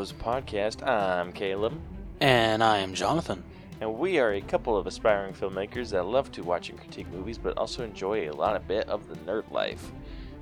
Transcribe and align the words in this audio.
Bros 0.00 0.14
podcast. 0.14 0.82
I'm 0.82 1.30
Caleb, 1.30 1.78
And 2.22 2.64
I 2.64 2.78
am 2.78 2.94
Jonathan. 2.94 3.44
and 3.82 3.98
we 3.98 4.18
are 4.18 4.32
a 4.32 4.40
couple 4.40 4.74
of 4.74 4.86
aspiring 4.86 5.34
filmmakers 5.34 5.90
that 5.90 6.06
love 6.06 6.32
to 6.32 6.42
watch 6.42 6.70
and 6.70 6.78
critique 6.78 7.12
movies, 7.12 7.36
but 7.36 7.58
also 7.58 7.84
enjoy 7.84 8.26
a 8.26 8.32
lot 8.32 8.56
of 8.56 8.66
bit 8.66 8.88
of 8.88 9.08
the 9.08 9.16
nerd 9.16 9.50
life. 9.52 9.92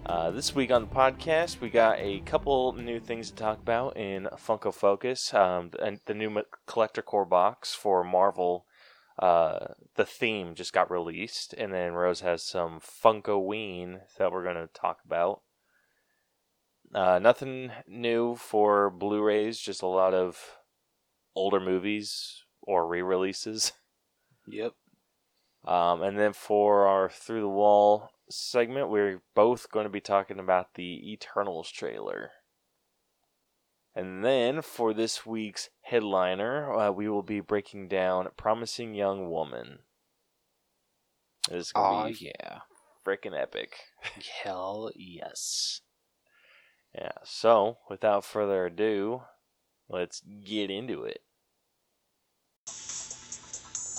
Uh, 0.06 0.30
this 0.30 0.54
week 0.54 0.70
on 0.70 0.82
the 0.82 0.94
podcast, 0.94 1.60
we 1.60 1.70
got 1.70 1.98
a 1.98 2.20
couple 2.20 2.72
new 2.74 3.00
things 3.00 3.30
to 3.30 3.34
talk 3.34 3.58
about 3.58 3.96
in 3.96 4.28
Funko 4.34 4.72
Focus, 4.72 5.34
um, 5.34 5.72
and 5.82 5.98
the 6.06 6.14
new 6.14 6.40
collector 6.66 7.02
Corps 7.02 7.24
box 7.24 7.74
for 7.74 8.04
Marvel. 8.04 8.64
Uh, 9.18 9.74
the 9.96 10.06
theme 10.06 10.54
just 10.54 10.72
got 10.72 10.88
released, 10.88 11.52
and 11.54 11.72
then 11.72 11.94
Rose 11.94 12.20
has 12.20 12.44
some 12.44 12.78
Funkoween 12.78 14.02
that 14.18 14.30
we're 14.30 14.44
going 14.44 14.54
to 14.54 14.72
talk 14.72 14.98
about. 15.04 15.40
Uh, 16.94 17.18
nothing 17.18 17.70
new 17.86 18.34
for 18.36 18.90
Blu-rays, 18.90 19.58
just 19.58 19.82
a 19.82 19.86
lot 19.86 20.14
of 20.14 20.56
older 21.36 21.60
movies 21.60 22.44
or 22.62 22.86
re-releases. 22.86 23.72
Yep. 24.50 24.72
Um, 25.66 26.02
and 26.02 26.18
then 26.18 26.32
for 26.32 26.86
our 26.86 27.10
Through 27.10 27.42
the 27.42 27.48
Wall 27.48 28.08
segment, 28.30 28.88
we're 28.88 29.20
both 29.34 29.70
going 29.70 29.84
to 29.84 29.90
be 29.90 30.00
talking 30.00 30.38
about 30.38 30.72
the 30.74 31.12
Eternals 31.12 31.70
trailer. 31.70 32.30
And 33.94 34.24
then 34.24 34.62
for 34.62 34.94
this 34.94 35.26
week's 35.26 35.68
headliner, 35.82 36.72
uh, 36.72 36.90
we 36.92 37.10
will 37.10 37.22
be 37.22 37.40
breaking 37.40 37.88
down 37.88 38.28
Promising 38.38 38.94
Young 38.94 39.28
Woman. 39.30 39.80
This 41.50 41.66
is 41.66 41.72
Oh, 41.74 41.82
going 42.04 42.14
to 42.14 42.20
be 42.20 42.32
yeah. 42.40 42.60
freaking 43.06 43.38
epic. 43.38 43.74
Hell 44.42 44.90
yes. 44.96 45.82
Yeah, 47.00 47.12
so 47.22 47.78
without 47.88 48.24
further 48.24 48.66
ado, 48.66 49.22
let's 49.88 50.20
get 50.20 50.68
into 50.68 51.04
it. 51.04 51.20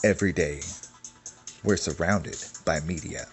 Every 0.04 0.34
day, 0.34 0.60
we're 1.64 1.78
surrounded 1.78 2.36
by 2.66 2.82
media 2.82 3.26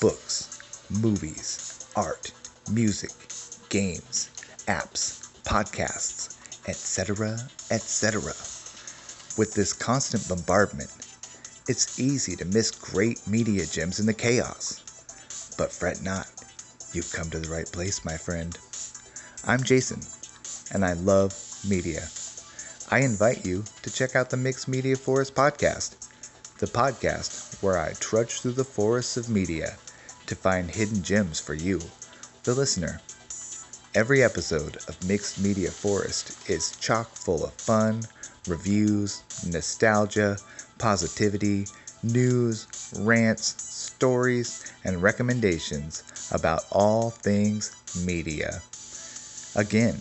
books, 0.00 0.58
movies, 0.90 1.86
art, 1.94 2.32
music, 2.72 3.12
games, 3.68 4.30
apps, 4.66 5.30
podcasts, 5.44 6.36
etc., 6.68 7.38
etc. 7.70 8.32
With 9.38 9.54
this 9.54 9.72
constant 9.72 10.28
bombardment, 10.28 10.90
it's 11.68 12.00
easy 12.00 12.34
to 12.34 12.44
miss 12.46 12.72
great 12.72 13.24
media 13.28 13.64
gems 13.64 14.00
in 14.00 14.06
the 14.06 14.14
chaos. 14.14 14.82
But 15.56 15.70
fret 15.70 16.02
not, 16.02 16.26
you've 16.92 17.12
come 17.12 17.30
to 17.30 17.38
the 17.38 17.48
right 17.48 17.70
place, 17.70 18.04
my 18.04 18.16
friend. 18.16 18.58
I'm 19.44 19.64
Jason, 19.64 20.00
and 20.72 20.84
I 20.84 20.92
love 20.92 21.34
media. 21.68 22.06
I 22.92 23.00
invite 23.00 23.44
you 23.44 23.64
to 23.82 23.90
check 23.92 24.14
out 24.14 24.30
the 24.30 24.36
Mixed 24.36 24.68
Media 24.68 24.94
Forest 24.94 25.34
podcast, 25.34 25.96
the 26.58 26.68
podcast 26.68 27.60
where 27.60 27.76
I 27.76 27.94
trudge 27.94 28.40
through 28.40 28.52
the 28.52 28.62
forests 28.62 29.16
of 29.16 29.28
media 29.28 29.78
to 30.26 30.36
find 30.36 30.70
hidden 30.70 31.02
gems 31.02 31.40
for 31.40 31.54
you, 31.54 31.80
the 32.44 32.54
listener. 32.54 33.00
Every 33.96 34.22
episode 34.22 34.76
of 34.86 35.08
Mixed 35.08 35.42
Media 35.42 35.72
Forest 35.72 36.48
is 36.48 36.76
chock 36.76 37.08
full 37.08 37.44
of 37.44 37.52
fun, 37.54 38.04
reviews, 38.46 39.24
nostalgia, 39.44 40.36
positivity, 40.78 41.66
news, 42.04 42.68
rants, 42.96 43.60
stories, 43.60 44.72
and 44.84 45.02
recommendations 45.02 46.04
about 46.30 46.64
all 46.70 47.10
things 47.10 47.74
media. 48.06 48.62
Again, 49.54 50.00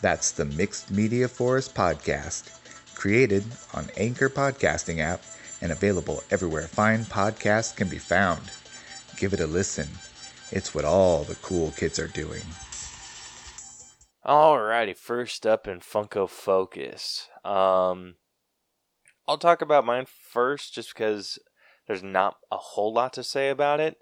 that's 0.00 0.30
the 0.30 0.44
Mixed 0.44 0.90
Media 0.90 1.26
Forest 1.26 1.74
podcast, 1.74 2.50
created 2.94 3.44
on 3.72 3.90
Anchor 3.96 4.28
Podcasting 4.28 5.00
app 5.00 5.22
and 5.60 5.72
available 5.72 6.22
everywhere 6.30 6.68
fine 6.68 7.04
podcasts 7.04 7.74
can 7.74 7.88
be 7.88 7.98
found. 7.98 8.40
Give 9.16 9.32
it 9.32 9.40
a 9.40 9.46
listen. 9.46 9.88
It's 10.52 10.74
what 10.74 10.84
all 10.84 11.24
the 11.24 11.34
cool 11.36 11.72
kids 11.72 11.98
are 11.98 12.06
doing. 12.06 12.42
Alrighty, 14.24 14.96
first 14.96 15.44
up 15.44 15.66
in 15.66 15.80
Funko 15.80 16.28
Focus. 16.28 17.28
Um, 17.44 18.14
I'll 19.26 19.38
talk 19.38 19.60
about 19.60 19.84
mine 19.84 20.06
first, 20.06 20.72
just 20.72 20.94
because 20.94 21.38
there's 21.88 22.02
not 22.02 22.36
a 22.52 22.56
whole 22.56 22.92
lot 22.92 23.12
to 23.14 23.24
say 23.24 23.50
about 23.50 23.80
it. 23.80 23.96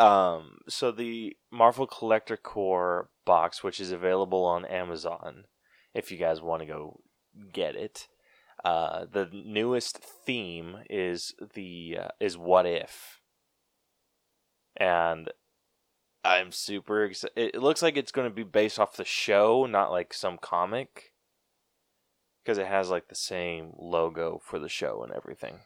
Um, 0.00 0.60
so 0.66 0.90
the 0.90 1.36
Marvel 1.50 1.86
Collector 1.86 2.38
Corps 2.38 3.10
box, 3.26 3.62
which 3.62 3.78
is 3.80 3.92
available 3.92 4.46
on 4.46 4.64
Amazon, 4.64 5.44
if 5.92 6.10
you 6.10 6.16
guys 6.16 6.40
want 6.40 6.62
to 6.62 6.66
go 6.66 7.00
get 7.52 7.76
it. 7.76 8.08
Uh, 8.64 9.04
the 9.10 9.28
newest 9.32 9.98
theme 9.98 10.78
is 10.88 11.34
the 11.54 11.98
uh, 12.00 12.08
is 12.18 12.38
what 12.38 12.64
if, 12.64 13.20
and 14.76 15.30
I'm 16.24 16.50
super 16.50 17.04
excited. 17.04 17.36
It 17.36 17.62
looks 17.62 17.82
like 17.82 17.96
it's 17.96 18.12
going 18.12 18.28
to 18.28 18.34
be 18.34 18.42
based 18.42 18.78
off 18.78 18.96
the 18.96 19.04
show, 19.04 19.66
not 19.66 19.90
like 19.90 20.14
some 20.14 20.38
comic, 20.38 21.12
because 22.42 22.58
it 22.58 22.66
has 22.66 22.90
like 22.90 23.08
the 23.08 23.14
same 23.14 23.72
logo 23.78 24.40
for 24.44 24.58
the 24.58 24.68
show 24.68 25.02
and 25.02 25.12
everything. 25.12 25.60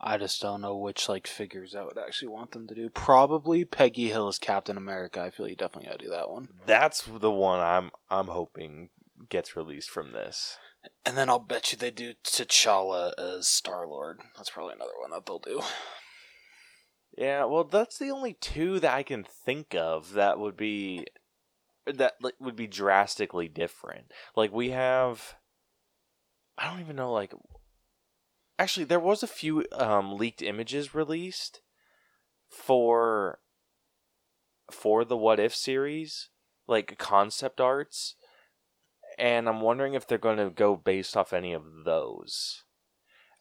I 0.00 0.18
just 0.18 0.42
don't 0.42 0.60
know 0.60 0.76
which 0.76 1.08
like 1.08 1.26
figures 1.26 1.74
I 1.74 1.84
would 1.84 1.98
actually 1.98 2.28
want 2.28 2.52
them 2.52 2.66
to 2.68 2.74
do. 2.74 2.90
Probably 2.90 3.64
Peggy 3.64 4.08
Hill 4.08 4.28
as 4.28 4.38
Captain 4.38 4.76
America. 4.76 5.20
I 5.22 5.30
feel 5.30 5.48
you 5.48 5.56
definitely 5.56 5.88
gotta 5.88 6.04
do 6.04 6.10
that 6.10 6.30
one. 6.30 6.48
That's 6.66 7.02
the 7.02 7.30
one 7.30 7.60
I'm 7.60 7.90
I'm 8.10 8.26
hoping 8.26 8.90
gets 9.28 9.56
released 9.56 9.90
from 9.90 10.12
this. 10.12 10.58
And 11.04 11.16
then 11.16 11.28
I'll 11.28 11.38
bet 11.38 11.72
you 11.72 11.78
they 11.78 11.90
do 11.90 12.14
T'Challa 12.24 13.12
as 13.18 13.48
Star 13.48 13.86
Lord. 13.86 14.20
That's 14.36 14.50
probably 14.50 14.74
another 14.74 14.92
one 15.00 15.10
that 15.10 15.26
they'll 15.26 15.38
do. 15.38 15.62
Yeah, 17.16 17.44
well, 17.46 17.64
that's 17.64 17.98
the 17.98 18.10
only 18.10 18.34
two 18.34 18.78
that 18.80 18.94
I 18.94 19.02
can 19.02 19.24
think 19.24 19.74
of 19.74 20.12
that 20.12 20.38
would 20.38 20.56
be 20.56 21.06
that 21.86 22.14
like, 22.20 22.34
would 22.38 22.56
be 22.56 22.66
drastically 22.66 23.48
different. 23.48 24.12
Like 24.36 24.52
we 24.52 24.70
have, 24.70 25.36
I 26.58 26.70
don't 26.70 26.80
even 26.80 26.96
know. 26.96 27.12
Like, 27.12 27.32
actually, 28.58 28.84
there 28.84 29.00
was 29.00 29.22
a 29.22 29.28
few 29.28 29.64
um, 29.72 30.16
leaked 30.16 30.42
images 30.42 30.94
released 30.94 31.60
for 32.50 33.38
for 34.70 35.04
the 35.04 35.16
What 35.16 35.38
If 35.38 35.54
series, 35.54 36.28
like 36.66 36.98
concept 36.98 37.60
arts, 37.60 38.16
and 39.18 39.48
I'm 39.48 39.60
wondering 39.60 39.94
if 39.94 40.06
they're 40.06 40.18
going 40.18 40.38
to 40.38 40.50
go 40.50 40.76
based 40.76 41.16
off 41.16 41.32
any 41.32 41.52
of 41.52 41.64
those. 41.84 42.64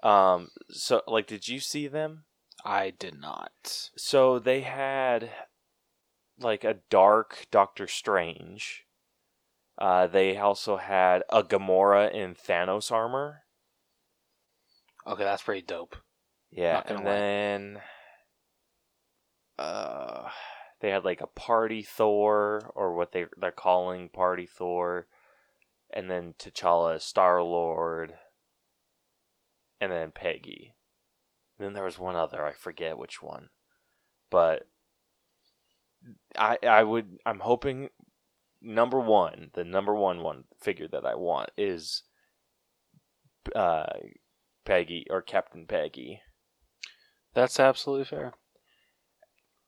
Um, 0.04 0.50
so 0.70 1.02
like, 1.08 1.28
did 1.28 1.48
you 1.48 1.60
see 1.60 1.88
them? 1.88 2.26
I 2.64 2.92
did 2.92 3.20
not. 3.20 3.90
So 3.98 4.40
they 4.40 4.62
had 4.62 5.30
like 6.40 6.64
a 6.64 6.78
dark 6.90 7.48
Doctor 7.52 7.88
Strange. 7.88 8.86
Uh, 9.78 10.08
they 10.08 10.38
also 10.38 10.78
had 10.78 11.24
a 11.30 11.44
Gamora 11.44 12.14
in 12.14 12.34
Thanos 12.34 12.92
armor. 12.92 13.45
Okay, 15.08 15.24
that's 15.24 15.44
pretty 15.44 15.62
dope. 15.62 15.96
Yeah, 16.52 16.82
and 16.86 17.04
lie. 17.04 17.04
then 17.04 17.82
uh, 19.60 20.30
they 20.82 20.90
had 20.90 21.06
like 21.06 21.22
a 21.22 21.28
Party 21.28 21.84
Thor, 21.84 22.72
or 22.76 22.96
what 22.96 23.12
they 23.12 23.26
they're 23.38 23.52
calling 23.52 24.10
Party 24.10 24.46
Thor, 24.46 25.08
and 25.94 26.10
then 26.10 26.34
T'Challa, 26.40 27.00
Star 27.02 27.42
Lord, 27.44 28.16
and 29.80 29.92
then 29.92 30.12
Peggy. 30.12 30.74
then 31.60 31.74
there 31.74 31.84
was 31.84 32.00
one 32.00 32.16
other, 32.16 32.46
I 32.46 32.54
forget 32.54 32.98
which 32.98 33.22
one, 33.22 33.50
but 34.30 34.68
I 36.38 36.58
I 36.64 36.84
would 36.84 37.20
I'm 37.26 37.40
hoping 37.40 37.90
number 38.62 39.00
one, 39.00 39.52
the 39.54 39.64
number 39.64 39.94
one 39.94 40.22
one 40.22 40.46
figure 40.60 40.88
that 40.88 41.06
I 41.06 41.16
want 41.16 41.52
is 41.58 42.04
uh 43.56 43.86
Peggy 44.66 45.06
or 45.10 45.22
Captain 45.22 45.66
Peggy. 45.66 46.22
That's 47.34 47.60
absolutely 47.60 48.06
fair. 48.06 48.34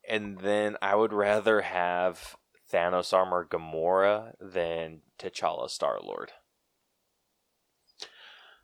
And 0.10 0.40
then 0.40 0.78
I 0.82 0.96
would 0.96 1.14
rather 1.14 1.62
have 1.62 2.38
Thanos 2.72 3.14
armor 3.14 3.46
Gamora 3.46 4.34
than 4.40 5.02
T'Challa 5.20 5.70
Star 5.70 6.00
Lord. 6.02 6.32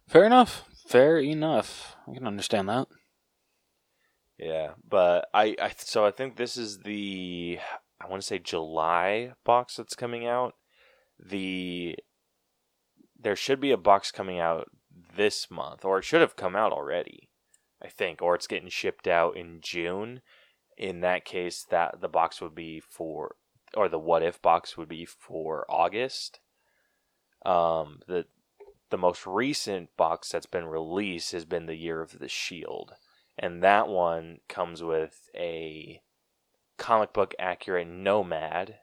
Fair 0.08 0.26
enough. 0.26 0.66
Fair 0.88 1.20
enough. 1.20 1.96
I 2.08 2.14
can 2.14 2.28
understand 2.28 2.70
that. 2.70 2.88
Yeah, 4.38 4.72
but 4.88 5.28
I, 5.34 5.56
I 5.62 5.72
so 5.78 6.06
I 6.06 6.12
think 6.12 6.36
this 6.36 6.58
is 6.58 6.80
the 6.80 7.60
I 8.02 8.10
want 8.10 8.22
to 8.22 8.28
say 8.28 8.40
July 8.40 9.34
box 9.46 9.78
that's 9.78 9.96
coming 9.96 10.28
out. 10.28 10.56
The 11.20 11.96
there 13.18 13.36
should 13.36 13.62
be 13.62 13.72
a 13.72 13.78
box 13.78 14.12
coming 14.12 14.40
out 14.40 14.70
this 15.16 15.50
month, 15.50 15.86
or 15.86 16.00
it 16.00 16.04
should 16.04 16.22
have 16.22 16.36
come 16.36 16.56
out 16.56 16.72
already, 16.72 17.30
I 17.82 17.88
think, 17.88 18.22
or 18.22 18.36
it's 18.36 18.48
getting 18.48 18.70
shipped 18.70 19.08
out 19.08 19.36
in 19.36 19.60
June. 19.62 20.22
In 20.78 21.02
that 21.02 21.26
case, 21.26 21.66
that 21.70 22.02
the 22.02 22.08
box 22.08 22.42
would 22.42 22.56
be 22.56 22.80
for 22.80 23.36
or 23.76 23.90
the 23.90 24.00
what 24.00 24.24
if 24.24 24.42
box 24.42 24.78
would 24.78 24.90
be 24.90 25.06
for 25.06 25.66
August. 25.70 26.40
Um, 27.46 28.00
the 28.08 28.26
the 28.90 28.98
most 28.98 29.26
recent 29.26 29.90
box 29.98 30.30
that's 30.30 30.46
been 30.46 30.66
released 30.66 31.32
has 31.32 31.46
been 31.46 31.66
the 31.66 31.76
Year 31.76 32.02
of 32.02 32.20
the 32.20 32.28
Shield, 32.28 32.94
and 33.38 33.64
that 33.64 33.88
one 33.88 34.40
comes 34.48 34.84
with 34.84 35.30
a 35.36 36.02
comic 36.78 37.14
book 37.14 37.34
accurate 37.40 37.88
Nomad, 37.88 38.78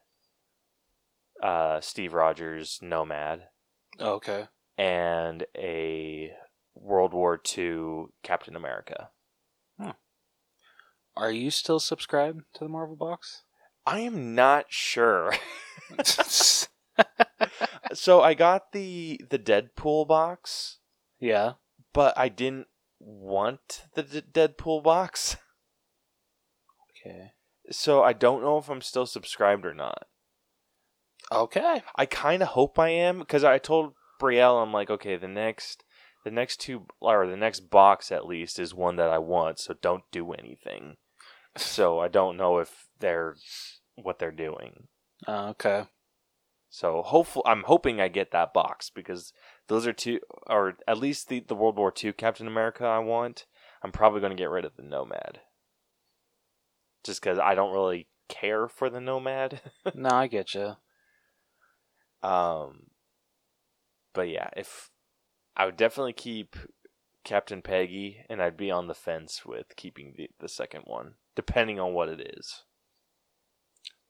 uh, 1.43 1.81
Steve 1.81 2.13
Rogers 2.13 2.79
Nomad, 2.83 3.49
Oh, 3.99 4.15
okay. 4.15 4.47
And 4.81 5.45
a 5.59 6.33
World 6.75 7.13
War 7.13 7.39
II 7.57 8.07
Captain 8.23 8.57
America. 8.57 9.11
Hmm. 9.79 9.91
Are 11.15 11.31
you 11.31 11.51
still 11.51 11.79
subscribed 11.79 12.45
to 12.55 12.65
the 12.65 12.71
Marvel 12.71 12.97
box? 12.97 13.43
I 13.85 14.01
am 14.01 14.35
not 14.35 14.67
sure. 14.71 15.35
so 17.93 18.23
I 18.23 18.33
got 18.33 18.73
the 18.73 19.21
the 19.29 19.39
Deadpool 19.39 20.09
box, 20.09 20.79
yeah. 21.19 21.55
but 21.93 22.17
I 22.17 22.31
didn't 22.31 22.69
want 22.99 23.85
the 23.95 24.03
D- 24.03 24.23
Deadpool 24.33 24.83
box. 24.83 25.37
Okay. 26.91 27.33
So 27.71 28.03
I 28.03 28.15
don't 28.15 28.43
know 28.43 28.57
if 28.57 28.71
I'm 28.71 28.81
still 28.81 29.07
subscribed 29.07 29.67
or 29.67 29.75
not. 29.75 30.07
Okay. 31.31 31.83
I 31.97 32.07
kind 32.07 32.43
of 32.43 32.49
hope 32.49 32.79
I 32.79 32.89
am 32.89 33.19
because 33.19 33.45
I 33.45 33.59
told 33.59 33.95
Brielle 34.21 34.63
I'm 34.63 34.73
like, 34.73 34.91
okay, 34.91 35.17
the 35.17 35.29
next 35.29 35.83
the 36.25 36.31
next 36.31 36.61
two 36.61 36.87
or 37.01 37.27
the 37.27 37.37
next 37.37 37.71
box 37.71 38.13
at 38.13 38.27
least 38.27 38.59
is 38.59 38.75
one 38.75 38.97
that 38.97 39.11
I 39.11 39.19
want, 39.19 39.59
so 39.59 39.75
don't 39.81 40.05
do 40.13 40.33
anything. 40.33 40.97
So 41.57 41.99
I 41.99 42.09
don't 42.09 42.37
know 42.37 42.59
if 42.59 42.89
they're 43.01 43.37
what 43.97 44.19
they're 44.19 44.31
doing. 44.31 44.89
Uh, 45.27 45.49
okay. 45.51 45.85
So 46.69 47.03
hopeful 47.03 47.43
I'm 47.47 47.65
hoping 47.65 48.01
I 48.01 48.09
get 48.09 48.31
that 48.31 48.55
box 48.55 48.91
because 48.91 49.33
those 49.67 49.87
are 49.87 49.93
two 49.93 50.21
or 50.47 50.75
at 50.87 50.99
least 50.99 51.29
the, 51.29 51.41
the 51.41 51.57
World 51.57 51.77
War 51.77 51.93
II 51.93 52.13
Captain 52.13 52.47
America 52.47 52.85
I 52.85 53.01
want. 53.01 53.47
I'm 53.83 53.93
probably 53.93 54.21
going 54.21 54.31
to 54.31 54.41
get 54.41 54.51
rid 54.51 54.65
of 54.65 54.77
the 54.77 54.83
Nomad. 54.83 55.41
Just 57.03 57.23
cuz 57.23 57.39
I 57.39 57.55
don't 57.55 57.73
really 57.73 58.09
care 58.29 58.69
for 58.69 58.89
the 58.89 59.01
Nomad. 59.01 59.61
no, 59.95 60.11
I 60.11 60.27
get 60.29 60.55
you. 60.55 60.77
um 62.23 62.90
but 64.13 64.29
yeah, 64.29 64.51
if 64.57 64.91
I 65.57 65.67
would 65.67 65.77
definitely 65.77 66.13
keep 66.13 66.57
Captain 67.25 67.63
Peggy 67.63 68.25
and 68.29 68.43
I'd 68.43 68.57
be 68.57 68.71
on 68.71 68.87
the 68.87 68.95
fence 68.95 69.45
with 69.45 69.77
keeping 69.77 70.15
the 70.17 70.31
the 70.39 70.49
second 70.49 70.83
one 70.85 71.15
depending 71.37 71.79
on 71.79 71.93
what 71.93 72.09
it 72.09 72.35
is. 72.39 72.65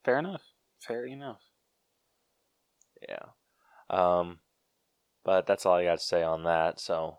Fair 0.04 0.18
enough. 0.18 0.42
Fair 0.80 1.04
enough. 1.06 1.42
Yeah. 3.08 3.26
Um, 3.88 4.38
but 5.24 5.46
that's 5.46 5.66
all 5.66 5.74
I 5.74 5.84
got 5.84 5.98
to 5.98 6.04
say 6.04 6.22
on 6.22 6.44
that. 6.44 6.80
So, 6.80 7.18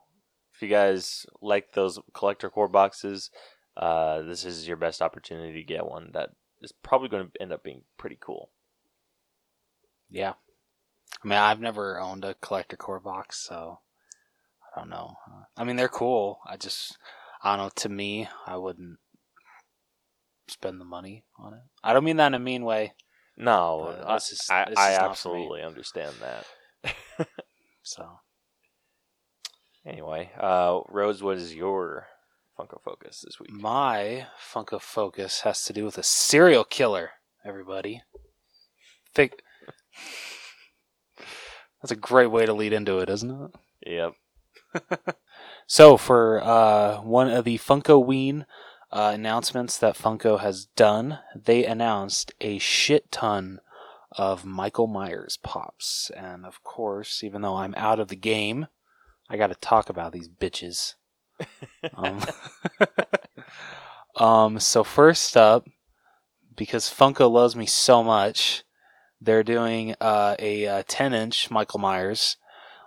if 0.54 0.62
you 0.62 0.68
guys 0.68 1.26
like 1.42 1.74
those 1.74 2.00
collector 2.14 2.50
Corps 2.50 2.68
boxes, 2.68 3.30
uh, 3.78 4.22
this 4.22 4.46
is 4.46 4.68
your 4.68 4.78
best 4.78 5.02
opportunity 5.02 5.54
to 5.54 5.64
get 5.64 5.86
one 5.86 6.12
that 6.14 6.30
is 6.62 6.72
probably 6.72 7.10
going 7.10 7.28
to 7.28 7.42
end 7.42 7.54
up 7.54 7.64
being 7.64 7.84
pretty 7.98 8.18
cool. 8.20 8.50
Yeah. 10.10 10.34
I 11.24 11.28
mean, 11.28 11.38
I've 11.38 11.60
never 11.60 12.00
owned 12.00 12.26
a 12.26 12.34
collector 12.36 12.78
Corps 12.78 13.00
box, 13.00 13.38
so 13.48 13.80
I 14.76 14.80
don't 14.80 14.90
know. 14.90 15.16
I 15.58 15.64
mean, 15.64 15.76
they're 15.76 15.88
cool. 15.88 16.40
I 16.48 16.58
just, 16.58 16.98
I 17.44 17.56
don't 17.56 17.66
know. 17.66 17.72
To 17.76 17.90
me, 17.90 18.28
I 18.48 18.58
wouldn't 18.58 18.98
spend 20.48 20.80
the 20.82 20.86
money 20.86 21.24
on 21.38 21.54
it. 21.54 21.60
I 21.84 21.94
don't 21.94 22.04
mean 22.04 22.18
that 22.18 22.28
in 22.28 22.34
a 22.34 22.40
mean 22.40 22.64
way. 22.64 22.94
No, 23.38 23.96
I, 24.06 24.16
is- 24.16 24.48
I, 24.50 24.64
I 24.64 24.70
is 24.70 24.76
not 24.76 24.78
for 24.78 24.90
me. 24.90 25.06
absolutely 25.10 25.62
understand 25.64 26.16
that. 26.22 27.28
So 27.84 28.06
Anyway, 29.86 30.30
uh, 30.40 30.82
Rose, 30.90 31.24
what 31.24 31.38
is 31.38 31.56
your 31.56 32.08
Funko 32.58 32.80
Focus 32.84 33.24
this 33.26 33.40
week? 33.40 33.52
my 33.52 34.28
Funko 34.54 34.80
Focus 34.80 35.42
has 35.42 35.64
to 35.66 35.74
do 35.74 35.86
with 35.86 35.98
a 35.98 36.04
serial 36.04 36.64
killer. 36.64 37.12
Everybody, 37.44 38.04
think 39.16 39.42
that's 41.82 41.92
a 41.92 41.96
great 41.96 42.32
way 42.32 42.46
to 42.46 42.54
lead 42.54 42.74
into 42.74 43.00
it, 43.00 43.10
isn't 43.10 43.32
it? 43.32 43.52
Yep. 43.88 44.14
So 45.72 45.96
for 45.96 46.44
uh, 46.44 46.98
one 46.98 47.30
of 47.30 47.46
the 47.46 47.58
Funkoween 47.58 48.46
uh, 48.92 49.12
announcements 49.14 49.78
that 49.78 49.98
Funko 49.98 50.42
has 50.42 50.66
done, 50.66 51.20
they 51.34 51.66
announced 51.66 52.34
a 52.42 52.58
shit 52.58 53.10
ton 53.10 53.62
of 54.12 54.44
Michael 54.44 54.88
Myers 54.88 55.38
pops, 55.42 56.12
and 56.14 56.46
of 56.46 56.62
course, 56.64 57.24
even 57.24 57.42
though 57.42 57.56
I'm 57.56 57.74
out 57.78 58.02
of 58.02 58.10
the 58.10 58.18
game, 58.18 58.68
I 59.30 59.38
got 59.38 59.48
to 59.48 59.56
talk 59.56 59.88
about 59.88 60.12
these 60.12 60.28
bitches. 60.28 60.96
um, 61.96 62.20
um, 64.18 64.60
so 64.60 64.84
first 64.84 65.38
up, 65.38 65.70
because 66.54 66.94
Funko 66.94 67.32
loves 67.32 67.56
me 67.56 67.66
so 67.66 68.04
much, 68.04 68.66
they're 69.22 69.44
doing 69.44 69.96
uh, 70.02 70.36
a, 70.40 70.68
uh 70.68 70.84
10 70.88 71.14
inch 71.14 71.52
Michael 71.52 71.80
Myers, 71.80 72.38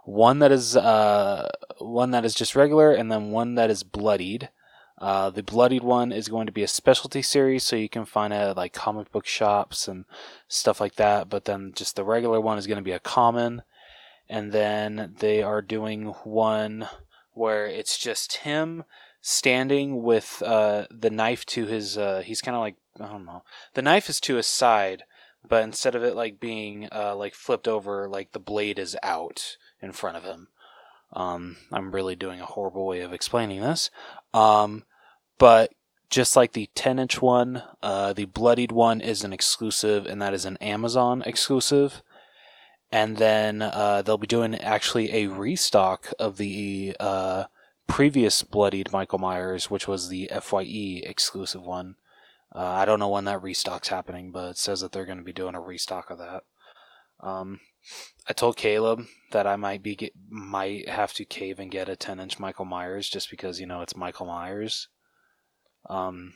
one 0.04 0.40
that 0.40 0.52
is 0.52 0.76
uh, 0.76 1.48
one 1.78 2.10
that 2.10 2.24
is 2.24 2.34
just 2.34 2.56
regular, 2.56 2.92
and 2.92 3.10
then 3.10 3.30
one 3.30 3.54
that 3.54 3.70
is 3.70 3.82
bloodied. 3.82 4.50
Uh, 4.98 5.28
the 5.30 5.42
bloodied 5.42 5.82
one 5.82 6.12
is 6.12 6.28
going 6.28 6.46
to 6.46 6.52
be 6.52 6.62
a 6.62 6.68
specialty 6.68 7.22
series, 7.22 7.64
so 7.64 7.76
you 7.76 7.88
can 7.88 8.04
find 8.04 8.32
it 8.32 8.36
at 8.36 8.56
like 8.56 8.72
comic 8.72 9.10
book 9.10 9.26
shops 9.26 9.88
and 9.88 10.04
stuff 10.46 10.80
like 10.80 10.94
that. 10.96 11.28
But 11.28 11.46
then 11.46 11.72
just 11.74 11.96
the 11.96 12.04
regular 12.04 12.40
one 12.40 12.58
is 12.58 12.66
going 12.66 12.78
to 12.78 12.82
be 12.82 12.92
a 12.92 13.00
common, 13.00 13.62
and 14.28 14.52
then 14.52 15.14
they 15.18 15.42
are 15.42 15.62
doing 15.62 16.06
one 16.24 16.88
where 17.32 17.66
it's 17.66 17.98
just 17.98 18.38
him 18.38 18.84
standing 19.20 20.02
with 20.02 20.42
uh, 20.44 20.86
the 20.90 21.10
knife 21.10 21.44
to 21.46 21.66
his. 21.66 21.98
Uh, 21.98 22.22
he's 22.24 22.40
kind 22.40 22.54
of 22.54 22.60
like 22.60 22.76
I 23.00 23.08
don't 23.08 23.24
know. 23.24 23.42
The 23.72 23.82
knife 23.82 24.08
is 24.08 24.20
to 24.20 24.36
his 24.36 24.46
side, 24.46 25.02
but 25.48 25.62
instead 25.62 25.94
of 25.94 26.02
it 26.02 26.16
like 26.16 26.40
being 26.40 26.88
uh, 26.92 27.14
like 27.16 27.34
flipped 27.34 27.68
over, 27.68 28.08
like 28.08 28.32
the 28.32 28.38
blade 28.38 28.78
is 28.78 28.96
out 29.02 29.56
in 29.80 29.92
front 29.92 30.16
of 30.16 30.24
him. 30.24 30.48
Um, 31.12 31.56
I'm 31.72 31.92
really 31.92 32.16
doing 32.16 32.40
a 32.40 32.46
horrible 32.46 32.86
way 32.86 33.00
of 33.00 33.12
explaining 33.12 33.60
this. 33.60 33.90
Um, 34.32 34.84
but 35.38 35.72
just 36.10 36.36
like 36.36 36.52
the 36.52 36.70
10 36.74 36.98
inch 36.98 37.20
one, 37.20 37.62
uh, 37.82 38.12
the 38.12 38.24
bloodied 38.24 38.72
one 38.72 39.00
is 39.00 39.24
an 39.24 39.32
exclusive, 39.32 40.06
and 40.06 40.20
that 40.22 40.34
is 40.34 40.44
an 40.44 40.56
Amazon 40.58 41.22
exclusive. 41.26 42.02
And 42.90 43.16
then 43.16 43.62
uh, 43.62 44.02
they'll 44.02 44.18
be 44.18 44.26
doing 44.26 44.54
actually 44.54 45.12
a 45.12 45.26
restock 45.26 46.12
of 46.18 46.36
the 46.36 46.96
uh, 47.00 47.44
previous 47.86 48.42
bloodied 48.42 48.92
Michael 48.92 49.18
Myers, 49.18 49.70
which 49.70 49.88
was 49.88 50.08
the 50.08 50.30
FYE 50.40 51.02
exclusive 51.04 51.62
one. 51.62 51.96
Uh, 52.54 52.60
I 52.60 52.84
don't 52.84 53.00
know 53.00 53.08
when 53.08 53.24
that 53.24 53.42
restock's 53.42 53.88
happening, 53.88 54.30
but 54.30 54.50
it 54.50 54.58
says 54.58 54.80
that 54.80 54.92
they're 54.92 55.06
going 55.06 55.18
to 55.18 55.24
be 55.24 55.32
doing 55.32 55.54
a 55.54 55.60
restock 55.60 56.10
of 56.10 56.18
that. 56.18 56.44
Um, 57.20 57.60
I 58.28 58.32
told 58.32 58.56
Caleb 58.56 59.06
that 59.32 59.46
I 59.46 59.56
might 59.56 59.82
be 59.82 59.96
get, 59.96 60.12
might 60.28 60.88
have 60.88 61.12
to 61.14 61.24
cave 61.24 61.58
and 61.58 61.70
get 61.70 61.88
a 61.88 61.96
10 61.96 62.20
inch 62.20 62.38
Michael 62.38 62.64
Myers 62.64 63.08
just 63.08 63.30
because 63.30 63.60
you 63.60 63.66
know 63.66 63.80
it's 63.80 63.96
Michael 63.96 64.26
Myers. 64.26 64.88
Um, 65.88 66.34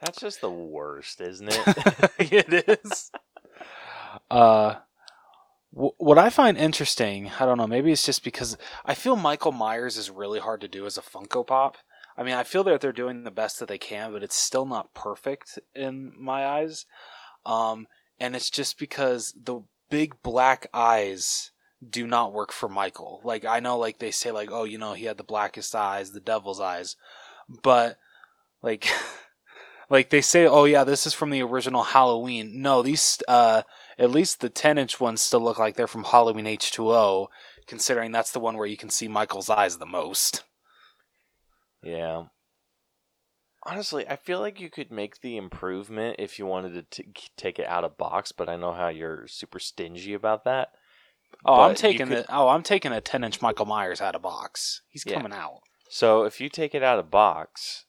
That's 0.00 0.20
just 0.20 0.40
the 0.40 0.50
worst, 0.50 1.20
isn't 1.20 1.48
it? 1.50 2.10
it 2.18 2.78
is. 2.84 3.10
Uh, 4.30 4.76
w- 5.74 5.92
what 5.98 6.18
I 6.18 6.30
find 6.30 6.56
interesting, 6.56 7.30
I 7.38 7.44
don't 7.44 7.58
know, 7.58 7.66
maybe 7.66 7.92
it's 7.92 8.06
just 8.06 8.24
because 8.24 8.56
I 8.84 8.94
feel 8.94 9.16
Michael 9.16 9.52
Myers 9.52 9.96
is 9.96 10.10
really 10.10 10.40
hard 10.40 10.60
to 10.62 10.68
do 10.68 10.86
as 10.86 10.98
a 10.98 11.02
Funko 11.02 11.46
Pop. 11.46 11.76
I 12.18 12.22
mean, 12.22 12.34
I 12.34 12.44
feel 12.44 12.64
that 12.64 12.80
they're 12.80 12.92
doing 12.92 13.24
the 13.24 13.30
best 13.30 13.58
that 13.58 13.68
they 13.68 13.78
can, 13.78 14.12
but 14.12 14.22
it's 14.22 14.36
still 14.36 14.64
not 14.64 14.94
perfect 14.94 15.58
in 15.74 16.12
my 16.18 16.46
eyes. 16.46 16.86
Um, 17.44 17.86
and 18.18 18.34
it's 18.34 18.50
just 18.50 18.78
because 18.78 19.34
the 19.40 19.60
big 19.90 20.22
black 20.22 20.66
eyes 20.72 21.50
do 21.88 22.06
not 22.06 22.32
work 22.32 22.52
for 22.52 22.68
Michael. 22.68 23.20
Like 23.24 23.44
I 23.44 23.60
know, 23.60 23.78
like 23.78 23.98
they 23.98 24.10
say, 24.10 24.30
like 24.30 24.50
oh, 24.50 24.64
you 24.64 24.78
know, 24.78 24.94
he 24.94 25.04
had 25.04 25.18
the 25.18 25.24
blackest 25.24 25.74
eyes, 25.74 26.12
the 26.12 26.20
devil's 26.20 26.60
eyes, 26.60 26.96
but 27.62 27.98
like, 28.62 28.88
like 29.90 30.10
they 30.10 30.22
say, 30.22 30.46
oh 30.46 30.64
yeah, 30.64 30.84
this 30.84 31.06
is 31.06 31.14
from 31.14 31.30
the 31.30 31.42
original 31.42 31.82
Halloween. 31.82 32.62
No, 32.62 32.82
these, 32.82 33.22
uh, 33.28 33.62
at 33.98 34.10
least 34.10 34.40
the 34.40 34.48
ten 34.48 34.78
inch 34.78 35.00
ones 35.00 35.22
still 35.22 35.40
look 35.40 35.58
like 35.58 35.76
they're 35.76 35.86
from 35.86 36.04
Halloween 36.04 36.46
H 36.46 36.72
two 36.72 36.90
O, 36.90 37.28
considering 37.66 38.12
that's 38.12 38.32
the 38.32 38.40
one 38.40 38.56
where 38.56 38.66
you 38.66 38.76
can 38.76 38.90
see 38.90 39.08
Michael's 39.08 39.50
eyes 39.50 39.78
the 39.78 39.86
most. 39.86 40.42
Yeah. 41.82 42.24
Honestly, 43.64 44.06
I 44.08 44.16
feel 44.16 44.40
like 44.40 44.60
you 44.60 44.70
could 44.70 44.92
make 44.92 45.20
the 45.20 45.36
improvement 45.36 46.16
if 46.18 46.38
you 46.38 46.46
wanted 46.46 46.90
to 46.92 47.02
t- 47.02 47.12
take 47.36 47.58
it 47.58 47.66
out 47.66 47.82
of 47.84 47.98
box, 47.98 48.30
but 48.30 48.48
I 48.48 48.56
know 48.56 48.72
how 48.72 48.88
you're 48.88 49.26
super 49.26 49.58
stingy 49.58 50.14
about 50.14 50.44
that. 50.44 50.68
Oh, 51.44 51.62
I'm 51.62 51.74
taking 51.74 52.06
could- 52.06 52.18
the 52.26 52.34
oh, 52.34 52.48
I'm 52.48 52.62
taking 52.62 52.92
a 52.92 53.00
ten 53.00 53.24
inch 53.24 53.42
Michael 53.42 53.66
Myers 53.66 54.00
out 54.00 54.14
of 54.14 54.22
box. 54.22 54.82
He's 54.88 55.04
Yeah. 55.04 55.14
coming 55.14 55.32
out. 55.32 55.60
So 55.88 56.22
if 56.24 56.40
you 56.40 56.48
take 56.48 56.74
it 56.74 56.82
out 56.82 56.98
of 57.00 57.10
box, 57.10 57.86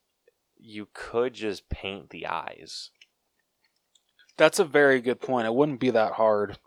you 0.58 0.88
could 0.94 1.34
just 1.36 1.70
paint 1.70 2.10
the 2.10 2.26
eyes. 2.26 2.90
That's 4.36 4.60
a 4.60 4.66
very 4.66 5.00
good 5.02 5.20
point. 5.22 5.48
It 5.48 5.54
wouldn't 5.54 5.80
be 5.80 5.90
that 5.92 6.14
hard. 6.14 6.58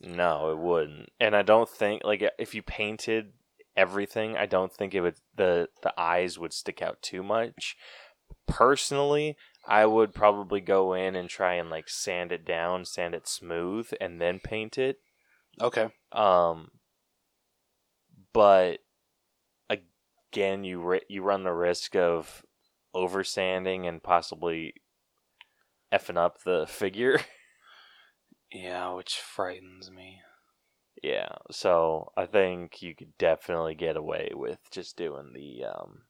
No, 0.00 0.50
it 0.52 0.58
wouldn't. 0.58 1.08
And 1.18 1.34
I 1.34 1.42
don't 1.42 1.68
think 1.68 2.04
like 2.04 2.22
if 2.38 2.54
you 2.54 2.62
painted 2.62 3.32
everything, 3.78 4.36
I 4.36 4.46
don't 4.46 4.72
think 4.72 4.92
it 4.92 5.00
would 5.00 5.14
the 5.36 5.68
the 5.82 5.98
eyes 5.98 6.38
would 6.38 6.52
stick 6.52 6.82
out 6.82 7.00
too 7.00 7.22
much. 7.22 7.76
Personally, 8.46 9.36
I 9.66 9.86
would 9.86 10.12
probably 10.12 10.60
go 10.60 10.92
in 10.92 11.14
and 11.14 11.30
try 11.30 11.54
and 11.54 11.70
like 11.70 11.88
sand 11.88 12.32
it 12.32 12.44
down, 12.44 12.84
sand 12.84 13.14
it 13.14 13.28
smooth 13.28 13.88
and 14.00 14.20
then 14.20 14.40
paint 14.40 14.76
it. 14.76 14.96
Okay. 15.60 15.88
Um 16.12 16.72
but 18.32 18.80
again, 19.70 20.64
you 20.64 20.80
ri- 20.80 21.06
you 21.08 21.22
run 21.22 21.44
the 21.44 21.52
risk 21.52 21.94
of 21.94 22.42
over 22.92 23.22
sanding 23.22 23.86
and 23.86 24.02
possibly 24.02 24.74
effing 25.92 26.18
up 26.18 26.42
the 26.42 26.66
figure. 26.68 27.20
Yeah, 28.50 28.94
which 28.94 29.16
frightens 29.16 29.90
me. 29.90 30.22
Yeah, 31.02 31.36
so 31.50 32.12
I 32.16 32.26
think 32.26 32.82
you 32.82 32.94
could 32.94 33.16
definitely 33.18 33.74
get 33.74 33.96
away 33.96 34.30
with 34.34 34.58
just 34.70 34.96
doing 34.96 35.32
the 35.32 35.64
um 35.64 36.02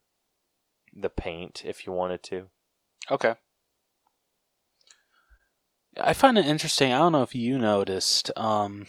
the 0.95 1.11
paint 1.11 1.63
if 1.65 1.87
you 1.87 1.93
wanted 1.93 2.23
to. 2.25 2.49
Okay. 3.11 3.35
I 6.01 6.13
find 6.13 6.39
it 6.39 6.47
interesting. 6.47 6.93
I 6.93 6.99
don't 6.99 7.13
know 7.13 7.23
if 7.23 7.35
you 7.35 7.59
noticed 7.59 8.31
um, 8.37 8.87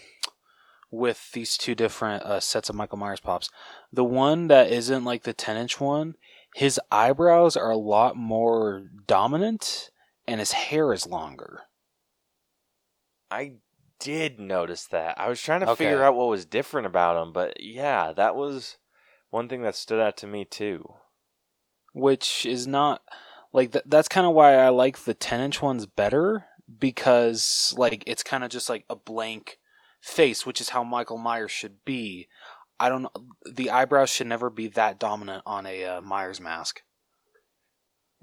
with 0.92 1.32
these 1.32 1.58
two 1.58 1.76
different 1.76 2.24
uh, 2.24 2.40
sets 2.40 2.70
of 2.70 2.76
Michael 2.76 2.98
Myers 2.98 3.20
pops. 3.20 3.50
The 3.92 4.04
one 4.04 4.48
that 4.48 4.72
isn't 4.72 5.06
like 5.06 5.24
the 5.24 5.34
10 5.34 5.58
inch 5.58 5.80
one, 5.80 6.16
his 6.56 6.80
eyebrows 6.92 7.56
are 7.56 7.72
a 7.72 7.78
lot 7.78 8.16
more 8.16 8.88
dominant 9.08 9.90
and 10.28 10.40
his 10.40 10.52
hair 10.52 10.94
is 10.94 11.08
longer. 11.08 11.64
I 13.32 13.54
did 14.00 14.40
notice 14.40 14.86
that. 14.88 15.20
I 15.20 15.28
was 15.30 15.42
trying 15.42 15.60
to 15.62 15.70
Okay. 15.70 15.86
figure 15.86 16.04
out 16.04 16.16
what 16.16 16.30
was 16.30 16.46
different 16.46 16.88
about 16.88 17.22
him, 17.22 17.34
but 17.34 17.60
yeah, 17.62 18.12
that 18.14 18.36
was 18.36 18.78
one 19.30 19.48
thing 19.50 19.62
that 19.64 19.76
stood 19.76 20.00
out 20.02 20.18
to 20.18 20.28
me 20.28 20.46
too. 20.46 20.94
which 21.94 22.46
is 22.46 22.68
not 22.68 23.02
like 23.52 23.72
th- 23.72 23.84
that's 23.88 24.08
kind 24.08 24.28
of 24.28 24.34
why 24.34 24.54
I 24.56 24.70
like 24.70 25.00
the 25.00 25.14
10 25.16 25.42
inch 25.42 25.62
ones 25.62 25.86
better 25.88 26.46
because 26.80 27.74
like 27.78 28.04
it's 28.06 28.22
kind 28.24 28.44
of 28.44 28.52
just 28.52 28.70
like 28.70 28.86
a 28.90 28.96
blank 28.96 29.58
face, 30.00 30.46
which 30.46 30.62
is 30.62 30.70
how 30.70 30.84
Michael 30.84 31.18
Myers 31.18 31.52
should 31.52 31.84
be. 31.86 32.28
I 32.80 32.90
don't 32.90 33.02
know. 33.04 33.12
The 33.52 33.72
eyebrows 33.72 34.10
should 34.12 34.28
never 34.28 34.50
be 34.50 34.68
that 34.70 35.00
dominant 35.00 35.44
on 35.46 35.66
a 35.66 35.84
uh, 35.84 36.02
Myers 36.02 36.40
mask. 36.40 36.84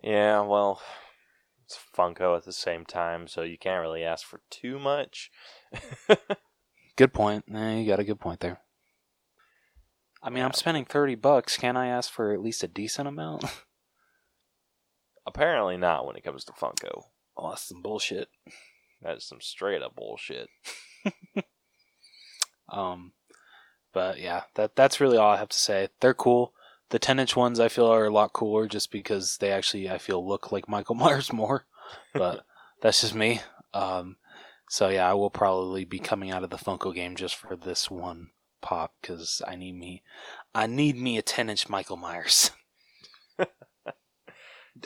Yeah, 0.03 0.43
well, 0.43 0.81
it's 1.67 1.79
Funko 1.97 2.37
at 2.37 2.45
the 2.45 2.53
same 2.53 2.85
time, 2.85 3.29
so 3.29 3.43
you 3.43 3.59
can't 3.59 3.83
really 3.83 4.05
ask 4.05 4.27
for 4.27 4.41
too 4.51 4.79
much. 4.79 5.31
Good 6.97 7.13
point. 7.13 7.45
Eh, 7.53 7.75
you 7.81 7.87
got 7.87 8.01
a 8.01 8.05
good 8.05 8.21
point 8.21 8.41
there. 8.41 8.61
I 10.23 10.31
mean, 10.31 10.43
I'm 10.43 10.55
spending 10.55 10.87
30 10.87 11.17
bucks. 11.17 11.59
Can 11.59 11.77
I 11.77 11.89
ask 11.89 12.11
for 12.11 12.33
at 12.33 12.41
least 12.41 12.63
a 12.65 12.69
decent 12.69 13.07
amount? 13.07 13.45
Apparently 15.27 15.77
not 15.77 16.07
when 16.07 16.17
it 16.17 16.25
comes 16.25 16.45
to 16.45 16.53
Funko. 16.53 17.05
oh, 17.37 17.51
that's 17.51 17.69
some 17.69 17.83
bullshit. 17.83 18.29
That 19.03 19.19
is 19.19 19.25
some 19.25 19.43
straight 19.43 19.83
up 19.83 19.95
bullshit. 19.95 20.49
Um, 22.69 23.13
but 23.93 24.21
yeah, 24.21 24.43
that 24.55 24.77
that's 24.77 25.01
really 25.01 25.17
all 25.17 25.31
I 25.31 25.39
have 25.39 25.49
to 25.51 25.57
say. 25.57 25.89
They're 26.01 26.15
cool. 26.15 26.53
The 26.91 26.99
10 26.99 27.19
inch 27.19 27.35
ones 27.35 27.59
I 27.59 27.69
feel 27.69 27.87
are 27.87 28.05
a 28.05 28.11
lot 28.11 28.33
cooler 28.33 28.69
just 28.69 28.93
because 28.93 29.39
they 29.39 29.51
actually 29.51 29.91
I 29.91 29.99
feel 29.99 30.27
look 30.27 30.53
like 30.53 30.69
Michael 30.69 30.95
Myers 30.97 31.33
more. 31.33 31.67
But 32.15 32.45
that's 32.81 33.01
just 33.01 33.15
me. 33.15 33.41
Um, 33.75 34.17
so 34.69 34.89
yeah, 34.89 35.09
I 35.09 35.15
will 35.15 35.31
probably 35.31 35.85
be 35.85 35.99
coming 35.99 36.31
out 36.31 36.45
of 36.45 36.51
the 36.51 36.57
Funko 36.57 36.95
game 36.95 37.17
just 37.17 37.37
for 37.37 37.57
this 37.57 37.91
one 37.91 38.31
pop 38.61 38.95
because 39.01 39.43
I 39.47 39.55
need 39.57 39.75
me, 39.75 40.03
I 40.55 40.67
need 40.67 40.97
me 40.97 41.19
a 41.19 41.23
10 41.23 41.51
inch 41.51 41.69
Michael 41.69 41.97
Myers. 41.97 42.51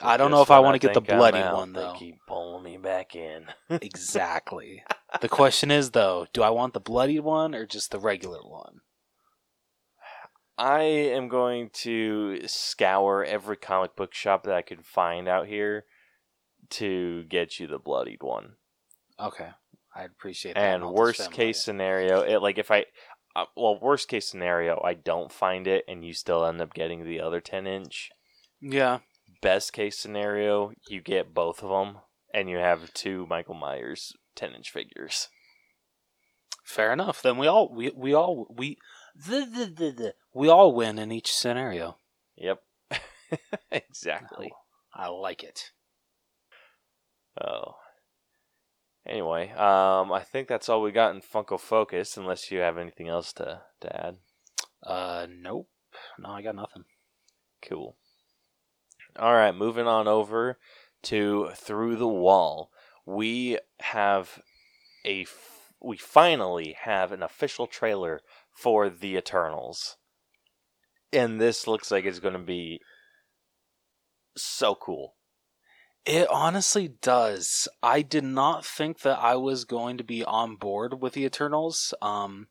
I 0.02 0.16
don't 0.16 0.30
know 0.30 0.42
if 0.42 0.50
I 0.50 0.60
want 0.60 0.80
to 0.80 0.86
get 0.86 0.94
the 0.94 1.00
bloody 1.00 1.38
out, 1.38 1.56
one 1.56 1.72
they 1.72 1.80
though. 1.80 1.94
keep 1.98 2.18
pulling 2.26 2.62
me 2.62 2.76
back 2.76 3.16
in. 3.16 3.46
exactly. 3.68 4.84
The 5.20 5.28
question 5.28 5.70
is 5.70 5.90
though, 5.90 6.26
do 6.32 6.42
I 6.42 6.50
want 6.50 6.74
the 6.74 6.80
bloody 6.80 7.18
one 7.18 7.54
or 7.54 7.66
just 7.66 7.90
the 7.90 7.98
regular 7.98 8.40
one? 8.42 8.80
I 10.60 10.82
am 10.82 11.28
going 11.28 11.70
to 11.72 12.46
scour 12.46 13.24
every 13.24 13.56
comic 13.56 13.96
book 13.96 14.12
shop 14.12 14.44
that 14.44 14.54
I 14.54 14.60
can 14.60 14.82
find 14.82 15.26
out 15.26 15.46
here 15.46 15.86
to 16.70 17.24
get 17.24 17.58
you 17.58 17.66
the 17.66 17.78
bloodied 17.78 18.22
one. 18.22 18.56
Okay, 19.18 19.48
I'd 19.96 20.10
appreciate 20.10 20.54
that. 20.56 20.60
And 20.60 20.92
worst 20.92 21.32
case 21.32 21.62
scenario, 21.64 22.20
it 22.20 22.42
like 22.42 22.58
if 22.58 22.70
I, 22.70 22.84
uh, 23.34 23.46
well, 23.56 23.78
worst 23.80 24.08
case 24.08 24.28
scenario, 24.28 24.80
I 24.84 24.94
don't 24.94 25.32
find 25.32 25.66
it 25.66 25.84
and 25.88 26.04
you 26.04 26.12
still 26.12 26.44
end 26.44 26.60
up 26.60 26.74
getting 26.74 27.04
the 27.04 27.20
other 27.20 27.40
ten 27.40 27.66
inch. 27.66 28.10
Yeah, 28.60 28.98
Best 29.40 29.72
case 29.72 29.98
scenario, 29.98 30.72
you 30.88 31.00
get 31.00 31.32
both 31.32 31.62
of 31.62 31.70
them 31.70 32.02
and 32.34 32.50
you 32.50 32.58
have 32.58 32.92
two 32.92 33.26
Michael 33.30 33.54
Myers 33.54 34.12
ten 34.34 34.52
inch 34.54 34.70
figures. 34.70 35.28
fair 36.64 36.92
enough. 36.92 37.22
Then 37.22 37.38
we 37.38 37.46
all 37.46 37.74
we 37.74 37.90
we 37.96 38.14
all 38.14 38.46
we 38.54 38.76
the, 39.26 39.40
the, 39.40 39.66
the, 39.66 39.90
the, 39.90 40.14
we 40.34 40.48
all 40.48 40.74
win 40.74 40.98
in 40.98 41.12
each 41.12 41.32
scenario. 41.32 41.96
Yep, 42.36 42.62
exactly. 43.70 44.52
I 44.94 45.08
like 45.08 45.42
it. 45.42 45.70
Oh. 47.40 47.76
Anyway, 49.06 49.50
um, 49.52 50.12
I 50.12 50.20
think 50.20 50.46
that's 50.46 50.68
all 50.68 50.82
we 50.82 50.92
got 50.92 51.14
in 51.14 51.22
Funko 51.22 51.58
Focus, 51.58 52.16
unless 52.16 52.50
you 52.50 52.58
have 52.58 52.76
anything 52.76 53.08
else 53.08 53.32
to, 53.34 53.62
to 53.80 54.06
add. 54.06 54.16
Uh, 54.82 55.26
nope. 55.28 55.68
No, 56.18 56.30
I 56.30 56.42
got 56.42 56.54
nothing. 56.54 56.84
Cool. 57.62 57.96
All 59.18 59.34
right, 59.34 59.54
moving 59.54 59.86
on 59.86 60.06
over 60.06 60.58
to 61.02 61.50
Through 61.56 61.96
the 61.96 62.08
Wall. 62.08 62.70
We 63.04 63.58
have 63.80 64.40
a 65.04 65.22
f- 65.22 65.72
we 65.82 65.96
finally 65.96 66.76
have 66.82 67.10
an 67.10 67.22
official 67.22 67.66
trailer 67.66 68.20
for 68.52 68.90
The 68.90 69.16
Eternals. 69.16 69.96
And 71.12 71.40
this 71.40 71.66
looks 71.66 71.90
like 71.90 72.04
it's 72.04 72.20
going 72.20 72.34
to 72.34 72.38
be 72.38 72.80
so 74.36 74.74
cool. 74.74 75.14
It 76.06 76.28
honestly 76.30 76.88
does. 77.02 77.68
I 77.82 78.02
did 78.02 78.24
not 78.24 78.64
think 78.64 79.00
that 79.00 79.18
I 79.18 79.36
was 79.36 79.64
going 79.64 79.98
to 79.98 80.04
be 80.04 80.24
on 80.24 80.56
board 80.56 81.02
with 81.02 81.12
the 81.12 81.24
Eternals. 81.24 81.92
Um, 82.00 82.48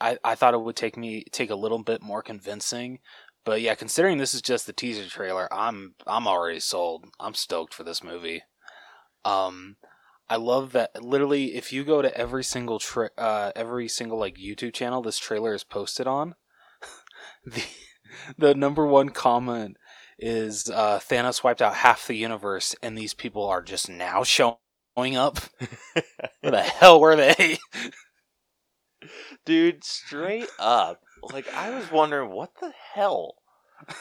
I, 0.00 0.18
I 0.22 0.34
thought 0.34 0.54
it 0.54 0.60
would 0.60 0.76
take 0.76 0.96
me 0.96 1.24
take 1.32 1.50
a 1.50 1.56
little 1.56 1.82
bit 1.82 2.02
more 2.02 2.22
convincing, 2.22 2.98
but 3.44 3.60
yeah, 3.60 3.74
considering 3.74 4.18
this 4.18 4.34
is 4.34 4.42
just 4.42 4.66
the 4.66 4.72
teaser 4.72 5.08
trailer, 5.08 5.52
I'm 5.52 5.94
I'm 6.06 6.26
already 6.26 6.60
sold. 6.60 7.06
I'm 7.18 7.34
stoked 7.34 7.72
for 7.72 7.82
this 7.82 8.04
movie. 8.04 8.42
Um, 9.24 9.76
I 10.30 10.36
love 10.36 10.70
that. 10.72 11.02
Literally, 11.02 11.56
if 11.56 11.72
you 11.72 11.82
go 11.82 12.00
to 12.02 12.16
every 12.16 12.44
single 12.44 12.78
tra- 12.78 13.10
uh, 13.18 13.50
every 13.56 13.88
single 13.88 14.16
like 14.16 14.36
YouTube 14.36 14.72
channel 14.72 15.02
this 15.02 15.18
trailer 15.18 15.54
is 15.54 15.64
posted 15.64 16.06
on, 16.06 16.36
the 17.44 17.64
the 18.38 18.54
number 18.54 18.86
one 18.86 19.08
comment 19.08 19.76
is 20.20 20.70
uh, 20.70 21.00
Thanos 21.00 21.42
wiped 21.42 21.60
out 21.60 21.74
half 21.74 22.06
the 22.06 22.14
universe, 22.14 22.76
and 22.80 22.96
these 22.96 23.12
people 23.12 23.44
are 23.44 23.60
just 23.60 23.90
now 23.90 24.22
showing 24.22 24.56
up. 24.96 25.40
Where 26.40 26.52
the 26.52 26.62
hell 26.62 27.00
were 27.00 27.16
they? 27.16 27.58
Dude, 29.44 29.82
straight 29.82 30.48
up. 30.60 31.00
Like 31.32 31.52
I 31.52 31.70
was 31.70 31.90
wondering 31.90 32.30
what 32.30 32.52
the 32.60 32.72
hell? 32.94 33.34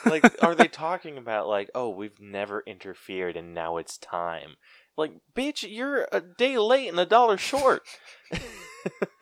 Like 0.05 0.43
are 0.43 0.53
they 0.53 0.67
talking 0.67 1.17
about 1.17 1.47
like, 1.47 1.71
"Oh, 1.73 1.89
we've 1.89 2.19
never 2.19 2.61
interfered 2.67 3.35
and 3.35 3.55
now 3.55 3.77
it's 3.77 3.97
time." 3.97 4.57
Like, 4.99 5.13
bitch, 5.33 5.65
you're 5.65 6.09
a 6.11 6.19
day 6.19 6.57
late 6.57 6.89
and 6.89 6.99
a 6.99 7.05
dollar 7.05 7.37
short. 7.37 7.83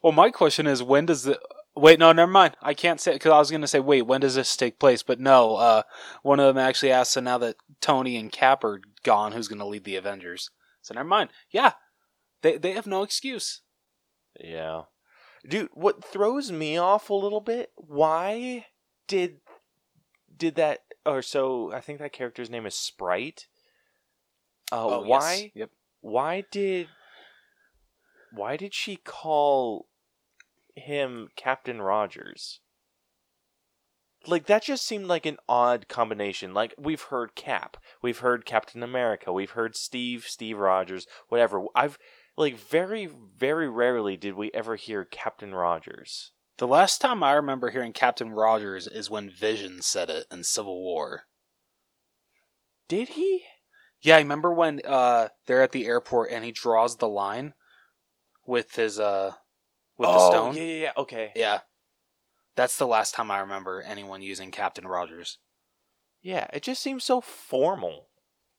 well, 0.00 0.12
my 0.12 0.30
question 0.30 0.68
is, 0.68 0.80
when 0.80 1.06
does 1.06 1.24
the 1.24 1.40
wait? 1.74 1.98
No, 1.98 2.12
never 2.12 2.30
mind. 2.30 2.56
I 2.62 2.74
can't 2.74 3.00
say 3.00 3.14
because 3.14 3.32
I 3.32 3.38
was 3.40 3.50
going 3.50 3.62
to 3.62 3.66
say, 3.66 3.80
wait, 3.80 4.02
when 4.02 4.20
does 4.20 4.36
this 4.36 4.56
take 4.56 4.78
place? 4.78 5.02
But 5.02 5.18
no, 5.18 5.56
uh, 5.56 5.82
one 6.22 6.38
of 6.38 6.46
them 6.46 6.64
actually 6.64 6.92
asked. 6.92 7.14
So 7.14 7.20
now 7.20 7.36
that 7.38 7.56
Tony 7.80 8.16
and 8.16 8.30
Cap 8.30 8.62
are 8.62 8.80
gone, 9.02 9.32
who's 9.32 9.48
going 9.48 9.58
to 9.58 9.66
lead 9.66 9.82
the 9.82 9.96
Avengers? 9.96 10.50
So 10.82 10.94
never 10.94 11.08
mind. 11.08 11.30
Yeah, 11.50 11.72
they 12.42 12.56
they 12.56 12.70
have 12.70 12.86
no 12.86 13.02
excuse. 13.02 13.62
Yeah. 14.38 14.82
Dude, 15.44 15.70
what 15.72 16.04
throws 16.04 16.52
me 16.52 16.76
off 16.76 17.10
a 17.10 17.14
little 17.14 17.40
bit, 17.40 17.72
why 17.74 18.66
did 19.08 19.40
did 20.36 20.54
that 20.54 20.82
or 21.04 21.22
so 21.22 21.72
I 21.72 21.80
think 21.80 21.98
that 21.98 22.12
character's 22.12 22.50
name 22.50 22.66
is 22.66 22.76
Sprite. 22.76 23.48
Uh, 24.72 24.86
Oh, 24.86 25.00
yes. 25.04 25.08
why 25.08 25.52
Yep. 25.54 25.70
why 26.00 26.44
did 26.50 26.88
why 28.32 28.56
did 28.56 28.72
she 28.74 28.96
call 28.96 29.86
him 30.74 31.28
Captain 31.36 31.82
Rogers? 31.82 32.60
like 34.26 34.44
that 34.46 34.62
just 34.62 34.84
seemed 34.86 35.06
like 35.06 35.24
an 35.24 35.38
odd 35.48 35.88
combination. 35.88 36.52
Like 36.52 36.74
we've 36.78 37.00
heard 37.00 37.34
Cap, 37.34 37.78
we've 38.02 38.18
heard 38.18 38.44
Captain 38.44 38.82
America, 38.82 39.32
we've 39.32 39.52
heard 39.52 39.74
Steve, 39.74 40.26
Steve 40.28 40.58
Rogers, 40.58 41.06
whatever. 41.28 41.64
I've 41.74 41.98
like 42.36 42.56
very, 42.58 43.06
very 43.06 43.68
rarely 43.68 44.16
did 44.18 44.34
we 44.34 44.50
ever 44.52 44.76
hear 44.76 45.04
Captain 45.06 45.54
Rogers. 45.54 46.32
The 46.58 46.66
last 46.66 47.00
time 47.00 47.22
I 47.22 47.32
remember 47.32 47.70
hearing 47.70 47.94
Captain 47.94 48.30
Rogers 48.32 48.86
is 48.86 49.08
when 49.08 49.30
Vision 49.30 49.80
said 49.80 50.10
it 50.10 50.26
in 50.30 50.44
Civil 50.44 50.82
War. 50.82 51.22
Did 52.88 53.10
he? 53.10 53.44
Yeah, 54.02 54.16
I 54.16 54.20
remember 54.20 54.52
when 54.52 54.80
uh, 54.86 55.28
they're 55.46 55.62
at 55.62 55.72
the 55.72 55.86
airport 55.86 56.30
and 56.30 56.44
he 56.44 56.52
draws 56.52 56.96
the 56.96 57.08
line 57.08 57.54
with 58.46 58.74
his 58.74 58.98
uh 58.98 59.32
with 59.98 60.08
oh, 60.08 60.12
the 60.12 60.30
stone. 60.30 60.56
Yeah, 60.56 60.62
yeah, 60.62 60.82
yeah. 60.82 60.92
Okay. 60.96 61.32
Yeah. 61.36 61.60
That's 62.56 62.76
the 62.76 62.86
last 62.86 63.14
time 63.14 63.30
I 63.30 63.40
remember 63.40 63.82
anyone 63.82 64.22
using 64.22 64.50
Captain 64.50 64.86
Rogers. 64.86 65.38
Yeah, 66.22 66.46
it 66.52 66.62
just 66.62 66.82
seems 66.82 67.04
so 67.04 67.20
formal. 67.20 68.08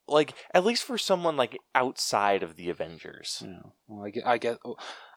Like 0.07 0.33
at 0.53 0.65
least 0.65 0.83
for 0.83 0.97
someone 0.97 1.37
like 1.37 1.57
outside 1.75 2.43
of 2.43 2.55
the 2.55 2.69
Avengers. 2.69 3.43
Yeah. 3.45 3.69
Well, 3.87 4.05
I 4.05 4.09
get, 4.09 4.27
I 4.27 4.37
get, 4.37 4.57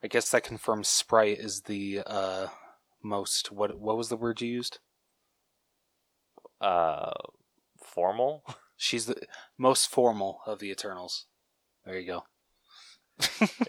I 0.02 0.08
guess 0.08 0.30
that 0.30 0.44
confirms 0.44 0.88
Sprite 0.88 1.38
is 1.38 1.62
the 1.62 2.02
uh 2.06 2.46
most 3.02 3.52
what 3.52 3.78
what 3.78 3.96
was 3.96 4.08
the 4.08 4.16
word 4.16 4.40
you 4.40 4.48
used? 4.48 4.78
Uh, 6.60 7.12
formal. 7.82 8.42
She's 8.76 9.06
the 9.06 9.16
most 9.58 9.88
formal 9.90 10.40
of 10.46 10.58
the 10.58 10.70
Eternals. 10.70 11.26
There 11.84 11.98
you 11.98 12.06
go. 12.06 12.24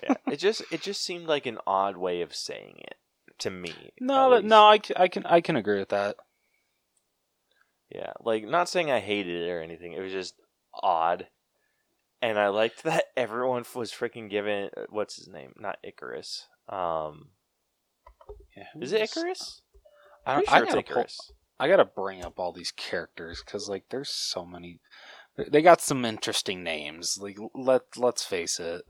yeah, 0.03 0.15
it 0.31 0.37
just 0.37 0.63
it 0.71 0.81
just 0.81 1.03
seemed 1.03 1.27
like 1.27 1.45
an 1.45 1.59
odd 1.67 1.97
way 1.97 2.21
of 2.21 2.33
saying 2.35 2.75
it 2.79 2.95
to 3.39 3.51
me. 3.51 3.91
No, 3.99 4.33
at 4.33 4.43
no, 4.43 4.65
I, 4.65 4.79
ca- 4.79 4.93
I 4.97 5.07
can 5.07 5.25
I 5.25 5.41
can 5.41 5.55
agree 5.55 5.77
with 5.79 5.89
that. 5.89 6.15
Yeah, 7.91 8.13
like 8.21 8.43
not 8.45 8.67
saying 8.69 8.89
I 8.91 8.99
hated 8.99 9.43
it 9.43 9.49
or 9.51 9.61
anything. 9.61 9.93
It 9.93 10.01
was 10.01 10.11
just 10.11 10.33
odd, 10.73 11.27
and 12.21 12.39
I 12.39 12.47
liked 12.47 12.83
that 12.83 13.05
everyone 13.17 13.63
was 13.75 13.91
freaking 13.91 14.29
given 14.29 14.69
what's 14.89 15.15
his 15.17 15.27
name? 15.27 15.53
Not 15.59 15.77
Ikaris. 15.85 16.43
Um, 16.67 17.29
Yeah, 18.57 18.63
is 18.81 18.91
it 18.91 19.01
Ikaris? 19.09 19.61
I, 20.25 20.33
Pretty 20.35 20.45
don't, 20.47 20.47
sure 20.47 20.55
I 20.57 20.61
it's 20.63 20.73
gotta 20.73 20.93
pull- 20.93 21.03
Ikaris. 21.03 21.17
I 21.59 21.67
gotta 21.69 21.85
bring 21.85 22.23
up 22.25 22.39
all 22.39 22.51
these 22.51 22.71
characters 22.71 23.41
because 23.45 23.69
like 23.69 23.85
there's 23.89 24.09
so 24.09 24.43
many. 24.45 24.79
They- 25.37 25.61
got 25.61 25.81
some 25.81 26.05
interesting 26.05 26.63
names. 26.63 27.17
Like 27.19 27.37
let 27.53 27.81
let's 27.97 28.23
face 28.25 28.59
it. 28.59 28.83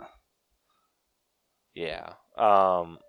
Yeah. 1.73 2.13
Um, 2.37 2.99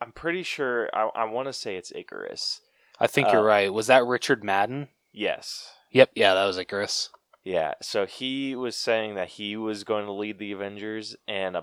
I'm 0.00 0.12
pretty 0.12 0.42
sure. 0.42 0.88
I 0.94 1.08
I 1.14 1.24
want 1.24 1.48
to 1.48 1.52
say 1.52 1.76
it's 1.76 1.92
Ikaris. 1.92 2.60
I 2.98 3.06
think 3.06 3.28
Uh, 3.28 3.32
you're 3.32 3.44
right. 3.44 3.72
Was 3.72 3.88
that 3.88 4.04
Richard 4.04 4.44
Madden? 4.44 4.88
Yes. 5.12 5.72
Yep. 5.90 6.10
Yeah, 6.14 6.34
that 6.34 6.44
was 6.44 6.58
Ikaris. 6.58 7.08
Yeah, 7.44 7.74
so 7.82 8.06
he 8.06 8.54
was 8.54 8.76
saying 8.76 9.16
that 9.16 9.30
he 9.30 9.56
was 9.56 9.82
going 9.82 10.06
to 10.06 10.12
lead 10.12 10.38
the 10.38 10.52
Avengers, 10.52 11.16
and 11.26 11.56
uh, 11.56 11.62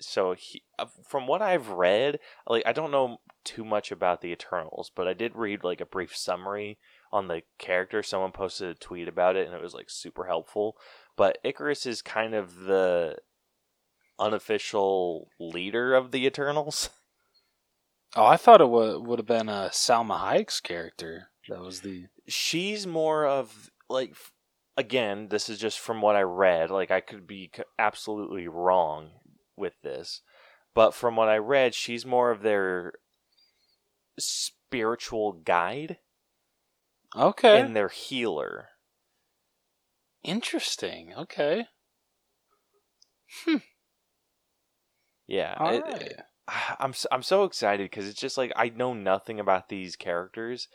so 0.00 0.34
he, 0.34 0.64
uh, 0.76 0.86
from 1.08 1.28
what 1.28 1.40
I've 1.40 1.68
read, 1.68 2.18
like 2.48 2.64
I 2.66 2.72
don't 2.72 2.90
know 2.90 3.18
too 3.44 3.64
much 3.64 3.92
about 3.92 4.22
the 4.22 4.32
Eternals, 4.32 4.90
but 4.92 5.06
I 5.06 5.12
did 5.14 5.36
read 5.36 5.62
like 5.62 5.80
a 5.80 5.86
brief 5.86 6.16
summary 6.16 6.78
on 7.12 7.28
the 7.28 7.42
character. 7.58 8.02
Someone 8.02 8.32
posted 8.32 8.68
a 8.68 8.74
tweet 8.74 9.08
about 9.08 9.36
it, 9.36 9.46
and 9.46 9.54
it 9.54 9.62
was 9.62 9.74
like 9.74 9.90
super 9.90 10.26
helpful. 10.26 10.76
But 11.16 11.38
Ikaris 11.44 11.86
is 11.86 12.02
kind 12.02 12.34
of 12.34 12.60
the 12.60 13.16
unofficial 14.18 15.28
leader 15.38 15.94
of 15.94 16.10
the 16.10 16.26
Eternals. 16.26 16.90
Oh, 18.14 18.24
I 18.24 18.38
thought 18.38 18.62
it 18.62 18.70
would 18.70 19.06
would 19.06 19.18
have 19.18 19.26
been 19.26 19.50
a 19.50 19.68
Salma 19.72 20.18
Hayek's 20.20 20.60
character. 20.60 21.28
That 21.50 21.60
was 21.60 21.80
the 21.80 22.06
she's 22.26 22.86
more 22.86 23.26
of 23.26 23.70
like 23.90 24.14
again 24.76 25.28
this 25.28 25.48
is 25.48 25.58
just 25.58 25.78
from 25.78 26.00
what 26.00 26.16
i 26.16 26.22
read 26.22 26.70
like 26.70 26.90
i 26.90 27.00
could 27.00 27.26
be 27.26 27.50
absolutely 27.78 28.46
wrong 28.48 29.10
with 29.56 29.74
this 29.82 30.20
but 30.74 30.94
from 30.94 31.16
what 31.16 31.28
i 31.28 31.36
read 31.36 31.74
she's 31.74 32.04
more 32.04 32.30
of 32.30 32.42
their 32.42 32.92
spiritual 34.18 35.32
guide 35.32 35.98
okay. 37.16 37.60
and 37.60 37.74
their 37.74 37.88
healer 37.88 38.68
Interesting. 40.22 41.14
Okay. 41.16 41.66
Hmm. 43.44 43.56
yeah 45.26 45.54
All 45.58 45.70
it- 45.74 45.82
right. 45.84 46.14
i'm 46.80 46.90
s- 46.90 47.06
i'm 47.10 47.22
so 47.22 47.44
excited 47.44 47.90
because 47.90 48.08
it's 48.08 48.20
just 48.20 48.38
like 48.38 48.52
i 48.56 48.68
know 48.68 48.92
nothing 48.94 49.40
about 49.40 49.68
these 49.68 49.96
characters 49.96 50.68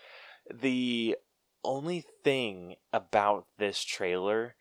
the 0.54 1.16
only 1.64 2.04
thing 2.24 2.76
about 2.92 3.46
this 3.58 3.84
trailer 3.84 4.56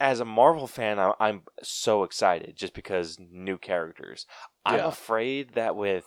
as 0.00 0.20
a 0.20 0.24
marvel 0.24 0.66
fan 0.66 0.98
I- 0.98 1.14
i'm 1.20 1.42
so 1.62 2.02
excited 2.02 2.56
just 2.56 2.74
because 2.74 3.18
new 3.18 3.58
characters 3.58 4.26
i'm 4.64 4.80
afraid 4.88 5.54
that 5.54 5.76
with 5.76 6.06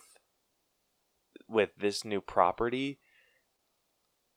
with 1.48 1.70
this 1.76 2.04
new 2.04 2.20
property 2.20 2.99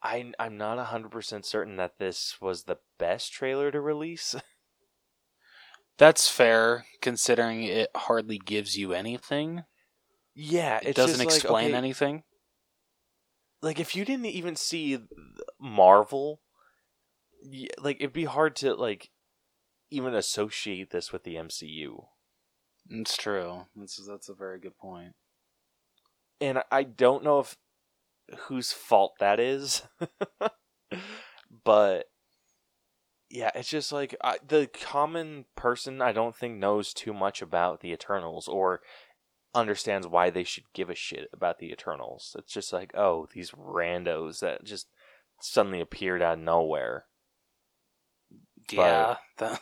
I, 0.04 0.34
I'm 0.38 0.58
not 0.58 0.78
100% 0.78 1.46
certain 1.46 1.78
that 1.78 1.98
this 1.98 2.40
was 2.42 2.64
the 2.64 2.78
best 3.00 3.32
trailer 3.32 3.72
to 3.72 3.80
release. 3.82 4.36
That's 5.98 6.28
fair, 6.28 6.86
considering 7.02 7.64
it 7.64 7.90
hardly 7.96 8.38
gives 8.38 8.78
you 8.78 8.94
anything. 8.94 9.64
yeah, 10.36 10.80
It 10.82 10.96
doesn't 10.96 11.20
just 11.20 11.26
like, 11.26 11.36
explain 11.36 11.68
okay, 11.70 11.74
anything. 11.74 12.24
like 13.62 13.80
if 13.80 13.96
you 13.96 14.04
didn't 14.06 14.26
even 14.26 14.56
see 14.56 15.00
Marvel, 15.60 16.42
like 17.80 17.98
it'd 17.98 18.14
be 18.14 18.26
hard 18.26 18.56
to 18.58 18.74
like 18.74 19.10
even 19.92 20.14
associate 20.16 20.90
this 20.92 21.12
with 21.12 21.24
the 21.24 21.36
MCU. 21.36 22.08
It's 22.90 23.16
true. 23.18 23.68
That's 23.76 23.98
that's 24.06 24.30
a 24.30 24.34
very 24.34 24.60
good 24.60 24.78
point. 24.78 25.16
And 26.42 26.62
I 26.72 26.84
don't 26.84 27.24
know 27.24 27.40
if 27.40 27.56
whose 28.48 28.72
fault 28.72 29.14
that 29.20 29.40
is, 29.40 29.84
but 31.64 32.06
yeah, 33.30 33.52
it's 33.56 33.70
just 33.70 33.92
like 33.92 34.16
I, 34.24 34.38
the 34.48 34.68
common 34.68 35.46
person. 35.56 36.02
I 36.02 36.12
don't 36.12 36.36
think 36.36 36.58
knows 36.58 36.94
too 36.94 37.14
much 37.14 37.42
about 37.42 37.82
the 37.82 37.92
Eternals 37.92 38.48
or 38.48 38.82
understands 39.56 40.08
why 40.08 40.30
they 40.30 40.44
should 40.44 40.66
give 40.74 40.90
a 40.90 40.96
shit 40.96 41.30
about 41.34 41.60
the 41.60 41.72
Eternals. 41.72 42.36
It's 42.38 42.54
just 42.54 42.74
like, 42.74 42.92
oh, 42.96 43.28
these 43.34 43.52
randos 43.52 44.40
that 44.40 44.64
just 44.64 44.88
suddenly 45.42 45.82
appeared 45.82 46.22
out 46.22 46.38
of 46.38 46.44
nowhere. 46.44 47.06
Yeah. 48.72 49.18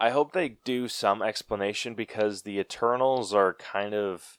I 0.00 0.10
hope 0.10 0.32
they 0.32 0.56
do 0.64 0.88
some 0.88 1.22
explanation 1.22 1.94
because 1.94 2.42
the 2.42 2.58
Eternals 2.58 3.32
are 3.32 3.54
kind 3.54 3.94
of, 3.94 4.38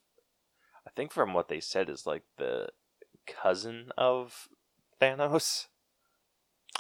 I 0.86 0.92
think 0.92 1.12
from 1.12 1.34
what 1.34 1.48
they 1.48 1.60
said 1.60 1.90
is 1.90 2.06
like 2.06 2.24
the 2.38 2.70
cousin 3.28 3.92
of 3.98 4.48
Thanos. 5.02 5.68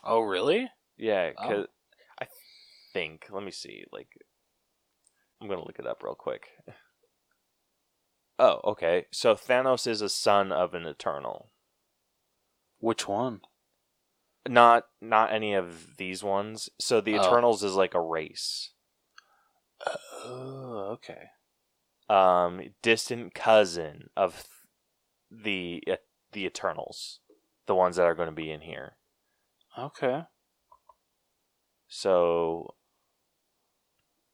oh, 0.03 0.21
really? 0.21 0.69
Yeah, 0.97 1.31
Oh. 1.37 1.47
'cause 1.47 1.67
I 2.19 2.27
think. 2.93 3.27
Let 3.29 3.43
me 3.43 3.51
see. 3.51 3.85
Like, 3.91 4.09
I'm 5.41 5.47
gonna 5.47 5.65
look 5.65 5.79
it 5.79 5.87
up 5.87 6.03
real 6.03 6.15
quick. 6.15 6.49
Oh, 8.37 8.59
okay. 8.65 9.07
So 9.11 9.33
Thanos 9.35 9.87
is 9.87 10.01
a 10.01 10.09
son 10.09 10.51
of 10.51 10.73
an 10.73 10.85
Eternal. 10.85 11.51
Which 12.79 13.07
one? 13.07 13.41
Not 14.47 14.87
not 15.01 15.31
any 15.33 15.53
of 15.53 15.97
these 15.97 16.23
ones. 16.23 16.69
So 16.79 17.01
the 17.01 17.17
Oh. 17.17 17.21
Eternals 17.21 17.63
is 17.63 17.75
like 17.75 17.93
a 17.93 18.01
race. 18.01 18.71
Oh, 19.87 20.89
okay. 20.93 21.29
um 22.07 22.61
distant 22.83 23.33
cousin 23.33 24.09
of 24.15 24.47
the 25.31 25.81
the 26.35 26.45
Eternals, 26.45 27.21
the 27.65 27.73
ones 27.73 27.95
that 27.95 28.03
are 28.03 28.13
going 28.13 28.29
to 28.29 28.35
be 28.35 28.51
in 28.51 28.61
here. 28.61 28.97
Okay. 29.77 30.25
So 31.87 32.75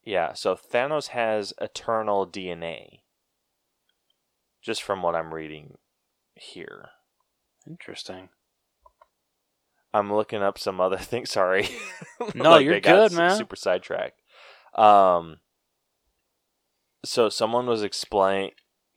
yeah, 0.04 0.32
so 0.32 0.56
Thanos 0.56 1.08
has 1.08 1.54
eternal 1.60 2.26
DNA. 2.26 3.00
Just 4.60 4.82
from 4.82 5.02
what 5.02 5.14
I'm 5.14 5.34
reading 5.34 5.78
here. 6.34 6.90
Interesting. 7.68 8.28
I'm 9.94 10.12
looking 10.12 10.42
up 10.42 10.58
some 10.58 10.80
other 10.80 10.96
things. 10.98 11.30
Sorry. 11.30 11.68
No, 12.36 12.58
you're 12.58 12.74
they 12.74 12.80
got 12.80 13.10
good, 13.10 13.16
man. 13.16 13.36
Super 13.36 13.56
sidetracked. 13.56 14.20
Um. 14.76 15.38
So 17.04 17.28
someone 17.28 17.66
was 17.66 17.82
explain, 17.82 18.52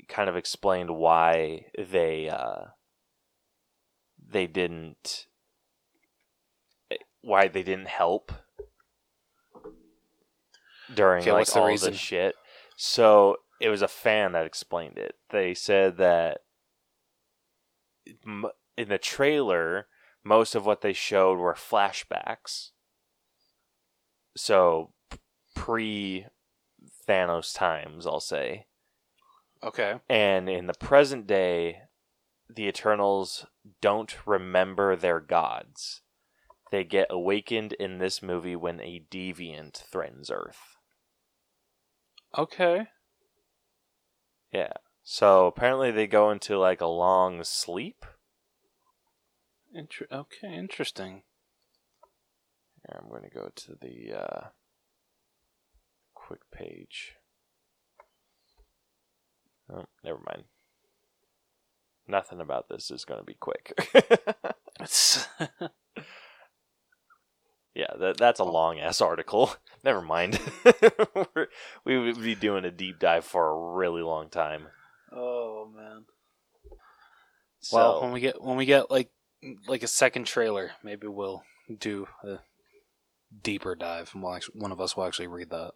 kind 0.07 0.29
of 0.29 0.35
explained 0.35 0.91
why 0.91 1.65
they 1.75 2.29
uh. 2.29 2.65
They 4.27 4.47
didn't. 4.47 5.27
Why 7.21 7.47
they 7.47 7.63
didn't 7.63 7.88
help 7.88 8.31
during 10.93 11.21
Okay, 11.21 11.31
like 11.31 11.55
all 11.55 11.67
reason? 11.67 11.91
this 11.91 11.99
shit. 11.99 12.35
So 12.75 13.38
it 13.59 13.69
was 13.69 13.81
a 13.81 13.88
fan 13.88 14.33
that 14.33 14.45
explained 14.45 14.97
it. 14.97 15.15
They 15.31 15.53
said 15.53 15.97
that 15.97 16.41
in 18.05 18.89
the 18.89 18.97
trailer, 18.97 19.88
most 20.23 20.55
of 20.55 20.65
what 20.65 20.81
they 20.81 20.93
showed 20.93 21.39
were 21.39 21.53
flashbacks. 21.53 22.71
So 24.35 24.91
pre 25.55 26.27
Thanos 27.07 27.55
times, 27.55 28.05
I'll 28.05 28.19
say. 28.19 28.65
Okay. 29.63 29.99
And 30.09 30.49
in 30.49 30.67
the 30.67 30.73
present 30.73 31.25
day, 31.25 31.79
the 32.49 32.67
Eternals 32.67 33.45
don't 33.81 34.15
remember 34.25 34.95
their 34.95 35.19
gods. 35.19 36.01
They 36.71 36.84
get 36.84 37.08
awakened 37.10 37.73
in 37.73 37.99
this 37.99 38.21
movie 38.21 38.55
when 38.55 38.79
a 38.81 39.03
deviant 39.10 39.77
threatens 39.77 40.31
Earth. 40.31 40.77
Okay. 42.38 42.88
Yeah. 44.51 44.73
So 45.03 45.47
apparently 45.47 45.91
they 45.91 46.08
go 46.08 46.31
into 46.31 46.58
like 46.58 46.81
a 46.81 46.88
long 46.88 47.43
sleep. 47.43 48.05
Inter- 49.73 50.08
okay, 50.12 50.55
interesting. 50.55 51.23
Here, 52.88 53.01
I'm 53.01 53.10
going 53.10 53.23
to 53.23 53.29
go 53.29 53.49
to 53.53 53.75
the 53.79 54.13
uh, 54.17 54.47
quick 56.13 56.41
page. 56.51 57.15
Oh, 59.71 59.86
never 60.03 60.19
mind. 60.25 60.45
Nothing 62.07 62.39
about 62.39 62.69
this 62.69 62.91
is 62.91 63.03
going 63.05 63.19
to 63.19 63.25
be 63.25 63.35
quick. 63.35 63.73
Yeah, 67.73 67.87
that 67.99 68.15
that's 68.17 68.39
a 68.39 68.45
long 68.45 68.79
ass 68.79 69.01
article. 69.01 69.53
Never 69.83 70.01
mind. 70.01 70.39
We 71.83 71.99
would 71.99 72.21
be 72.23 72.33
doing 72.33 72.63
a 72.65 72.71
deep 72.71 72.99
dive 72.99 73.25
for 73.25 73.49
a 73.49 73.73
really 73.75 74.01
long 74.01 74.29
time. 74.29 74.67
oh 75.11 75.69
man. 75.75 76.05
So, 77.59 77.75
Well, 77.77 78.01
when 78.01 78.11
we 78.13 78.21
get 78.21 78.41
when 78.41 78.55
we 78.57 78.65
get 78.65 78.89
like 78.89 79.11
like 79.67 79.83
a 79.83 79.87
second 79.87 80.23
trailer, 80.25 80.71
maybe 80.83 81.07
we'll 81.07 81.43
do 81.77 82.07
a 82.23 82.39
deeper 83.43 83.75
dive, 83.75 84.11
and 84.13 84.23
we'll 84.23 84.33
actually, 84.33 84.59
one 84.59 84.71
of 84.71 84.79
us 84.79 84.95
will 84.95 85.03
actually 85.05 85.27
read 85.27 85.49
that. 85.49 85.73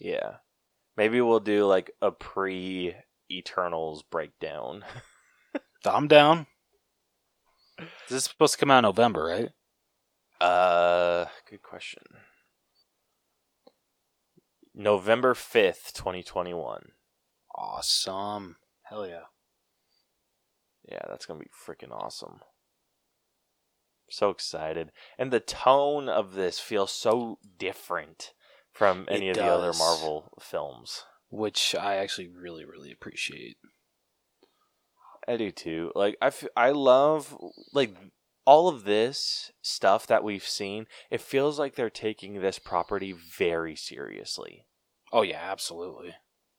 yeah, 0.00 0.36
maybe 0.96 1.20
we'll 1.20 1.40
do 1.40 1.66
like 1.66 1.90
a 2.00 2.10
pre 2.10 2.94
Eternals 3.30 4.02
breakdown. 4.02 4.84
I'm 5.86 6.08
down. 6.08 6.46
This 7.78 8.18
is 8.18 8.24
supposed 8.24 8.54
to 8.54 8.58
come 8.58 8.70
out 8.70 8.78
in 8.78 8.82
November, 8.82 9.24
right? 9.24 9.50
Uh, 10.40 11.26
good 11.48 11.62
question. 11.62 12.02
November 14.74 15.34
5th, 15.34 15.92
2021. 15.92 16.92
Awesome. 17.54 18.56
Hell 18.82 19.06
yeah. 19.06 19.24
Yeah, 20.88 21.00
that's 21.08 21.26
going 21.26 21.40
to 21.40 21.44
be 21.44 21.50
freaking 21.50 21.90
awesome. 21.90 22.40
So 24.08 24.30
excited. 24.30 24.92
And 25.18 25.32
the 25.32 25.40
tone 25.40 26.08
of 26.08 26.34
this 26.34 26.60
feels 26.60 26.92
so 26.92 27.38
different 27.58 28.32
from 28.70 29.06
any 29.08 29.28
It 29.28 29.30
of 29.30 29.36
the 29.36 29.50
other. 29.50 29.72
Marvel 29.72 30.32
films. 30.38 31.04
Which 31.30 31.74
I 31.74 31.96
actually 31.96 32.28
really, 32.28 32.64
really 32.64 32.92
appreciate. 32.92 33.56
I 35.28 35.36
do 35.36 35.50
too. 35.50 35.92
Like 35.94 36.16
I, 36.20 36.26
f- 36.28 36.44
I 36.56 36.70
love 36.70 37.36
like 37.72 37.94
all 38.44 38.68
of 38.68 38.84
this 38.84 39.50
stuff 39.60 40.06
that 40.06 40.24
we've 40.24 40.46
seen. 40.46 40.86
It 41.10 41.20
feels 41.20 41.58
like 41.58 41.74
they're 41.74 41.90
taking 41.90 42.40
this 42.40 42.58
property 42.58 43.12
very 43.12 43.76
seriously. 43.76 44.66
Oh 45.12 45.22
yeah, 45.22 45.40
absolutely. 45.42 46.14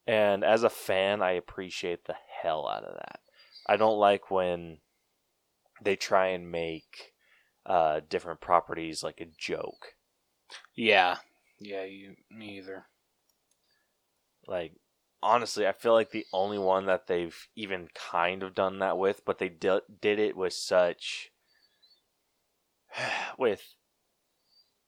And 0.06 0.44
as 0.44 0.64
a 0.64 0.70
fan, 0.70 1.22
I 1.22 1.32
appreciate 1.32 2.06
the 2.06 2.16
hell 2.42 2.68
out 2.68 2.84
of 2.84 2.96
that. 2.96 3.20
I 3.68 3.76
don't 3.78 4.00
like 4.00 4.32
when 4.32 4.78
they 5.82 5.96
try 5.96 6.28
and 6.28 6.52
make 6.52 7.14
uh, 7.66 8.02
different 8.08 8.40
properties 8.40 9.04
like 9.04 9.20
a 9.20 9.28
joke. 9.38 9.96
Yeah. 10.76 11.18
Yeah, 11.60 11.84
you 11.84 12.16
me 12.32 12.58
either. 12.58 12.86
Like, 14.48 14.74
honestly, 15.28 15.68
I 15.68 15.74
feel 15.74 15.94
like 15.94 16.12
the 16.12 16.26
only 16.32 16.58
one 16.58 16.86
that 16.86 17.08
they've 17.08 17.36
even 17.56 17.90
kind 17.94 18.44
of 18.44 18.56
done 18.56 18.80
that 18.80 18.98
with, 18.98 19.26
but 19.26 19.40
they 19.40 19.50
di- 19.50 19.82
did 20.02 20.20
it 20.20 20.38
with 20.38 20.54
such. 20.54 21.32
with 23.38 23.62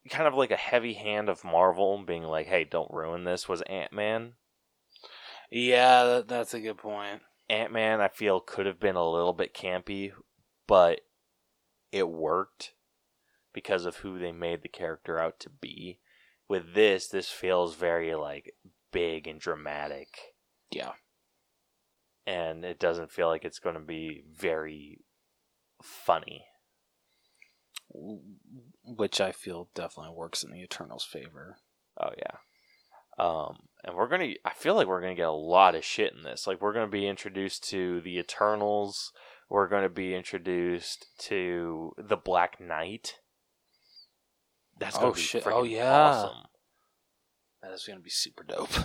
kind 0.10 0.28
of 0.28 0.34
like 0.34 0.52
a 0.52 0.56
heavy 0.56 0.94
hand 0.94 1.28
of 1.28 1.44
Marvel 1.44 2.02
being 2.06 2.24
like, 2.24 2.48
hey, 2.48 2.64
don't 2.64 2.92
ruin 2.92 3.26
this, 3.26 3.50
was 3.50 3.62
Ant 3.64 3.92
Man. 3.92 4.34
Yeah, 5.52 6.06
that, 6.06 6.28
that's 6.30 6.54
a 6.54 6.62
good 6.62 6.78
point. 6.78 7.22
Ant 7.50 7.74
Man, 7.74 8.00
I 8.00 8.08
feel, 8.08 8.40
could 8.40 8.66
have 8.66 8.80
been 8.80 8.96
a 8.96 9.10
little 9.10 9.34
bit 9.34 9.54
campy, 9.54 10.14
but 10.68 11.02
it 11.92 12.08
worked 12.08 12.74
because 13.52 13.86
of 13.86 13.98
who 13.98 14.18
they 14.18 14.32
made 14.32 14.62
the 14.62 14.70
character 14.70 15.20
out 15.20 15.40
to 15.42 15.50
be. 15.50 16.00
With 16.48 16.74
this, 16.74 17.08
this 17.08 17.30
feels 17.30 17.76
very 17.76 18.16
like 18.16 18.56
big 18.92 19.28
and 19.28 19.40
dramatic, 19.40 20.08
Yeah. 20.72 20.94
and 22.26 22.64
it 22.66 22.80
doesn't 22.80 23.12
feel 23.12 23.28
like 23.28 23.46
it's 23.46 23.60
going 23.60 23.76
to 23.76 23.82
be 23.82 24.24
very 24.32 25.00
funny. 25.82 26.46
Which 28.86 29.20
I 29.20 29.32
feel 29.32 29.70
definitely 29.74 30.14
works 30.16 30.44
in 30.44 30.52
the 30.52 30.62
Eternals' 30.62 31.04
favor. 31.06 31.58
Oh 32.00 32.12
yeah. 32.18 32.38
Um, 33.18 33.58
and 33.84 33.96
we're 33.96 34.08
gonna. 34.08 34.34
I 34.46 34.54
feel 34.54 34.76
like 34.76 34.88
we're 34.88 35.02
gonna 35.02 35.16
get 35.16 35.28
a 35.28 35.32
lot 35.32 35.74
of 35.76 35.84
shit 35.84 36.14
in 36.14 36.22
this. 36.24 36.46
Like 36.46 36.62
we're 36.62 36.74
gonna 36.74 36.88
be 36.88 37.08
introduced 37.08 37.68
to 37.70 38.00
the 38.02 38.20
Eternals. 38.20 39.12
We're 39.50 39.68
gonna 39.68 39.90
be 39.90 40.14
introduced 40.14 41.08
to 41.22 41.94
the 41.98 42.16
Black 42.16 42.62
Knight. 42.62 43.16
That's 44.78 44.96
gonna 44.96 45.08
Oh, 45.10 45.14
be 45.14 45.22
shit. 45.22 45.44
Oh, 45.48 45.64
yeah. 45.64 45.92
awesome. 45.92 46.44
That 47.62 47.72
is 47.74 47.84
going 47.86 48.00
to 48.00 48.04
be 48.04 48.10
super 48.10 48.44
dope. 48.44 48.70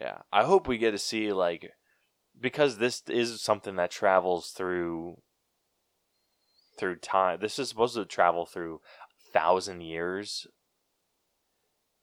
Yeah, 0.00 0.22
I 0.32 0.42
hope 0.42 0.66
we 0.66 0.76
get 0.76 0.90
to 0.90 0.98
see 0.98 1.32
like 1.32 1.70
because 2.40 2.78
this 2.78 3.04
is 3.08 3.40
something 3.40 3.76
that 3.76 3.92
travels 3.92 4.50
through 4.50 5.18
through 6.76 6.96
time. 6.96 7.38
This 7.40 7.60
is 7.60 7.68
supposed 7.68 7.94
to 7.94 8.04
travel 8.04 8.44
through 8.44 8.80
a 9.28 9.32
thousand 9.32 9.82
years, 9.82 10.48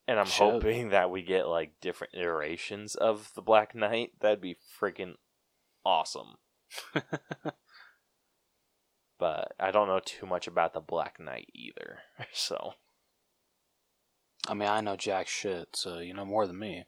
and 0.08 0.22
I'm 0.22 0.26
Shit. 0.26 0.38
hoping 0.38 0.90
that 0.92 1.12
we 1.12 1.22
get 1.22 1.50
like 1.50 1.74
different 1.82 2.14
iterations 2.14 2.96
of 2.96 3.32
the 3.36 3.42
Black 3.42 3.76
Knight. 3.76 4.12
That'd 4.22 4.40
be 4.40 4.56
freaking 4.80 5.16
awesome. 5.84 6.36
But 9.22 9.54
I 9.60 9.70
don't 9.70 9.88
know 9.88 10.00
too 10.04 10.26
much 10.26 10.48
about 10.48 10.74
the 10.74 10.80
Black 10.80 11.20
Knight 11.20 11.48
either, 11.54 12.00
so 12.34 12.74
I 14.48 14.54
mean, 14.54 14.70
I 14.70 14.82
know 14.82 14.96
jack 14.96 15.28
shit, 15.28 15.76
so 15.76 16.00
you 16.00 16.14
know 16.14 16.26
more 16.26 16.48
than 16.48 16.60
me. 16.60 16.86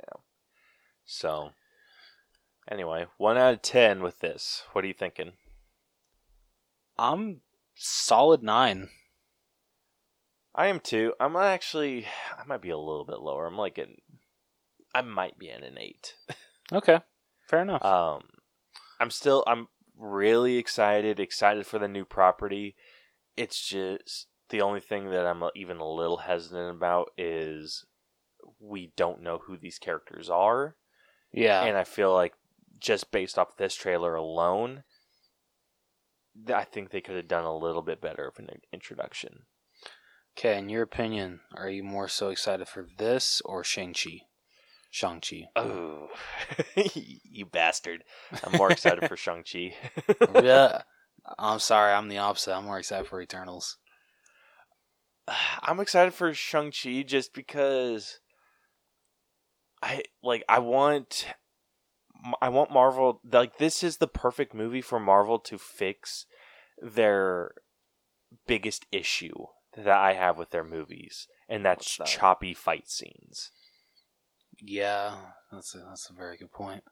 Yeah. 0.00 0.20
So. 1.04 1.50
Anyway, 2.68 3.06
one 3.16 3.38
out 3.38 3.54
of 3.54 3.62
ten 3.62 4.02
with 4.02 4.18
this. 4.18 4.64
What 4.72 4.84
are 4.84 4.88
you 4.88 4.94
thinking? 4.94 5.32
I'm 6.98 7.42
solid 7.76 8.42
nine. 8.42 8.88
I 10.54 10.66
am 10.66 10.80
too. 10.80 11.12
I'm 11.20 11.36
actually. 11.36 12.06
I 12.36 12.44
might 12.44 12.62
be 12.62 12.70
a 12.70 12.78
little 12.78 13.04
bit 13.04 13.20
lower. 13.20 13.46
I'm 13.46 13.56
like 13.56 13.78
an. 13.78 13.98
I 14.94 15.02
might 15.02 15.38
be 15.38 15.48
in 15.48 15.62
an 15.62 15.78
eight. 15.78 16.14
Okay, 16.72 16.98
fair 17.48 17.62
enough. 17.62 17.84
Um, 17.84 18.24
I'm 18.98 19.10
still. 19.10 19.44
I'm 19.46 19.68
really 19.96 20.56
excited. 20.56 21.20
Excited 21.20 21.66
for 21.66 21.78
the 21.78 21.86
new 21.86 22.04
property. 22.04 22.74
It's 23.36 23.64
just 23.64 24.26
the 24.50 24.62
only 24.62 24.80
thing 24.80 25.10
that 25.10 25.26
I'm 25.26 25.42
uh, 25.42 25.50
even 25.54 25.78
a 25.78 25.88
little 25.88 26.18
hesitant 26.18 26.76
about 26.76 27.10
is 27.16 27.84
we 28.60 28.92
don't 28.96 29.22
know 29.22 29.38
who 29.38 29.56
these 29.56 29.78
characters 29.78 30.30
are, 30.30 30.76
yeah, 31.32 31.64
and 31.64 31.76
I 31.76 31.84
feel 31.84 32.12
like 32.12 32.34
just 32.78 33.10
based 33.10 33.38
off 33.38 33.56
this 33.56 33.74
trailer 33.74 34.14
alone, 34.14 34.84
I 36.52 36.64
think 36.64 36.90
they 36.90 37.00
could 37.00 37.16
have 37.16 37.28
done 37.28 37.44
a 37.44 37.56
little 37.56 37.82
bit 37.82 38.00
better 38.00 38.26
of 38.28 38.38
an 38.38 38.48
introduction. 38.72 39.44
Okay, 40.38 40.58
in 40.58 40.68
your 40.68 40.82
opinion, 40.82 41.40
are 41.54 41.70
you 41.70 41.82
more 41.82 42.08
so 42.08 42.28
excited 42.28 42.68
for 42.68 42.86
this 42.98 43.40
or 43.44 43.64
Shang-Chi? 43.64 44.20
Shang-Chi. 44.90 45.48
Oh, 45.56 46.08
you 47.24 47.46
bastard! 47.46 48.04
I'm 48.44 48.56
more 48.56 48.70
excited 48.70 49.08
for 49.08 49.16
Shang 49.16 49.44
Chi. 49.50 49.74
yeah. 50.42 50.82
I'm 51.38 51.58
sorry, 51.58 51.92
I'm 51.92 52.08
the 52.08 52.18
opposite. 52.18 52.54
I'm 52.54 52.64
more 52.64 52.78
excited 52.78 53.08
for 53.08 53.20
Eternals. 53.20 53.78
I'm 55.62 55.80
excited 55.80 56.14
for 56.14 56.32
Shang 56.34 56.72
Chi 56.72 57.02
just 57.02 57.34
because 57.34 58.20
I 59.82 60.02
like. 60.22 60.44
I 60.48 60.58
want. 60.58 61.26
I 62.40 62.48
want 62.48 62.72
Marvel 62.72 63.20
like 63.30 63.58
this 63.58 63.82
is 63.82 63.98
the 63.98 64.08
perfect 64.08 64.54
movie 64.54 64.80
for 64.80 64.98
Marvel 64.98 65.38
to 65.40 65.58
fix 65.58 66.26
their 66.80 67.52
biggest 68.46 68.86
issue 68.90 69.46
that 69.76 69.98
I 69.98 70.14
have 70.14 70.38
with 70.38 70.50
their 70.50 70.64
movies, 70.64 71.28
and 71.48 71.64
that's 71.64 71.98
that? 71.98 72.06
choppy 72.06 72.54
fight 72.54 72.88
scenes. 72.88 73.50
Yeah, 74.60 75.14
that's 75.52 75.74
a, 75.74 75.78
that's 75.78 76.08
a 76.08 76.14
very 76.14 76.36
good 76.36 76.52
point. 76.52 76.82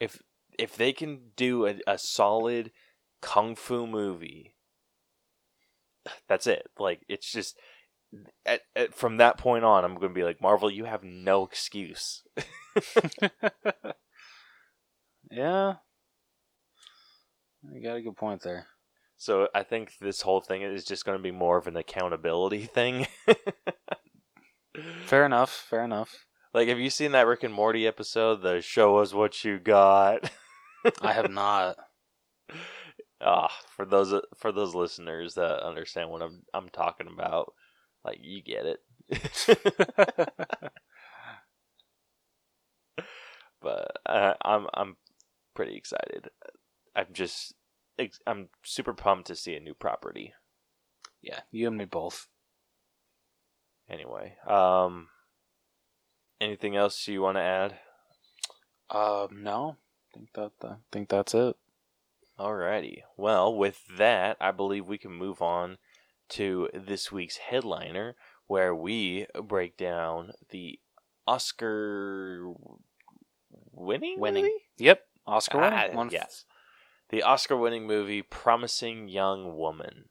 if 0.00 0.20
if 0.58 0.76
they 0.76 0.92
can 0.92 1.30
do 1.36 1.66
a, 1.66 1.76
a 1.86 1.98
solid 1.98 2.72
kung 3.20 3.54
fu 3.54 3.86
movie, 3.86 4.54
that's 6.28 6.46
it. 6.46 6.66
Like 6.78 7.04
it's 7.08 7.30
just 7.30 7.56
at, 8.46 8.62
at, 8.76 8.94
from 8.94 9.18
that 9.18 9.38
point 9.38 9.64
on, 9.64 9.84
I'm 9.84 9.94
going 9.94 10.08
to 10.08 10.14
be 10.14 10.24
like 10.24 10.40
Marvel. 10.40 10.70
You 10.70 10.84
have 10.84 11.02
no 11.02 11.44
excuse. 11.44 12.22
yeah. 15.30 15.74
You 17.72 17.82
got 17.82 17.96
a 17.96 18.02
good 18.02 18.16
point 18.16 18.42
there. 18.42 18.66
So 19.16 19.48
I 19.54 19.62
think 19.62 19.92
this 20.00 20.22
whole 20.22 20.40
thing 20.40 20.62
is 20.62 20.84
just 20.84 21.04
going 21.04 21.16
to 21.18 21.22
be 21.22 21.30
more 21.30 21.56
of 21.56 21.66
an 21.66 21.76
accountability 21.76 22.64
thing. 22.74 23.06
fair 25.06 25.24
enough. 25.24 25.66
Fair 25.70 25.84
enough. 25.84 26.26
Like, 26.52 26.68
have 26.68 26.78
you 26.78 26.90
seen 26.90 27.12
that 27.12 27.26
Rick 27.26 27.42
and 27.42 27.54
Morty 27.54 27.86
episode? 27.86 28.42
The 28.42 28.60
show 28.60 28.98
us 28.98 29.12
what 29.12 29.44
you 29.44 29.58
got. 29.58 30.30
I 31.00 31.12
have 31.12 31.30
not. 31.30 31.76
Ah, 33.24 33.50
for 33.74 33.86
those 33.86 34.12
for 34.36 34.52
those 34.52 34.74
listeners 34.74 35.34
that 35.34 35.62
understand 35.64 36.10
what 36.10 36.22
I'm 36.22 36.42
I'm 36.52 36.68
talking 36.68 37.06
about, 37.06 37.54
like 38.04 38.18
you 38.20 38.42
get 38.42 38.66
it. 38.66 38.80
but 43.62 43.96
uh, 44.06 44.34
I'm 44.42 44.66
I'm 44.74 44.96
pretty 45.54 45.76
excited. 45.76 46.28
I'm 46.94 47.06
just 47.14 47.54
I'm 48.26 48.48
super 48.62 48.92
pumped 48.92 49.28
to 49.28 49.36
see 49.36 49.54
a 49.54 49.60
new 49.60 49.74
property. 49.74 50.34
Yeah, 51.22 51.40
you 51.50 51.68
and 51.68 51.78
me 51.78 51.86
both. 51.86 52.28
Anyway, 53.88 54.36
um, 54.46 55.08
anything 56.40 56.76
else 56.76 57.08
you 57.08 57.22
want 57.22 57.36
to 57.36 57.42
add? 57.42 57.78
Um, 58.90 59.42
no. 59.42 59.76
I 60.14 60.18
think 60.18 60.32
that 60.34 60.52
I 60.62 60.74
think 60.92 61.08
that's 61.08 61.34
it. 61.34 61.56
Alrighty. 62.38 63.02
Well, 63.16 63.54
with 63.54 63.82
that, 63.96 64.36
I 64.40 64.50
believe 64.50 64.86
we 64.86 64.98
can 64.98 65.12
move 65.12 65.40
on 65.40 65.78
to 66.30 66.68
this 66.74 67.12
week's 67.12 67.36
headliner, 67.36 68.16
where 68.46 68.74
we 68.74 69.26
break 69.42 69.76
down 69.76 70.32
the 70.50 70.78
Oscar 71.26 72.52
winning 73.72 74.18
Winning. 74.18 74.44
movie? 74.44 74.54
Yep, 74.78 75.02
Oscar 75.26 75.58
winning. 75.58 75.72
Ah, 75.92 75.94
One- 75.94 76.10
yes. 76.10 76.44
The 77.10 77.22
Oscar 77.22 77.56
winning 77.56 77.86
movie 77.86 78.22
Promising 78.22 79.08
Young 79.08 79.56
Woman. 79.56 80.08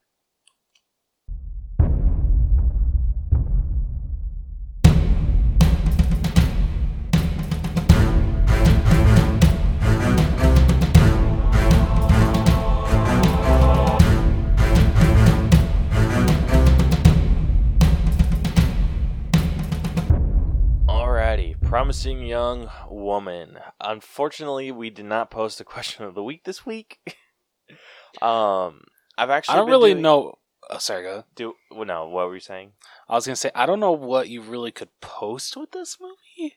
Promising 21.94 22.26
young 22.26 22.72
woman. 22.90 23.60
Unfortunately, 23.80 24.72
we 24.72 24.90
did 24.90 25.06
not 25.06 25.30
post 25.30 25.62
a 25.62 25.64
question 25.74 26.04
of 26.06 26.16
the 26.16 26.24
week 26.24 26.44
this 26.44 26.66
week. 26.66 27.00
um, 28.22 28.82
I've 29.16 29.30
actually 29.30 29.54
I 29.54 29.58
don't 29.58 29.70
really 29.70 29.94
doing- 29.94 30.02
know. 30.02 30.34
Oh, 30.72 30.78
sorry, 30.80 31.04
go. 31.04 31.10
ahead. 31.12 31.24
Do 31.36 31.54
well, 31.70 31.86
no, 31.86 32.08
what 32.08 32.28
were 32.28 32.34
you 32.34 32.40
saying? 32.40 32.72
I 33.08 33.14
was 33.14 33.28
gonna 33.28 33.36
say 33.36 33.52
I 33.54 33.66
don't 33.66 33.82
know 33.82 33.92
what 33.92 34.30
you 34.30 34.42
really 34.42 34.72
could 34.72 34.90
post 35.02 35.56
with 35.58 35.72
this 35.72 35.98
movie. 36.02 36.56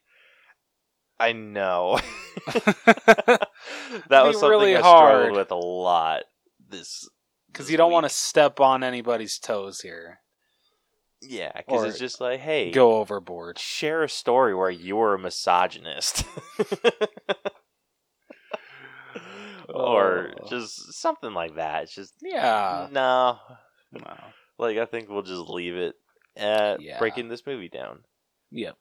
I 1.18 1.32
know 1.32 1.98
that 2.46 3.48
that 4.08 4.24
was 4.24 4.38
something 4.38 4.50
really 4.50 4.76
I 4.76 4.80
hard 4.80 5.10
struggled 5.10 5.36
with 5.36 5.50
a 5.50 5.56
lot. 5.56 6.22
This 6.68 7.08
because 7.48 7.70
you 7.70 7.76
don't 7.76 7.92
want 7.92 8.04
to 8.04 8.10
step 8.10 8.60
on 8.60 8.84
anybody's 8.84 9.38
toes 9.38 9.80
here. 9.80 10.20
Yeah, 11.28 11.52
because 11.56 11.82
or 11.84 11.86
it's 11.86 11.98
just 11.98 12.20
like, 12.20 12.40
hey, 12.40 12.70
Go 12.70 12.96
overboard. 12.96 13.58
share 13.58 14.02
a 14.02 14.08
story 14.08 14.54
where 14.54 14.70
you're 14.70 15.14
a 15.14 15.18
misogynist. 15.18 16.24
or 19.68 20.32
Oh. 20.42 20.48
just 20.48 20.94
something 20.94 21.32
like 21.32 21.56
that. 21.56 21.84
It's 21.84 21.94
just 21.94 22.14
Yeah. 22.22 22.88
no, 22.90 23.38
No. 23.92 24.16
like 24.58 24.76
I 24.78 24.86
think 24.86 25.08
we'll 25.08 25.22
just 25.22 25.48
leave 25.48 25.76
it 25.76 25.94
at 26.36 26.80
Yeah. 26.80 26.98
breaking 26.98 27.28
this 27.28 27.46
movie 27.46 27.68
down. 27.68 28.04
Yep. 28.50 28.76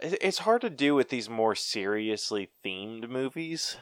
It- 0.00 0.18
It's 0.22 0.38
hard 0.38 0.60
to 0.62 0.70
do 0.70 0.94
with 0.94 1.08
these 1.10 1.28
more 1.28 1.54
seriously 1.54 2.50
themed 2.64 3.08
movies, 3.08 3.76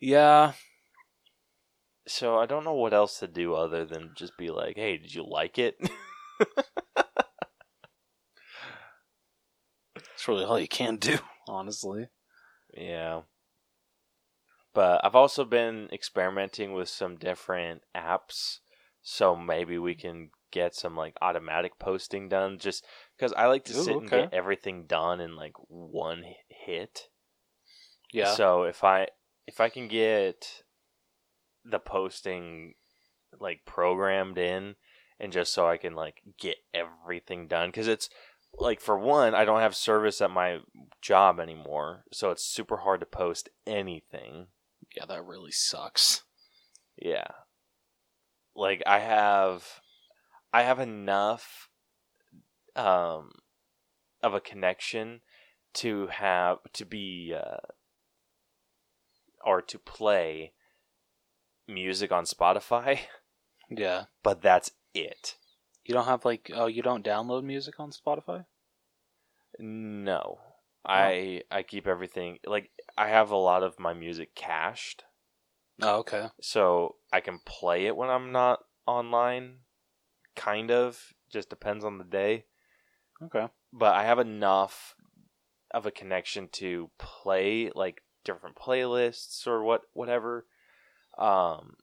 Yeah. 0.00 0.52
So 2.06 2.38
I 2.38 2.46
don't 2.46 2.64
know 2.64 2.74
what 2.74 2.94
else 2.94 3.18
to 3.20 3.28
do 3.28 3.54
other 3.54 3.84
than 3.84 4.12
just 4.14 4.36
be 4.36 4.50
like, 4.50 4.76
"Hey, 4.76 4.96
did 4.98 5.14
you 5.14 5.24
like 5.26 5.58
it?" 5.58 5.76
It's 10.24 10.28
really 10.28 10.44
all 10.44 10.58
you 10.58 10.68
can 10.68 10.96
do, 10.96 11.18
honestly. 11.48 12.08
Yeah. 12.72 13.22
But 14.72 15.04
I've 15.04 15.14
also 15.14 15.44
been 15.44 15.88
experimenting 15.92 16.72
with 16.72 16.88
some 16.88 17.16
different 17.16 17.82
apps, 17.94 18.60
so 19.02 19.36
maybe 19.36 19.78
we 19.78 19.94
can 19.94 20.30
get 20.50 20.74
some 20.74 20.96
like 20.96 21.14
automatic 21.20 21.78
posting 21.78 22.28
done 22.28 22.58
just 22.58 22.86
because 23.16 23.32
I 23.34 23.46
like 23.46 23.64
to 23.66 23.78
Ooh, 23.78 23.82
sit 23.82 23.96
and 23.96 24.08
get 24.08 24.32
everything 24.32 24.86
done 24.86 25.20
in 25.20 25.36
like 25.36 25.52
one 25.68 26.24
hit. 26.48 27.08
Yeah. 28.12 28.34
So 28.34 28.62
if 28.62 28.82
I 28.82 29.08
if 29.46 29.60
I 29.60 29.68
can 29.68 29.88
get 29.88 30.62
the 31.64 31.78
posting 31.78 32.74
like 33.40 33.64
programmed 33.64 34.38
in 34.38 34.76
and 35.18 35.32
just 35.32 35.52
so 35.52 35.66
I 35.66 35.76
can 35.76 35.94
like 35.94 36.22
get 36.38 36.56
everything 36.72 37.46
done 37.48 37.72
cuz 37.72 37.88
it's 37.88 38.08
like 38.58 38.80
for 38.80 38.98
one 38.98 39.34
I 39.34 39.44
don't 39.44 39.60
have 39.60 39.74
service 39.74 40.20
at 40.20 40.30
my 40.30 40.60
job 41.00 41.40
anymore, 41.40 42.04
so 42.12 42.30
it's 42.30 42.44
super 42.44 42.78
hard 42.78 43.00
to 43.00 43.06
post 43.06 43.48
anything. 43.66 44.48
yeah, 44.96 45.06
that 45.06 45.24
really 45.24 45.50
sucks. 45.50 46.22
Yeah. 46.96 47.26
Like 48.54 48.82
I 48.86 49.00
have 49.00 49.80
I 50.52 50.62
have 50.62 50.78
enough 50.78 51.68
um 52.76 53.32
of 54.22 54.34
a 54.34 54.40
connection 54.40 55.20
to 55.74 56.06
have 56.06 56.58
to 56.74 56.84
be 56.84 57.34
uh 57.36 57.56
or 59.44 59.60
to 59.60 59.78
play 59.78 60.52
music 61.68 62.12
on 62.12 62.24
Spotify, 62.24 63.00
Yeah. 63.70 64.04
but 64.22 64.42
that's 64.42 64.70
it. 64.94 65.36
You 65.84 65.94
don't 65.94 66.06
have 66.06 66.24
like 66.24 66.50
oh 66.54 66.66
you 66.66 66.82
don't 66.82 67.04
download 67.04 67.44
music 67.44 67.78
on 67.78 67.90
Spotify? 67.90 68.46
No. 69.58 70.38
Oh. 70.40 70.40
I 70.86 71.42
I 71.50 71.62
keep 71.62 71.86
everything 71.86 72.38
like 72.46 72.70
I 72.96 73.08
have 73.08 73.30
a 73.30 73.36
lot 73.36 73.62
of 73.62 73.78
my 73.78 73.94
music 73.94 74.34
cached. 74.34 75.04
Oh, 75.82 75.98
okay. 75.98 76.28
so 76.40 76.96
I 77.12 77.20
can 77.20 77.40
play 77.44 77.86
it 77.86 77.96
when 77.96 78.08
I'm 78.08 78.30
not 78.30 78.60
online. 78.86 79.58
Kind 80.36 80.70
of, 80.70 81.12
just 81.32 81.48
depends 81.50 81.84
on 81.84 81.98
the 81.98 82.04
day. 82.04 82.44
Okay. 83.22 83.48
But 83.72 83.94
I 83.94 84.04
have 84.04 84.18
enough 84.20 84.94
of 85.72 85.84
a 85.86 85.90
connection 85.90 86.48
to 86.52 86.90
play 86.98 87.70
like 87.74 88.02
different 88.24 88.56
playlists 88.56 89.46
or 89.46 89.62
what 89.64 89.82
whatever. 89.92 90.46
Um, 91.18 91.74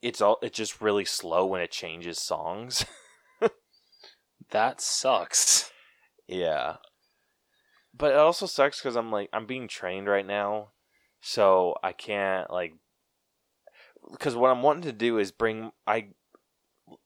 it's 0.00 0.20
all 0.20 0.38
it's 0.42 0.56
just 0.56 0.80
really 0.80 1.04
slow 1.04 1.46
when 1.46 1.60
it 1.60 1.70
changes 1.70 2.18
songs. 2.18 2.84
That 4.52 4.82
sucks. 4.82 5.72
yeah, 6.28 6.76
but 7.96 8.12
it 8.12 8.18
also 8.18 8.44
sucks 8.44 8.80
because 8.80 8.96
I'm 8.96 9.10
like 9.10 9.30
I'm 9.32 9.46
being 9.46 9.66
trained 9.66 10.08
right 10.08 10.26
now, 10.26 10.72
so 11.22 11.74
I 11.82 11.92
can't 11.92 12.50
like 12.50 12.74
because 14.10 14.36
what 14.36 14.50
I'm 14.50 14.62
wanting 14.62 14.82
to 14.82 14.92
do 14.92 15.18
is 15.18 15.32
bring 15.32 15.72
I 15.86 16.08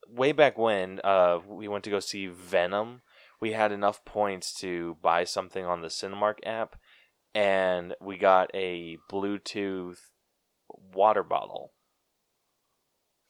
way 0.08 0.32
back 0.32 0.58
when 0.58 1.00
uh 1.04 1.38
we 1.46 1.68
went 1.68 1.84
to 1.84 1.90
go 1.90 2.00
see 2.00 2.26
Venom, 2.26 3.02
we 3.40 3.52
had 3.52 3.70
enough 3.70 4.04
points 4.04 4.52
to 4.60 4.96
buy 5.00 5.22
something 5.22 5.64
on 5.64 5.82
the 5.82 5.88
Cinemark 5.88 6.38
app 6.44 6.74
and 7.32 7.94
we 8.00 8.18
got 8.18 8.50
a 8.54 8.98
Bluetooth 9.08 9.98
water 10.68 11.22
bottle. 11.22 11.72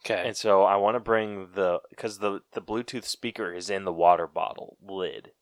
Okay. 0.05 0.23
And 0.27 0.37
so 0.37 0.63
I 0.63 0.77
want 0.77 0.95
to 0.95 1.01
bring 1.01 1.53
the 1.55 1.81
cuz 1.97 2.19
the 2.19 2.43
the 2.53 2.63
Bluetooth 2.63 3.05
speaker 3.05 3.53
is 3.53 3.71
in 3.71 3.85
the 3.85 3.93
water 3.93 4.27
bottle 4.27 4.77
lid. 4.81 5.33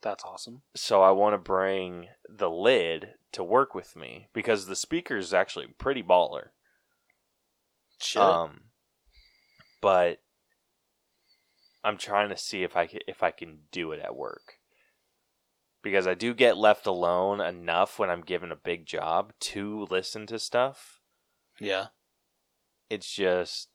That's 0.00 0.24
awesome. 0.24 0.62
So 0.76 1.02
I 1.02 1.10
want 1.10 1.34
to 1.34 1.38
bring 1.38 2.08
the 2.28 2.50
lid 2.50 3.14
to 3.32 3.42
work 3.42 3.74
with 3.74 3.96
me 3.96 4.28
because 4.32 4.66
the 4.66 4.76
speaker 4.76 5.16
is 5.16 5.34
actually 5.34 5.66
pretty 5.78 6.02
baller. 6.02 6.50
Shit. 8.00 8.22
Um, 8.22 8.70
but 9.80 10.22
I'm 11.82 11.98
trying 11.98 12.28
to 12.28 12.36
see 12.36 12.62
if 12.62 12.76
I 12.76 12.86
can, 12.86 13.00
if 13.08 13.22
I 13.22 13.32
can 13.32 13.60
do 13.72 13.90
it 13.92 14.00
at 14.00 14.14
work. 14.14 14.57
Because 15.82 16.06
I 16.06 16.14
do 16.14 16.34
get 16.34 16.56
left 16.56 16.86
alone 16.86 17.40
enough 17.40 17.98
when 17.98 18.10
I'm 18.10 18.22
given 18.22 18.52
a 18.52 18.56
big 18.56 18.86
job 18.86 19.32
to 19.40 19.86
listen 19.90 20.26
to 20.26 20.38
stuff. 20.38 21.00
Yeah. 21.60 21.86
It's 22.90 23.12
just 23.12 23.68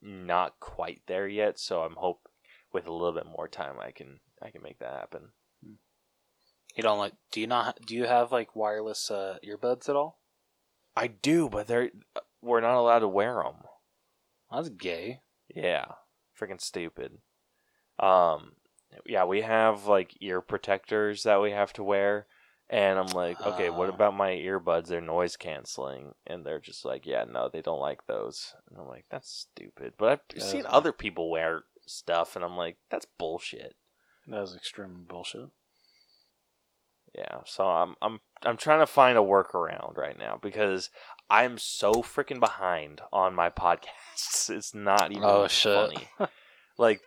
not 0.00 0.58
quite 0.60 1.02
there 1.06 1.28
yet, 1.28 1.58
so 1.58 1.82
I'm 1.82 1.96
hope 1.96 2.28
with 2.72 2.86
a 2.86 2.92
little 2.92 3.12
bit 3.12 3.26
more 3.26 3.48
time 3.48 3.74
I 3.80 3.90
can 3.90 4.20
I 4.42 4.50
can 4.50 4.62
make 4.62 4.78
that 4.78 4.94
happen. 4.94 5.32
You 6.74 6.82
don't 6.82 6.98
like? 6.98 7.12
Do 7.30 7.40
you 7.40 7.46
not? 7.46 7.78
Do 7.86 7.94
you 7.94 8.04
have 8.04 8.32
like 8.32 8.56
wireless 8.56 9.10
uh, 9.10 9.36
earbuds 9.46 9.88
at 9.88 9.96
all? 9.96 10.20
I 10.96 11.06
do, 11.06 11.48
but 11.48 11.66
they're 11.66 11.90
we're 12.40 12.60
not 12.60 12.78
allowed 12.78 13.00
to 13.00 13.08
wear 13.08 13.34
them. 13.34 13.56
That's 14.50 14.70
gay. 14.70 15.20
Yeah, 15.54 15.84
freaking 16.38 16.60
stupid. 16.60 17.18
Um, 17.98 18.52
yeah, 19.06 19.24
we 19.24 19.42
have 19.42 19.86
like 19.86 20.14
ear 20.20 20.40
protectors 20.40 21.22
that 21.24 21.40
we 21.40 21.50
have 21.52 21.72
to 21.74 21.82
wear, 21.82 22.26
and 22.70 22.98
I'm 22.98 23.08
like, 23.08 23.40
okay, 23.40 23.70
what 23.70 23.90
Ah. 23.90 23.94
about 23.94 24.14
my 24.16 24.30
earbuds? 24.30 24.86
They're 24.86 25.00
noise 25.00 25.36
canceling, 25.36 26.14
and 26.26 26.44
they're 26.44 26.60
just 26.60 26.84
like, 26.84 27.06
yeah, 27.06 27.24
no, 27.30 27.48
they 27.48 27.62
don't 27.62 27.80
like 27.80 28.06
those. 28.06 28.54
And 28.70 28.78
I'm 28.78 28.88
like, 28.88 29.04
that's 29.10 29.30
stupid. 29.30 29.94
But 29.98 30.08
I've 30.10 30.20
That 30.34 30.42
seen 30.42 30.60
is- 30.60 30.66
other 30.68 30.92
people 30.92 31.30
wear 31.30 31.64
stuff, 31.86 32.36
and 32.36 32.44
I'm 32.44 32.56
like, 32.56 32.76
that's 32.90 33.06
bullshit. 33.18 33.74
That 34.26 34.42
is 34.42 34.54
extreme 34.54 35.04
bullshit. 35.08 35.48
Yeah, 37.14 37.40
so 37.44 37.66
I'm 37.66 37.94
I'm 38.00 38.20
I'm 38.42 38.56
trying 38.56 38.80
to 38.80 38.86
find 38.86 39.18
a 39.18 39.22
workaround 39.22 39.98
right 39.98 40.18
now 40.18 40.38
because 40.40 40.88
I'm 41.28 41.58
so 41.58 41.92
freaking 41.94 42.40
behind 42.40 43.02
on 43.12 43.34
my 43.34 43.50
podcasts. 43.64 44.48
It's 44.48 44.74
not 44.74 45.10
even 45.12 45.24
Oh, 45.24 45.46
shit. 45.46 45.74
funny. 46.18 46.28
like 46.78 47.02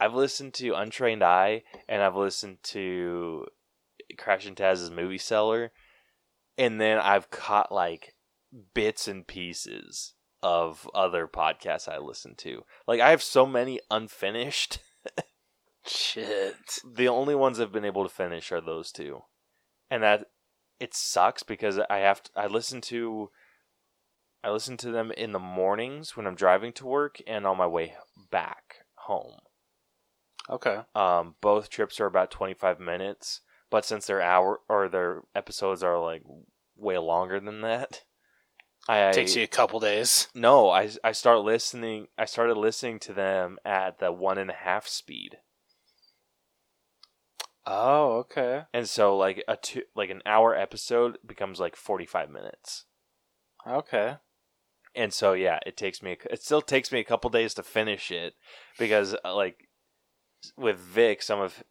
I've 0.00 0.14
listened 0.14 0.54
to 0.54 0.74
Untrained 0.74 1.22
Eye 1.22 1.62
and 1.86 2.02
I've 2.02 2.16
listened 2.16 2.62
to 2.64 3.46
Crash 4.16 4.46
and 4.46 4.56
Taz's 4.56 4.90
Movie 4.90 5.18
Seller, 5.18 5.72
and 6.56 6.80
then 6.80 6.98
I've 6.98 7.30
caught 7.30 7.70
like 7.70 8.14
bits 8.74 9.06
and 9.06 9.26
pieces 9.26 10.14
of 10.42 10.88
other 10.94 11.28
podcasts 11.28 11.86
I 11.86 11.98
listen 11.98 12.34
to. 12.36 12.64
Like 12.88 13.00
I 13.00 13.10
have 13.10 13.22
so 13.22 13.44
many 13.44 13.80
unfinished. 13.90 14.78
Shit. 15.86 16.78
the 16.94 17.08
only 17.08 17.34
ones 17.34 17.58
I've 17.58 17.72
been 17.72 17.84
able 17.84 18.02
to 18.04 18.14
finish 18.14 18.52
are 18.52 18.60
those 18.60 18.92
two, 18.92 19.22
and 19.90 20.02
that 20.02 20.26
it 20.78 20.94
sucks 20.94 21.42
because 21.42 21.78
I 21.90 21.98
have 21.98 22.22
to. 22.22 22.30
I 22.36 22.46
listen 22.46 22.80
to, 22.82 23.30
I 24.42 24.50
listen 24.50 24.76
to 24.78 24.90
them 24.90 25.10
in 25.12 25.32
the 25.32 25.38
mornings 25.38 26.16
when 26.16 26.26
I'm 26.26 26.34
driving 26.34 26.72
to 26.74 26.86
work 26.86 27.20
and 27.26 27.46
on 27.46 27.58
my 27.58 27.66
way 27.66 27.94
back 28.30 28.76
home. 28.94 29.36
Okay. 30.50 30.80
Um, 30.94 31.36
both 31.40 31.70
trips 31.70 32.00
are 32.00 32.06
about 32.06 32.30
25 32.30 32.80
minutes, 32.80 33.40
but 33.70 33.84
since 33.84 34.06
their 34.06 34.20
hour 34.20 34.60
or 34.68 34.88
their 34.88 35.22
episodes 35.34 35.82
are 35.82 35.98
like 35.98 36.22
way 36.76 36.98
longer 36.98 37.38
than 37.38 37.60
that, 37.60 38.02
I 38.88 39.12
Takes 39.12 39.36
you 39.36 39.44
a 39.44 39.46
couple 39.46 39.78
days. 39.80 40.28
no. 40.34 40.70
I 40.70 40.90
I 41.04 41.12
start 41.12 41.40
listening. 41.40 42.08
I 42.18 42.24
started 42.24 42.56
listening 42.56 42.98
to 43.00 43.12
them 43.12 43.58
at 43.64 43.98
the 43.98 44.10
one 44.10 44.38
and 44.38 44.50
a 44.50 44.54
half 44.54 44.88
speed. 44.88 45.38
Oh, 47.66 48.18
okay. 48.20 48.62
And 48.72 48.88
so 48.88 49.16
like 49.16 49.44
a 49.46 49.56
two 49.56 49.82
like 49.94 50.10
an 50.10 50.22
hour 50.26 50.56
episode 50.56 51.18
becomes 51.24 51.60
like 51.60 51.76
45 51.76 52.30
minutes. 52.30 52.86
Okay. 53.66 54.16
And 54.94 55.12
so 55.12 55.34
yeah, 55.34 55.60
it 55.66 55.76
takes 55.76 56.02
me 56.02 56.16
it 56.30 56.42
still 56.42 56.62
takes 56.62 56.90
me 56.90 56.98
a 57.00 57.04
couple 57.04 57.30
days 57.30 57.54
to 57.54 57.62
finish 57.62 58.10
it 58.10 58.34
because 58.78 59.14
uh, 59.24 59.34
like 59.36 59.68
with 60.56 60.78
Vic 60.78 61.22
some 61.22 61.40
of 61.40 61.62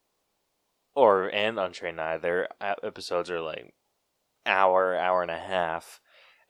or 0.95 1.27
and 1.33 1.59
Untrained 1.59 2.01
Eye 2.01 2.17
their 2.17 2.47
episodes 2.61 3.29
are 3.29 3.41
like 3.41 3.73
hour 4.45 4.95
hour 4.95 5.21
and 5.21 5.31
a 5.31 5.39
half. 5.39 5.99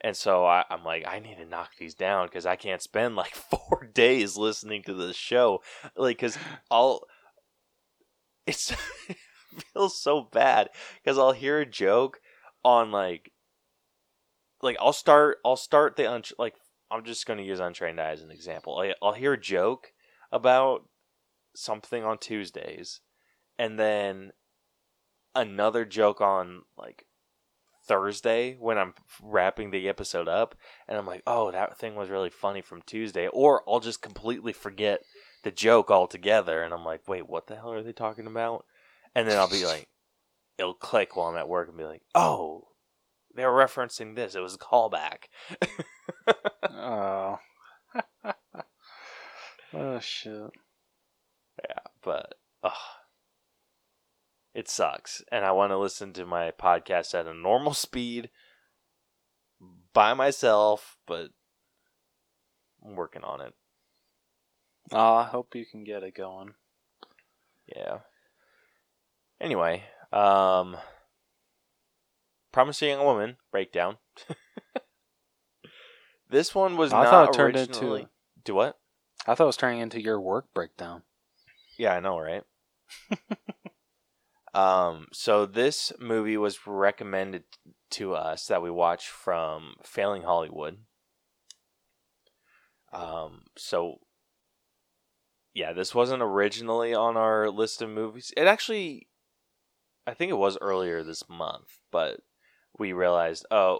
And 0.01 0.15
so 0.15 0.45
I, 0.45 0.63
I'm 0.69 0.85
like, 0.85 1.03
I 1.05 1.19
need 1.19 1.35
to 1.37 1.45
knock 1.45 1.71
these 1.77 1.93
down 1.93 2.27
because 2.27 2.45
I 2.45 2.55
can't 2.55 2.81
spend 2.81 3.15
like 3.15 3.35
four 3.35 3.89
days 3.93 4.37
listening 4.37 4.83
to 4.83 4.93
this 4.93 5.15
show. 5.15 5.61
Like, 5.95 6.17
because 6.17 6.37
I'll, 6.71 7.01
it's 8.47 8.71
it 9.09 9.17
feels 9.73 10.01
so 10.01 10.27
bad 10.31 10.69
because 11.03 11.17
I'll 11.17 11.33
hear 11.33 11.59
a 11.59 11.65
joke 11.65 12.21
on 12.63 12.91
like, 12.91 13.31
like 14.61 14.77
I'll 14.79 14.93
start, 14.93 15.37
I'll 15.45 15.57
start 15.57 15.97
the 15.97 16.09
un- 16.09 16.23
like 16.37 16.55
I'm 16.91 17.03
just 17.03 17.25
going 17.25 17.37
to 17.37 17.45
use 17.45 17.59
Untrained 17.59 17.99
Eye 17.99 18.11
as 18.11 18.21
an 18.21 18.31
example. 18.31 18.83
I'll 19.01 19.13
hear 19.13 19.33
a 19.33 19.39
joke 19.39 19.91
about 20.31 20.85
something 21.59 22.03
on 22.03 22.17
Tuesdays, 22.17 23.01
and 23.57 23.79
then 23.79 24.31
another 25.35 25.85
joke 25.85 26.21
on 26.21 26.63
like 26.77 27.05
Thursday 27.87 28.55
when 28.59 28.77
I'm 28.77 28.93
wrapping 29.21 29.71
the 29.71 29.89
episode 29.89 30.27
up, 30.27 30.55
and 30.87 30.97
I'm 30.97 31.05
like, 31.05 31.23
oh, 31.27 31.51
that 31.51 31.77
thing 31.77 31.95
was 31.95 32.09
really 32.09 32.29
funny 32.29 32.61
from 32.61 32.81
Tuesday, 32.85 33.27
or 33.27 33.63
I'll 33.67 33.79
just 33.79 34.01
completely 34.01 34.53
forget 34.53 35.01
the 35.43 35.51
joke 35.51 35.89
altogether, 35.89 36.61
and 36.63 36.73
I'm 36.73 36.85
like, 36.85 37.07
wait, 37.07 37.27
what 37.27 37.47
the 37.47 37.55
hell 37.55 37.73
are 37.73 37.83
they 37.83 37.93
talking 37.93 38.27
about? 38.27 38.65
And 39.15 39.27
then 39.27 39.37
I'll 39.37 39.49
be 39.49 39.65
like, 39.65 39.87
it'll 40.57 40.73
click 40.73 41.15
while 41.15 41.27
I'm 41.27 41.37
at 41.37 41.49
work 41.49 41.67
and 41.67 41.77
be 41.77 41.85
like, 41.85 42.01
oh, 42.13 42.67
they 43.35 43.45
were 43.45 43.51
referencing 43.51 44.15
this. 44.15 44.35
It 44.35 44.41
was 44.41 44.55
a 44.55 44.57
callback. 44.57 45.25
Oh. 46.81 47.37
oh 49.73 49.99
shit. 49.99 50.51
But 52.09 52.33
ugh, 52.63 52.71
it 54.55 54.67
sucks. 54.67 55.21
And 55.31 55.45
I 55.45 55.51
want 55.51 55.71
to 55.71 55.77
listen 55.77 56.11
to 56.13 56.25
my 56.25 56.49
podcast 56.49 57.13
at 57.13 57.27
a 57.27 57.35
normal 57.35 57.73
speed 57.75 58.31
by 59.93 60.15
myself, 60.15 60.97
but 61.05 61.29
I'm 62.83 62.95
working 62.95 63.23
on 63.23 63.41
it. 63.41 63.53
Oh, 64.91 65.13
I 65.13 65.25
hope 65.25 65.53
you 65.53 65.67
can 65.67 65.83
get 65.83 66.01
it 66.01 66.15
going. 66.15 66.55
Yeah. 67.67 67.99
Anyway, 69.39 69.83
um, 70.11 70.77
Promising 72.51 72.89
Young 72.89 73.05
Woman 73.05 73.37
breakdown. 73.51 73.97
this 76.31 76.55
one 76.55 76.75
was 76.75 76.91
I 76.91 77.03
not 77.03 77.09
thought 77.11 77.29
it 77.29 77.37
turned 77.37 77.55
originally. 77.55 78.01
into. 78.01 78.11
Do 78.45 78.55
what? 78.55 78.79
I 79.27 79.35
thought 79.35 79.43
it 79.43 79.45
was 79.45 79.57
turning 79.57 79.81
into 79.81 80.01
your 80.01 80.19
work 80.19 80.47
breakdown. 80.55 81.03
Yeah, 81.79 81.93
I 81.93 82.01
know, 82.01 82.19
right? 82.19 82.43
um, 84.53 85.07
so 85.13 85.45
this 85.45 85.93
movie 85.97 86.35
was 86.35 86.67
recommended 86.67 87.43
to 87.91 88.13
us 88.13 88.47
that 88.47 88.61
we 88.61 88.69
watch 88.69 89.07
from 89.07 89.75
Failing 89.81 90.23
Hollywood. 90.23 90.79
Um, 92.91 93.43
so 93.57 94.01
yeah, 95.53 95.71
this 95.71 95.95
wasn't 95.95 96.21
originally 96.21 96.93
on 96.93 97.15
our 97.15 97.49
list 97.49 97.81
of 97.81 97.89
movies. 97.89 98.33
It 98.35 98.45
actually, 98.45 99.07
I 100.05 100.13
think 100.13 100.31
it 100.31 100.37
was 100.37 100.57
earlier 100.59 101.01
this 101.01 101.29
month, 101.29 101.77
but 101.91 102.19
we 102.77 102.91
realized, 102.91 103.45
oh, 103.51 103.79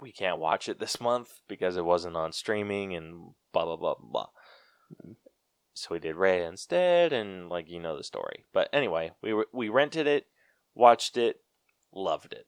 we 0.00 0.10
can't 0.10 0.40
watch 0.40 0.68
it 0.68 0.80
this 0.80 1.00
month 1.00 1.30
because 1.48 1.76
it 1.76 1.84
wasn't 1.84 2.16
on 2.16 2.32
streaming 2.32 2.96
and 2.96 3.34
blah 3.52 3.64
blah 3.64 3.76
blah 3.76 3.94
blah. 4.00 4.26
So 5.74 5.88
we 5.90 5.98
did 5.98 6.16
Ray 6.16 6.44
instead, 6.44 7.12
and 7.12 7.48
like 7.48 7.68
you 7.68 7.80
know 7.80 7.96
the 7.96 8.04
story. 8.04 8.44
But 8.52 8.68
anyway, 8.72 9.12
we 9.20 9.32
re- 9.32 9.44
we 9.52 9.68
rented 9.68 10.06
it, 10.06 10.26
watched 10.74 11.16
it, 11.16 11.40
loved 11.92 12.32
it, 12.32 12.46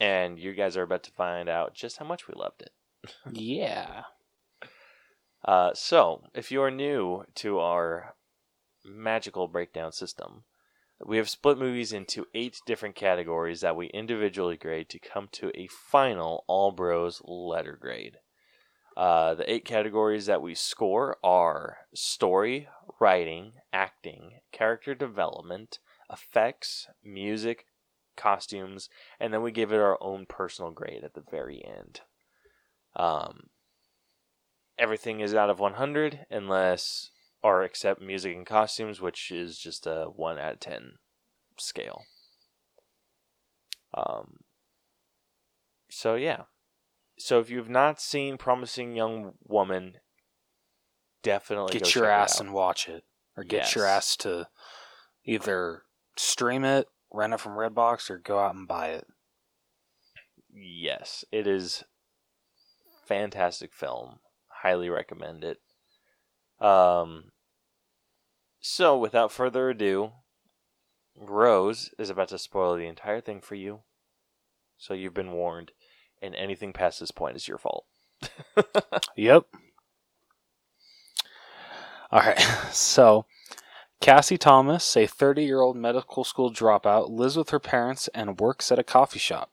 and 0.00 0.38
you 0.38 0.54
guys 0.54 0.76
are 0.76 0.82
about 0.82 1.02
to 1.04 1.10
find 1.10 1.48
out 1.48 1.74
just 1.74 1.98
how 1.98 2.06
much 2.06 2.26
we 2.26 2.34
loved 2.34 2.62
it. 2.62 2.72
yeah. 3.32 4.04
Uh, 5.44 5.72
so, 5.74 6.24
if 6.34 6.50
you 6.50 6.62
are 6.62 6.70
new 6.70 7.24
to 7.34 7.58
our 7.58 8.16
magical 8.84 9.46
breakdown 9.46 9.92
system, 9.92 10.44
we 11.04 11.16
have 11.16 11.30
split 11.30 11.58
movies 11.58 11.92
into 11.92 12.26
eight 12.34 12.60
different 12.66 12.96
categories 12.96 13.60
that 13.60 13.76
we 13.76 13.86
individually 13.88 14.56
grade 14.56 14.88
to 14.88 14.98
come 14.98 15.28
to 15.32 15.52
a 15.54 15.68
final 15.68 16.44
All 16.48 16.72
Bros 16.72 17.22
letter 17.24 17.78
grade. 17.80 18.16
Uh, 18.98 19.32
the 19.34 19.48
eight 19.48 19.64
categories 19.64 20.26
that 20.26 20.42
we 20.42 20.56
score 20.56 21.16
are 21.22 21.78
story, 21.94 22.66
writing, 22.98 23.52
acting, 23.72 24.32
character 24.50 24.92
development, 24.92 25.78
effects, 26.12 26.88
music, 27.04 27.66
costumes, 28.16 28.88
and 29.20 29.32
then 29.32 29.40
we 29.40 29.52
give 29.52 29.72
it 29.72 29.78
our 29.78 29.96
own 30.02 30.26
personal 30.26 30.72
grade 30.72 31.04
at 31.04 31.14
the 31.14 31.22
very 31.30 31.64
end. 31.64 32.00
Um, 32.96 33.50
everything 34.76 35.20
is 35.20 35.32
out 35.32 35.48
of 35.48 35.60
100 35.60 36.26
unless 36.28 37.10
or 37.40 37.62
except 37.62 38.02
music 38.02 38.34
and 38.34 38.46
costumes 38.46 39.00
which 39.00 39.30
is 39.30 39.58
just 39.58 39.86
a 39.86 40.06
1 40.14 40.38
out 40.40 40.54
of 40.54 40.60
10 40.60 40.92
scale 41.56 42.02
um 43.94 44.38
so 45.88 46.16
yeah 46.16 46.42
so 47.18 47.40
if 47.40 47.50
you've 47.50 47.70
not 47.70 48.00
seen 48.00 48.38
promising 48.38 48.96
young 48.96 49.34
woman 49.46 49.98
definitely 51.22 51.78
Get 51.78 51.94
your 51.94 52.06
ass 52.06 52.40
and 52.40 52.52
watch 52.52 52.88
it, 52.88 53.04
or 53.36 53.44
get 53.44 53.74
your 53.74 53.84
ass 53.84 54.16
to 54.18 54.48
Either 55.28 55.82
stream 56.16 56.64
it, 56.64 56.88
rent 57.12 57.34
it 57.34 57.40
from 57.40 57.52
Redbox, 57.52 58.08
or 58.08 58.16
go 58.16 58.38
out 58.38 58.54
and 58.54 58.66
buy 58.66 58.88
it. 58.88 59.06
Yes, 60.50 61.22
it 61.30 61.46
is 61.46 61.84
fantastic 63.04 63.74
film. 63.74 64.20
Highly 64.62 64.88
recommend 64.88 65.44
it. 65.44 65.58
Um 66.60 67.32
so 68.58 68.98
without 68.98 69.30
further 69.30 69.68
ado, 69.68 70.12
Rose 71.14 71.90
is 71.98 72.08
about 72.08 72.28
to 72.28 72.38
spoil 72.38 72.76
the 72.76 72.86
entire 72.86 73.20
thing 73.20 73.42
for 73.42 73.54
you. 73.54 73.80
So 74.78 74.94
you've 74.94 75.14
been 75.14 75.32
warned, 75.32 75.72
and 76.22 76.34
anything 76.34 76.72
past 76.72 77.00
this 77.00 77.10
point 77.10 77.36
is 77.36 77.48
your 77.48 77.58
fault. 77.58 77.84
Yep. 79.16 79.46
All 82.10 82.20
right. 82.20 82.40
So, 82.72 83.26
Cassie 84.00 84.38
Thomas, 84.38 84.96
a 84.96 85.06
30 85.06 85.44
year 85.44 85.60
old 85.60 85.76
medical 85.76 86.24
school 86.24 86.52
dropout, 86.52 87.10
lives 87.10 87.36
with 87.36 87.50
her 87.50 87.58
parents 87.58 88.08
and 88.14 88.38
works 88.38 88.70
at 88.70 88.78
a 88.78 88.84
coffee 88.84 89.18
shop. 89.18 89.50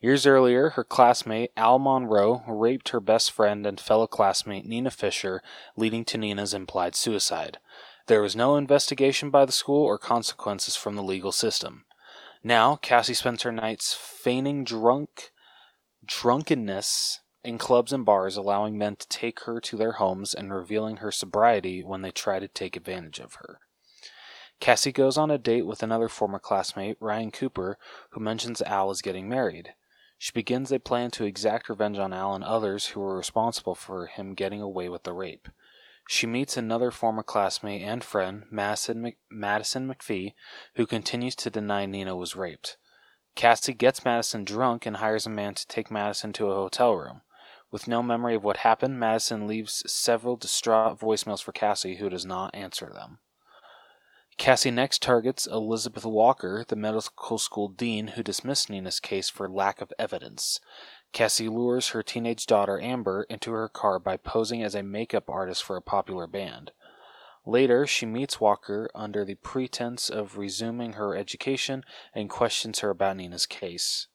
Years 0.00 0.24
earlier, 0.24 0.70
her 0.70 0.84
classmate 0.84 1.50
Al 1.56 1.78
Monroe 1.78 2.44
raped 2.46 2.90
her 2.90 3.00
best 3.00 3.32
friend 3.32 3.66
and 3.66 3.80
fellow 3.80 4.06
classmate 4.06 4.64
Nina 4.64 4.90
Fisher, 4.90 5.42
leading 5.76 6.04
to 6.06 6.16
Nina's 6.16 6.54
implied 6.54 6.94
suicide. 6.94 7.58
There 8.06 8.22
was 8.22 8.36
no 8.36 8.56
investigation 8.56 9.30
by 9.30 9.44
the 9.44 9.52
school 9.52 9.84
or 9.84 9.98
consequences 9.98 10.76
from 10.76 10.94
the 10.94 11.02
legal 11.02 11.32
system. 11.32 11.84
Now, 12.42 12.76
Cassie 12.76 13.14
spends 13.14 13.42
her 13.42 13.52
nights 13.52 13.92
feigning 13.92 14.64
drunk 14.64 15.32
drunkenness 16.08 17.20
in 17.44 17.58
clubs 17.58 17.92
and 17.92 18.04
bars, 18.04 18.36
allowing 18.36 18.76
men 18.76 18.96
to 18.96 19.06
take 19.08 19.40
her 19.40 19.60
to 19.60 19.76
their 19.76 19.92
homes 19.92 20.34
and 20.34 20.52
revealing 20.52 20.96
her 20.96 21.12
sobriety 21.12 21.84
when 21.84 22.02
they 22.02 22.10
try 22.10 22.38
to 22.38 22.48
take 22.48 22.76
advantage 22.76 23.20
of 23.20 23.34
her. 23.34 23.60
Cassie 24.58 24.90
goes 24.90 25.16
on 25.16 25.30
a 25.30 25.38
date 25.38 25.66
with 25.66 25.82
another 25.82 26.08
former 26.08 26.40
classmate, 26.40 26.96
Ryan 27.00 27.30
Cooper, 27.30 27.78
who 28.10 28.20
mentions 28.20 28.60
Al 28.62 28.90
is 28.90 29.02
getting 29.02 29.28
married. 29.28 29.74
She 30.18 30.32
begins 30.32 30.72
a 30.72 30.80
plan 30.80 31.12
to 31.12 31.24
exact 31.24 31.68
revenge 31.68 31.98
on 31.98 32.12
Al 32.12 32.34
and 32.34 32.42
others 32.42 32.86
who 32.86 33.00
were 33.00 33.16
responsible 33.16 33.76
for 33.76 34.06
him 34.06 34.34
getting 34.34 34.60
away 34.60 34.88
with 34.88 35.04
the 35.04 35.12
rape. 35.12 35.48
She 36.08 36.26
meets 36.26 36.56
another 36.56 36.90
former 36.90 37.22
classmate 37.22 37.82
and 37.82 38.02
friend, 38.02 38.44
Madison, 38.50 39.02
Mc- 39.02 39.18
McPhee, 39.30 40.32
who 40.74 40.86
continues 40.86 41.36
to 41.36 41.50
deny 41.50 41.86
Nina 41.86 42.16
was 42.16 42.34
raped. 42.34 42.78
Cassie 43.34 43.74
gets 43.74 44.04
Madison 44.04 44.44
drunk 44.44 44.86
and 44.86 44.96
hires 44.96 45.26
a 45.26 45.30
man 45.30 45.54
to 45.54 45.66
take 45.66 45.90
Madison 45.90 46.32
to 46.34 46.50
a 46.50 46.54
hotel 46.54 46.94
room. 46.94 47.22
With 47.70 47.86
no 47.86 48.02
memory 48.02 48.34
of 48.34 48.44
what 48.44 48.58
happened, 48.58 48.98
Madison 48.98 49.46
leaves 49.46 49.82
several 49.90 50.36
distraught 50.36 50.98
voicemails 50.98 51.42
for 51.42 51.52
Cassie, 51.52 51.96
who 51.96 52.08
does 52.08 52.24
not 52.24 52.54
answer 52.54 52.90
them. 52.92 53.18
Cassie 54.38 54.70
next 54.70 55.02
targets 55.02 55.48
Elizabeth 55.48 56.06
Walker, 56.06 56.64
the 56.66 56.76
medical 56.76 57.38
school 57.38 57.68
dean 57.68 58.08
who 58.08 58.22
dismissed 58.22 58.70
Nina's 58.70 59.00
case 59.00 59.28
for 59.28 59.48
lack 59.48 59.80
of 59.80 59.92
evidence. 59.98 60.60
Cassie 61.12 61.48
lures 61.48 61.88
her 61.88 62.04
teenage 62.04 62.46
daughter 62.46 62.80
Amber 62.80 63.24
into 63.24 63.50
her 63.50 63.68
car 63.68 63.98
by 63.98 64.16
posing 64.16 64.62
as 64.62 64.76
a 64.76 64.82
makeup 64.82 65.28
artist 65.28 65.64
for 65.64 65.76
a 65.76 65.82
popular 65.82 66.28
band. 66.28 66.70
Later, 67.46 67.86
she 67.86 68.06
meets 68.06 68.40
Walker 68.40 68.90
under 68.94 69.24
the 69.24 69.36
pretense 69.36 70.10
of 70.10 70.36
resuming 70.36 70.94
her 70.94 71.16
education 71.16 71.84
and 72.14 72.28
questions 72.28 72.80
her 72.80 72.90
about 72.90 73.16
Nina's 73.16 73.46
case. 73.46 74.08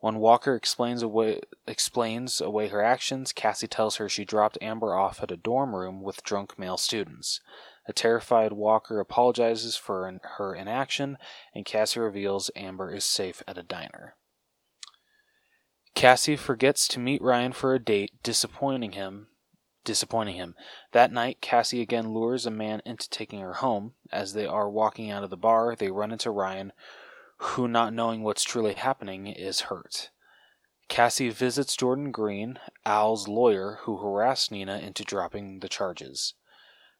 When 0.00 0.18
Walker 0.18 0.56
explains 0.56 1.00
away, 1.02 1.40
explains 1.66 2.40
away 2.40 2.68
her 2.68 2.82
actions, 2.82 3.32
Cassie 3.32 3.68
tells 3.68 3.96
her 3.96 4.08
she 4.08 4.24
dropped 4.24 4.58
Amber 4.60 4.96
off 4.96 5.22
at 5.22 5.30
a 5.30 5.36
dorm 5.36 5.76
room 5.76 6.02
with 6.02 6.24
drunk 6.24 6.58
male 6.58 6.76
students. 6.76 7.40
A 7.86 7.92
terrified 7.92 8.52
Walker 8.52 8.98
apologizes 8.98 9.76
for 9.76 10.18
her 10.38 10.54
inaction, 10.54 11.18
and 11.54 11.64
Cassie 11.64 12.00
reveals 12.00 12.50
Amber 12.56 12.92
is 12.92 13.04
safe 13.04 13.44
at 13.46 13.58
a 13.58 13.62
diner. 13.62 14.16
Cassie 15.94 16.36
forgets 16.36 16.88
to 16.88 16.98
meet 16.98 17.22
Ryan 17.22 17.52
for 17.52 17.72
a 17.72 17.78
date, 17.78 18.10
disappointing 18.24 18.92
him. 18.92 19.28
Disappointing 19.84 20.36
him. 20.36 20.54
That 20.92 21.12
night, 21.12 21.40
Cassie 21.40 21.80
again 21.80 22.12
lures 22.12 22.46
a 22.46 22.50
man 22.50 22.82
into 22.84 23.10
taking 23.10 23.40
her 23.40 23.54
home. 23.54 23.94
As 24.12 24.32
they 24.32 24.46
are 24.46 24.70
walking 24.70 25.10
out 25.10 25.24
of 25.24 25.30
the 25.30 25.36
bar, 25.36 25.74
they 25.74 25.90
run 25.90 26.12
into 26.12 26.30
Ryan, 26.30 26.72
who, 27.38 27.66
not 27.66 27.92
knowing 27.92 28.22
what's 28.22 28.44
truly 28.44 28.74
happening, 28.74 29.26
is 29.26 29.62
hurt. 29.62 30.10
Cassie 30.88 31.30
visits 31.30 31.76
Jordan 31.76 32.12
Green, 32.12 32.58
Al's 32.84 33.26
lawyer, 33.26 33.78
who 33.82 33.96
harassed 33.96 34.52
Nina 34.52 34.78
into 34.78 35.04
dropping 35.04 35.60
the 35.60 35.68
charges. 35.68 36.34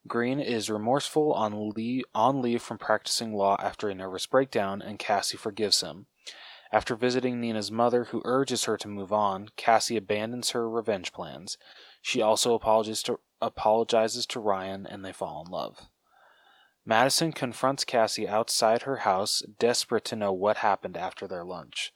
Green 0.09 0.41
is 0.41 0.69
remorseful 0.69 1.33
on 1.33 1.71
leave, 1.71 2.05
on 2.15 2.43
leave 2.43 2.63
from 2.63 2.79
practicing 2.79 3.35
law 3.35 3.57
after 3.61 3.89
a 3.89 3.95
nervous 3.95 4.27
breakdown, 4.27 4.83
and 4.83 4.99
Cassie 4.99 5.37
forgives 5.37 5.81
him. 5.81 6.07
After 6.73 6.97
visiting 6.97 7.39
Nina's 7.39 7.71
mother, 7.71 8.05
who 8.05 8.23
urges 8.25 8.65
her 8.65 8.79
to 8.79 8.89
move 8.89 9.13
on, 9.13 9.51
Cassie 9.57 9.99
abandons 9.99 10.51
her 10.51 10.69
revenge 10.69 11.13
plans. 11.13 11.59
She 12.03 12.21
also 12.21 12.55
apologizes 12.55 13.03
to, 13.05 13.21
apologizes 13.41 14.27
to 14.27 14.41
Ryan, 14.41 14.87
and 14.87 15.05
they 15.05 15.13
fall 15.13 15.45
in 15.47 15.51
love. 15.51 15.89
Madison 16.85 17.33
confronts 17.33 17.85
Cassie 17.85 18.29
outside 18.29 18.83
her 18.83 18.99
house, 18.99 19.43
desperate 19.61 20.05
to 20.07 20.17
know 20.17 20.33
what 20.33 20.59
happened 20.59 20.97
after 20.97 21.29
their 21.29 21.45
lunch. 21.45 21.93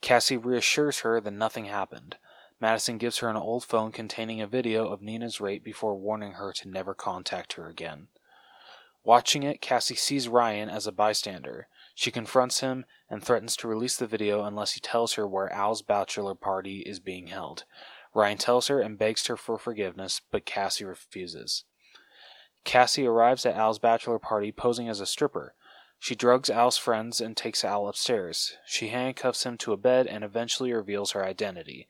Cassie 0.00 0.36
reassures 0.36 1.00
her 1.00 1.20
that 1.20 1.32
nothing 1.32 1.64
happened. 1.64 2.16
Madison 2.60 2.96
gives 2.96 3.18
her 3.18 3.28
an 3.28 3.36
old 3.36 3.64
phone 3.64 3.90
containing 3.90 4.40
a 4.40 4.46
video 4.46 4.86
of 4.86 5.02
Nina's 5.02 5.40
rape 5.40 5.64
before 5.64 5.96
warning 5.96 6.32
her 6.32 6.52
to 6.52 6.68
never 6.68 6.94
contact 6.94 7.54
her 7.54 7.66
again. 7.66 8.06
Watching 9.02 9.42
it, 9.42 9.60
Cassie 9.60 9.94
sees 9.96 10.28
Ryan 10.28 10.68
as 10.68 10.86
a 10.86 10.92
bystander. 10.92 11.68
She 11.94 12.10
confronts 12.10 12.60
him 12.60 12.84
and 13.08 13.24
threatens 13.24 13.56
to 13.56 13.68
release 13.68 13.96
the 13.96 14.06
video 14.06 14.44
unless 14.44 14.72
he 14.72 14.80
tells 14.80 15.14
her 15.14 15.26
where 15.26 15.52
Al's 15.52 15.82
bachelor 15.82 16.34
party 16.34 16.80
is 16.80 17.00
being 17.00 17.28
held. 17.28 17.64
Ryan 18.14 18.38
tells 18.38 18.68
her 18.68 18.80
and 18.80 18.98
begs 18.98 19.26
her 19.26 19.36
for 19.36 19.58
forgiveness, 19.58 20.20
but 20.30 20.44
Cassie 20.44 20.84
refuses. 20.84 21.64
Cassie 22.64 23.06
arrives 23.06 23.46
at 23.46 23.54
Al's 23.54 23.78
bachelor 23.78 24.18
party 24.18 24.52
posing 24.52 24.88
as 24.88 25.00
a 25.00 25.06
stripper. 25.06 25.54
She 25.98 26.14
drugs 26.14 26.48
Al's 26.48 26.78
friends 26.78 27.20
and 27.20 27.36
takes 27.36 27.64
Al 27.64 27.86
upstairs. 27.86 28.56
She 28.66 28.88
handcuffs 28.88 29.44
him 29.44 29.58
to 29.58 29.72
a 29.72 29.76
bed 29.76 30.06
and 30.06 30.24
eventually 30.24 30.72
reveals 30.72 31.12
her 31.12 31.24
identity. 31.24 31.88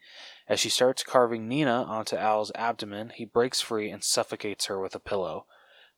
As 0.48 0.58
she 0.58 0.68
starts 0.68 1.04
carving 1.04 1.46
Nina 1.48 1.84
onto 1.84 2.16
Al's 2.16 2.50
abdomen, 2.56 3.10
he 3.14 3.24
breaks 3.24 3.60
free 3.60 3.88
and 3.88 4.02
suffocates 4.02 4.66
her 4.66 4.80
with 4.80 4.96
a 4.96 5.00
pillow. 5.00 5.46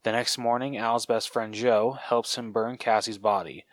The 0.02 0.12
next 0.12 0.36
morning, 0.36 0.76
Al's 0.76 1.06
best 1.06 1.30
friend 1.30 1.54
Joe 1.54 1.92
helps 1.92 2.36
him 2.36 2.52
burn 2.52 2.76
Cassie's 2.76 3.18
body. 3.18 3.64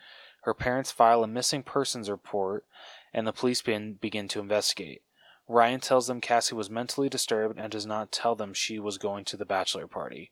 Her 0.42 0.54
parents 0.54 0.90
file 0.90 1.22
a 1.22 1.26
missing 1.26 1.62
persons 1.62 2.08
report, 2.08 2.64
and 3.12 3.26
the 3.26 3.32
police 3.32 3.60
begin, 3.60 3.98
to 4.28 4.40
investigate. 4.40 5.02
Ryan 5.50 5.80
tells 5.80 6.06
them 6.06 6.20
Cassie 6.20 6.54
was 6.54 6.70
mentally 6.70 7.08
disturbed 7.08 7.58
and 7.58 7.72
does 7.72 7.84
not 7.84 8.12
tell 8.12 8.36
them 8.36 8.54
she 8.54 8.78
was 8.78 8.98
going 8.98 9.24
to 9.24 9.36
the 9.36 9.44
bachelor 9.44 9.88
party. 9.88 10.30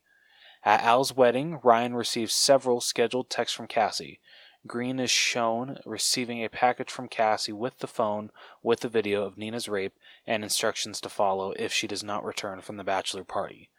At 0.64 0.84
Al's 0.84 1.12
wedding, 1.12 1.58
Ryan 1.64 1.96
receives 1.96 2.32
several 2.32 2.80
scheduled 2.80 3.28
texts 3.28 3.56
from 3.56 3.66
Cassie. 3.66 4.20
Green 4.66 5.00
is 5.00 5.10
shown 5.10 5.78
receiving 5.84 6.44
a 6.44 6.48
package 6.48 6.90
from 6.90 7.08
Cassie 7.08 7.52
with 7.52 7.78
the 7.78 7.88
phone 7.88 8.30
with 8.62 8.80
the 8.80 8.88
video 8.88 9.24
of 9.24 9.36
Nina's 9.36 9.68
rape 9.68 9.94
and 10.24 10.44
instructions 10.44 11.00
to 11.00 11.08
follow 11.08 11.52
if 11.52 11.72
she 11.72 11.88
does 11.88 12.04
not 12.04 12.24
return 12.24 12.60
from 12.60 12.76
the 12.76 12.84
bachelor 12.84 13.24
party. 13.24 13.70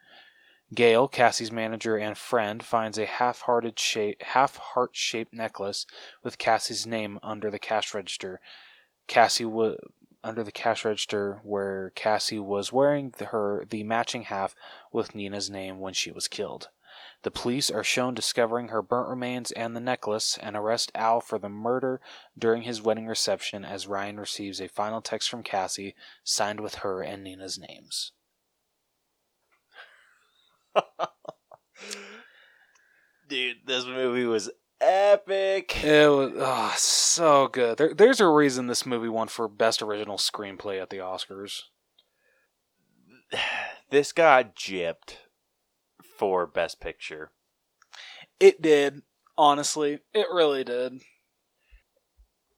Gail, 0.75 1.07
Cassie's 1.07 1.53
manager 1.53 1.95
and 1.97 2.17
friend, 2.17 2.61
finds 2.61 2.97
a 2.97 3.05
half-hearted 3.05 3.79
shape, 3.79 4.21
half 4.21 4.57
heart-shaped 4.57 5.33
necklace 5.33 5.85
with 6.21 6.37
Cassie's 6.37 6.85
name 6.85 7.17
under 7.23 7.49
the 7.49 7.59
cash 7.59 7.93
register. 7.93 8.41
Cassie 9.07 9.45
wa- 9.45 9.75
under 10.23 10.43
the 10.43 10.51
cash 10.51 10.83
register 10.85 11.39
where 11.43 11.91
Cassie 11.95 12.39
was 12.39 12.73
wearing 12.73 13.13
the, 13.17 13.25
her 13.25 13.65
the 13.69 13.83
matching 13.83 14.23
half 14.23 14.55
with 14.91 15.15
Nina's 15.15 15.49
name 15.49 15.79
when 15.79 15.93
she 15.93 16.11
was 16.11 16.27
killed. 16.27 16.69
The 17.23 17.31
police 17.31 17.69
are 17.69 17.83
shown 17.83 18.13
discovering 18.13 18.69
her 18.69 18.81
burnt 18.81 19.09
remains 19.09 19.51
and 19.51 19.75
the 19.75 19.81
necklace 19.81 20.37
and 20.41 20.55
arrest 20.55 20.91
Al 20.95 21.19
for 21.21 21.37
the 21.37 21.49
murder 21.49 21.99
during 22.37 22.61
his 22.63 22.81
wedding 22.81 23.07
reception 23.07 23.65
as 23.65 23.87
Ryan 23.87 24.19
receives 24.19 24.61
a 24.61 24.67
final 24.69 25.01
text 25.01 25.29
from 25.29 25.43
Cassie 25.43 25.95
signed 26.23 26.61
with 26.61 26.75
her 26.75 27.01
and 27.01 27.23
Nina's 27.23 27.57
names. 27.59 28.13
Dude, 33.27 33.57
this 33.65 33.85
movie 33.85 34.25
was 34.25 34.49
epic. 34.81 35.83
It 35.83 36.09
was 36.09 36.31
oh, 36.35 36.43
ah, 36.43 36.75
so 36.77 37.47
good. 37.47 37.77
There, 37.77 37.93
there's 37.93 38.19
a 38.19 38.27
reason 38.27 38.67
this 38.67 38.85
movie 38.85 39.09
won 39.09 39.27
for 39.27 39.47
best 39.47 39.81
original 39.81 40.17
screenplay 40.17 40.81
at 40.81 40.89
the 40.89 40.97
Oscars. 40.97 41.63
This 43.91 44.11
got 44.11 44.55
gypped 44.55 45.15
for 46.15 46.45
Best 46.45 46.79
Picture. 46.79 47.31
It 48.39 48.61
did, 48.61 49.01
honestly. 49.35 50.01
It 50.13 50.27
really 50.31 50.63
did. 50.63 51.01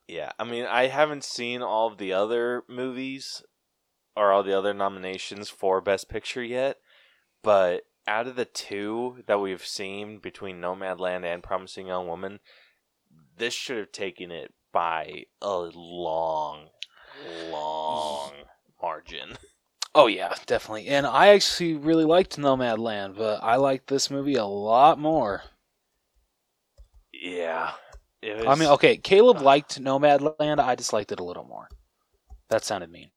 Yeah, 0.10 0.34
I 0.38 0.44
mean, 0.44 0.66
I 0.66 0.88
haven't 0.88 1.24
seen 1.24 1.62
all 1.62 1.88
of 1.88 1.98
the 1.98 2.12
other 2.12 2.64
movies 2.68 3.44
or 4.14 4.34
all 4.34 4.44
the 4.44 4.58
other 4.58 4.74
nominations 4.74 5.50
for 5.50 5.80
Best 5.80 6.10
Picture 6.10 6.44
yet, 6.44 6.80
but 7.44 7.84
out 8.08 8.28
of 8.28 8.36
the 8.36 8.46
two 8.46 9.24
that 9.28 9.40
we've 9.40 9.66
seen 9.66 10.20
between 10.20 10.60
Nomadland 10.60 11.24
and 11.24 11.44
Promising 11.44 11.88
Young 11.88 12.08
Woman, 12.08 12.40
this 13.38 13.54
should 13.54 13.78
have 13.78 13.92
taken 13.92 14.32
it 14.32 14.54
by 14.72 15.26
a 15.42 15.70
long, 15.74 16.70
long 17.50 18.32
margin. 18.82 19.38
Oh 19.94 20.08
yeah, 20.08 20.34
definitely. 20.46 20.88
And 20.88 21.06
I 21.06 21.30
actually 21.30 21.74
really 21.76 22.06
liked 22.06 22.38
Nomadland, 22.38 23.18
but 23.18 23.44
I 23.44 23.58
liked 23.58 23.88
this 23.88 24.10
movie 24.10 24.36
a 24.36 24.46
lot 24.46 24.98
more. 24.98 25.44
Yeah. 27.12 27.72
Was, 28.24 28.46
I 28.48 28.56
mean, 28.56 28.70
okay, 28.70 28.98
Caleb 28.98 29.38
uh. 29.38 29.44
liked 29.44 29.82
Nomadland. 29.82 30.60
I 30.60 30.76
just 30.76 30.94
liked 30.94 31.12
it 31.12 31.20
a 31.20 31.24
little 31.24 31.44
more. 31.44 31.68
That 32.50 32.64
sounded 32.64 32.92
mean. 32.92 33.12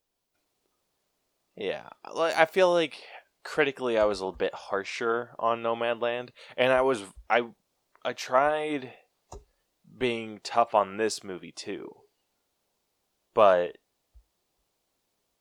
Yeah, 1.56 1.88
like 2.12 2.36
I 2.36 2.46
feel 2.46 2.72
like 2.72 3.00
critically 3.44 3.98
I 3.98 4.04
was 4.04 4.20
a 4.20 4.24
little 4.24 4.36
bit 4.38 4.54
harsher 4.54 5.34
on 5.38 5.62
Nomadland, 5.62 6.30
and 6.56 6.72
I 6.72 6.80
was 6.82 7.04
I 7.30 7.50
I 8.04 8.12
tried 8.12 8.94
being 9.96 10.40
tough 10.42 10.74
on 10.74 10.96
this 10.96 11.24
movie 11.24 11.52
too, 11.52 12.02
but 13.34 13.76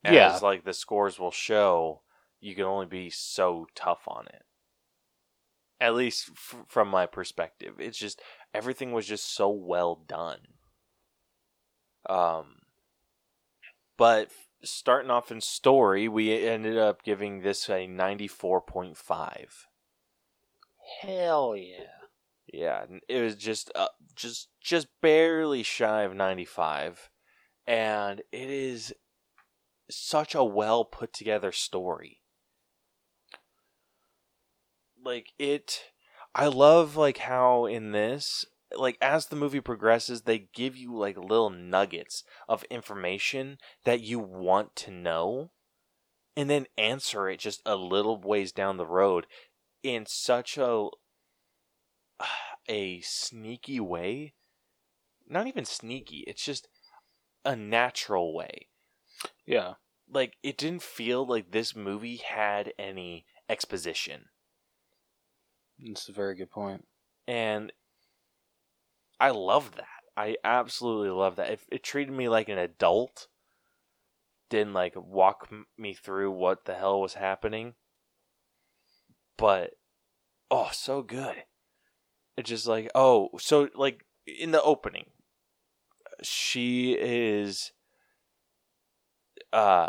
as 0.05 0.13
Yeah. 0.13 0.39
like 0.41 0.63
the 0.63 0.73
scores 0.73 1.19
will 1.19 1.31
show, 1.31 2.03
you 2.39 2.55
can 2.55 2.63
only 2.65 2.85
be 2.85 3.09
so 3.09 3.67
tough 3.75 4.07
on 4.07 4.27
it. 4.27 4.45
At 5.79 5.93
least 5.93 6.29
f- 6.31 6.65
from 6.67 6.87
my 6.87 7.05
perspective, 7.05 7.79
it's 7.79 7.97
just 7.99 8.23
everything 8.55 8.91
was 8.91 9.05
just 9.05 9.25
so 9.25 9.49
well 9.49 9.95
done. 9.95 10.55
Um, 12.09 12.62
but 14.03 14.31
starting 14.65 15.09
off 15.09 15.31
in 15.31 15.39
story, 15.39 16.09
we 16.09 16.45
ended 16.45 16.77
up 16.77 17.03
giving 17.03 17.39
this 17.39 17.69
a 17.69 17.87
94.5. 17.87 18.97
Hell 20.99 21.55
yeah. 21.55 21.85
Yeah, 22.51 22.83
it 23.07 23.21
was 23.21 23.35
just 23.35 23.71
uh, 23.73 23.87
just 24.13 24.49
just 24.59 24.87
barely 25.01 25.63
shy 25.63 26.01
of 26.01 26.13
95 26.17 27.09
and 27.65 28.19
it 28.33 28.49
is 28.49 28.93
such 29.89 30.35
a 30.35 30.43
well 30.43 30.83
put 30.83 31.13
together 31.13 31.53
story. 31.53 32.19
Like 35.01 35.27
it 35.39 35.79
I 36.35 36.47
love 36.47 36.97
like 36.97 37.19
how 37.19 37.67
in 37.67 37.93
this 37.93 38.43
like 38.75 38.97
as 39.01 39.27
the 39.27 39.35
movie 39.35 39.61
progresses 39.61 40.21
they 40.21 40.47
give 40.53 40.75
you 40.75 40.95
like 40.95 41.17
little 41.17 41.49
nuggets 41.49 42.23
of 42.47 42.63
information 42.65 43.57
that 43.85 44.01
you 44.01 44.19
want 44.19 44.75
to 44.75 44.91
know 44.91 45.51
and 46.35 46.49
then 46.49 46.65
answer 46.77 47.29
it 47.29 47.39
just 47.39 47.61
a 47.65 47.75
little 47.75 48.19
ways 48.19 48.51
down 48.51 48.77
the 48.77 48.85
road 48.85 49.27
in 49.81 50.05
such 50.05 50.57
a 50.57 50.87
a 52.67 53.01
sneaky 53.01 53.79
way. 53.79 54.33
Not 55.27 55.47
even 55.47 55.65
sneaky, 55.65 56.23
it's 56.27 56.43
just 56.43 56.67
a 57.45 57.55
natural 57.55 58.33
way. 58.33 58.67
Yeah. 59.45 59.73
Like 60.09 60.35
it 60.43 60.57
didn't 60.57 60.81
feel 60.81 61.25
like 61.25 61.51
this 61.51 61.75
movie 61.75 62.17
had 62.17 62.73
any 62.77 63.25
exposition. 63.49 64.25
That's 65.79 66.09
a 66.09 66.13
very 66.13 66.35
good 66.35 66.51
point. 66.51 66.85
And 67.27 67.71
I 69.23 69.29
love 69.29 69.75
that. 69.77 69.87
I 70.17 70.35
absolutely 70.43 71.09
love 71.09 71.37
that. 71.37 71.49
It, 71.49 71.59
it 71.71 71.81
treated 71.81 72.13
me 72.13 72.27
like 72.27 72.49
an 72.49 72.57
adult. 72.57 73.29
Didn't 74.49 74.73
like 74.73 74.95
walk 74.97 75.47
m- 75.49 75.67
me 75.77 75.93
through 75.93 76.31
what 76.31 76.65
the 76.65 76.75
hell 76.75 76.99
was 76.99 77.13
happening. 77.13 77.75
But 79.37 79.75
oh, 80.51 80.71
so 80.73 81.01
good. 81.01 81.45
It's 82.35 82.49
just 82.49 82.67
like, 82.67 82.91
oh, 82.93 83.29
so 83.39 83.69
like 83.75 84.03
in 84.27 84.51
the 84.51 84.61
opening, 84.61 85.05
she 86.21 86.91
is 86.99 87.71
uh 89.53 89.87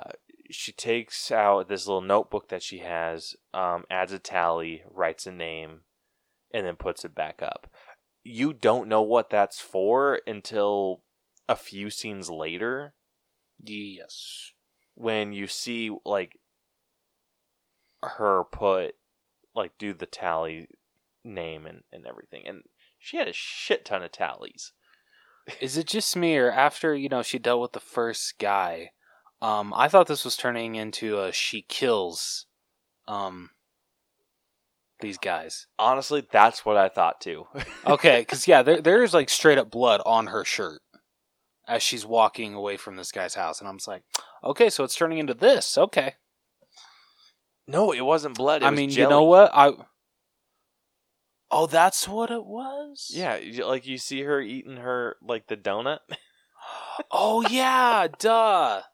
she 0.49 0.71
takes 0.71 1.33
out 1.33 1.69
this 1.69 1.89
little 1.89 2.03
notebook 2.03 2.51
that 2.51 2.63
she 2.63 2.79
has, 2.79 3.35
um, 3.53 3.83
adds 3.91 4.13
a 4.13 4.21
tally, 4.21 4.85
writes 4.89 5.27
a 5.27 5.33
name, 5.33 5.81
and 6.53 6.65
then 6.65 6.77
puts 6.77 7.05
it 7.05 7.17
back 7.17 7.43
up. 7.43 7.67
You 8.25 8.53
don't 8.53 8.89
know 8.89 9.03
what 9.03 9.31
that's 9.31 9.61
for 9.61 10.21
until 10.27 11.03
a 11.49 11.57
few 11.57 11.91
scenes 11.91 12.31
later 12.31 12.95
Yes. 13.63 14.53
when 14.95 15.33
you 15.33 15.47
see 15.47 15.91
like 16.05 16.41
her 18.03 18.45
put 18.45 18.97
like 19.55 19.73
do 19.79 19.95
the 19.95 20.07
tally 20.07 20.69
name 21.23 21.67
and, 21.67 21.83
and 21.93 22.07
everything 22.07 22.47
and 22.47 22.63
she 22.99 23.19
had 23.19 23.29
a 23.29 23.33
shit 23.33 23.85
ton 23.85 24.03
of 24.03 24.11
tallies 24.11 24.73
Is 25.61 25.77
it 25.77 25.87
just 25.87 26.17
me 26.17 26.37
or 26.37 26.51
after, 26.51 26.95
you 26.95 27.09
know, 27.09 27.23
she 27.23 27.39
dealt 27.39 27.61
with 27.61 27.73
the 27.73 27.81
first 27.81 28.39
guy, 28.39 28.93
um, 29.43 29.75
I 29.75 29.89
thought 29.89 30.07
this 30.07 30.25
was 30.25 30.37
turning 30.37 30.75
into 30.75 31.21
a 31.21 31.33
she 31.33 31.63
kills 31.63 32.47
um 33.07 33.51
these 35.01 35.19
guys. 35.19 35.67
honestly 35.79 36.27
that's 36.31 36.65
what 36.65 36.77
i 36.77 36.89
thought 36.89 37.21
too 37.21 37.47
Okay, 37.87 38.21
because 38.21 38.49
yeah, 38.49 38.63
there 38.63 38.81
there's 38.81 39.13
like 39.13 39.29
straight 39.29 39.59
up 39.59 39.71
blood 39.71 40.01
on 40.07 40.29
her 40.29 40.45
shirt 40.45 40.81
as 41.69 41.83
she's 41.83 42.07
walking 42.07 42.55
away 42.55 42.77
from 42.77 42.97
this 42.97 43.13
guy's 43.13 43.35
house, 43.35 43.61
and 43.61 43.69
I'm 43.69 43.77
just 43.77 43.89
like, 43.89 44.03
okay, 44.43 44.71
so 44.71 44.85
it's 44.85 44.95
turning 44.97 45.19
into 45.19 45.35
this. 45.35 45.77
Okay, 45.77 46.15
no 47.67 47.93
it 47.93 48.01
wasn't 48.01 48.37
blood 48.37 48.63
it 48.63 48.67
I 48.67 48.71
was 48.71 48.77
mean, 48.79 48.91
you 48.91 49.09
know 49.09 49.25
what? 49.25 49.51
I 49.55 49.73
oh, 51.51 51.67
that's 51.67 52.09
what 52.09 52.31
it 52.31 52.45
was. 52.45 53.11
yeah 53.15 53.39
like 53.65 53.87
you 53.87 53.99
see 53.99 54.23
her 54.23 54.41
eating 54.41 54.77
her 54.79 55.17
like 55.23 55.47
the 55.47 55.57
donut 55.57 55.99
Oh 57.11 57.47
yeah, 57.49 58.09
duh. 58.19 58.83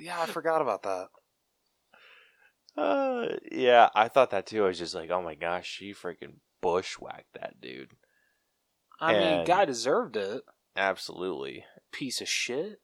Yeah, 0.00 0.20
I 0.22 0.26
forgot 0.26 0.62
about 0.62 0.84
that. 0.84 1.08
Uh, 2.78 3.26
yeah 3.50 3.88
i 3.94 4.08
thought 4.08 4.30
that 4.30 4.46
too 4.46 4.64
i 4.64 4.68
was 4.68 4.78
just 4.78 4.94
like 4.94 5.10
oh 5.10 5.22
my 5.22 5.34
gosh 5.34 5.66
she 5.68 5.92
freaking 5.92 6.34
bushwhacked 6.60 7.32
that 7.34 7.60
dude 7.60 7.94
I 9.00 9.12
mean, 9.12 9.44
guy 9.44 9.64
deserved 9.64 10.16
it. 10.16 10.42
absolutely 10.76 11.64
Piece 11.92 12.20
of 12.20 12.28
shit. 12.28 12.80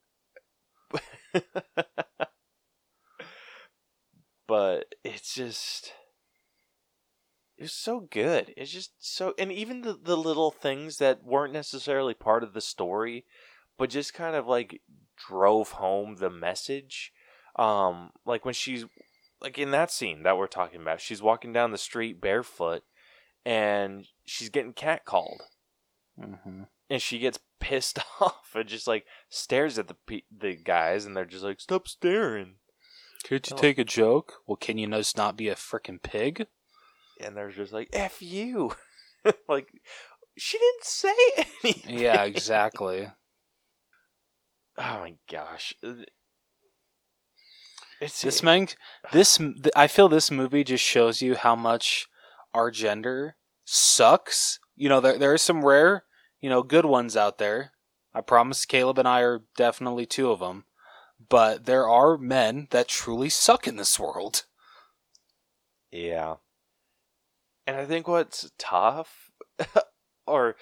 but 4.47 4.95
it's 5.03 5.35
just 5.35 5.93
it 7.59 7.63
was 7.63 7.73
so 7.73 8.07
good 8.11 8.55
it's 8.57 8.71
just 8.71 8.93
so 9.01 9.35
and 9.39 9.51
even 9.51 9.81
the, 9.81 9.99
the 10.01 10.17
little 10.17 10.53
things 10.53 10.99
that 10.99 11.25
weren't 11.25 11.53
necessarily 11.53 12.15
part 12.15 12.45
of 12.45 12.53
the 12.53 12.61
story 12.61 13.25
but 13.77 13.91
just 13.91 14.15
kind 14.15 14.37
of 14.37 14.47
like 14.47 14.81
drove 15.17 15.73
home 15.73 16.17
the 16.17 16.31
message 16.31 17.13
um 17.57 18.11
like 18.25 18.45
when 18.45 18.55
she's 18.55 18.85
like 19.45 19.59
in 19.59 19.71
that 19.71 19.91
scene 19.93 20.23
that 20.25 20.37
we're 20.37 20.47
talking 20.49 20.81
about 20.81 21.01
she's 21.01 21.23
walking 21.23 21.53
down 21.53 21.71
the 21.71 21.79
street 21.79 22.21
barefoot 22.21 22.83
and 23.47 24.07
she's 24.27 24.49
getting 24.49 24.73
catcalled 24.73 25.39
Mm-hmm. 26.21 26.63
and 26.91 27.03
she 27.03 27.19
gets 27.19 27.39
pissed 27.61 27.99
off 28.21 28.51
and 28.55 28.69
just 28.69 28.87
like 28.87 29.05
stares 29.29 29.79
at 29.79 29.87
the 29.89 29.97
pe- 30.07 30.23
the 30.37 30.55
guys 30.57 31.05
and 31.07 31.17
they're 31.17 31.25
just 31.25 31.45
like 31.45 31.61
stop 31.61 31.87
staring 31.89 32.55
Could 33.25 33.49
you 33.51 33.57
take 33.57 33.79
a 33.79 33.85
joke? 33.85 34.35
Well, 34.47 34.57
can 34.57 34.79
you 34.79 34.87
just 34.89 35.17
not 35.17 35.37
be 35.37 35.49
a 35.49 35.55
freaking 35.55 36.03
pig? 36.03 36.47
and 37.21 37.37
they're 37.37 37.51
just 37.51 37.73
like 37.73 37.89
"f 37.93 38.21
you," 38.23 38.75
like 39.49 39.69
she 40.39 40.59
didn't 40.59 40.85
say 40.85 41.15
anything. 41.65 41.99
Yeah, 41.99 42.23
exactly. 42.25 43.09
oh 44.79 44.99
my 45.01 45.15
gosh, 45.31 45.75
it's 48.01 48.23
this 48.23 48.43
man, 48.43 48.69
this 49.13 49.37
th- 49.39 49.71
I 49.77 49.87
feel 49.87 50.09
this 50.09 50.31
movie 50.31 50.65
just 50.65 50.85
shows 50.85 51.23
you 51.23 51.35
how 51.35 51.55
much 51.57 52.09
our 52.53 52.71
gender 52.71 53.37
sucks. 53.65 54.59
You 54.77 54.89
know, 54.89 55.01
there 55.01 55.19
there 55.19 55.33
are 55.33 55.39
some 55.39 55.65
rare, 55.65 56.05
you 56.41 56.49
know, 56.51 56.63
good 56.63 56.85
ones 56.85 57.17
out 57.17 57.39
there. 57.39 57.73
I 58.15 58.21
promise 58.21 58.65
Caleb 58.65 58.99
and 58.99 59.09
I 59.09 59.21
are 59.21 59.43
definitely 59.57 60.07
two 60.07 60.31
of 60.31 60.41
them. 60.41 60.65
But 61.29 61.65
there 61.65 61.89
are 61.89 62.19
men 62.19 62.69
that 62.71 62.89
truly 62.89 63.29
suck 63.29 63.67
in 63.67 63.77
this 63.77 63.99
world. 63.99 64.45
Yeah, 65.91 66.37
and 67.67 67.77
I 67.77 67.85
think 67.85 68.07
what's 68.07 68.51
tough, 68.59 69.31
or 70.27 70.57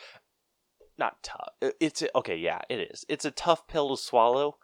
not 0.98 1.22
tough, 1.22 1.48
it's 1.80 2.02
okay. 2.14 2.36
Yeah, 2.36 2.60
it 2.68 2.90
is. 2.92 3.04
It's 3.08 3.24
a 3.24 3.30
tough 3.30 3.66
pill 3.66 3.96
to 3.96 4.00
swallow. 4.00 4.56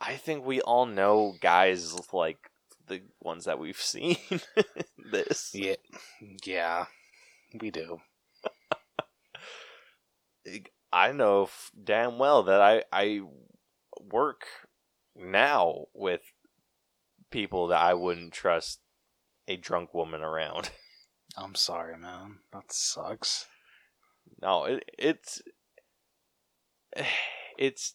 I 0.00 0.16
think 0.16 0.44
we 0.44 0.60
all 0.60 0.86
know 0.86 1.34
guys 1.40 1.94
like 2.12 2.50
the 2.86 3.02
ones 3.20 3.44
that 3.44 3.58
we've 3.58 3.76
seen. 3.80 4.16
this. 5.10 5.50
Yeah, 5.54 5.76
yeah, 6.44 6.86
we 7.60 7.70
do. 7.70 8.00
I 10.92 11.12
know 11.12 11.44
f- 11.44 11.70
damn 11.82 12.18
well 12.18 12.42
that 12.44 12.60
I 12.60 12.84
I 12.92 13.20
work 14.00 14.44
now 15.14 15.86
with 15.94 16.22
people 17.30 17.68
that 17.68 17.80
I 17.80 17.94
wouldn't 17.94 18.32
trust 18.32 18.80
a 19.46 19.56
drunk 19.56 19.94
woman 19.94 20.22
around. 20.22 20.70
I'm 21.36 21.54
sorry, 21.54 21.96
man. 21.96 22.38
That 22.52 22.72
sucks. 22.72 23.46
No, 24.40 24.64
it, 24.64 24.84
it's 24.98 25.42
it's 27.58 27.94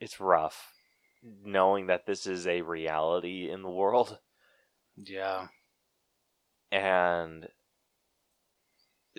it's 0.00 0.20
rough 0.20 0.72
knowing 1.22 1.86
that 1.86 2.06
this 2.06 2.26
is 2.26 2.46
a 2.46 2.62
reality 2.62 3.50
in 3.50 3.62
the 3.62 3.70
world 3.70 4.18
Yeah. 4.96 5.48
and 6.70 7.48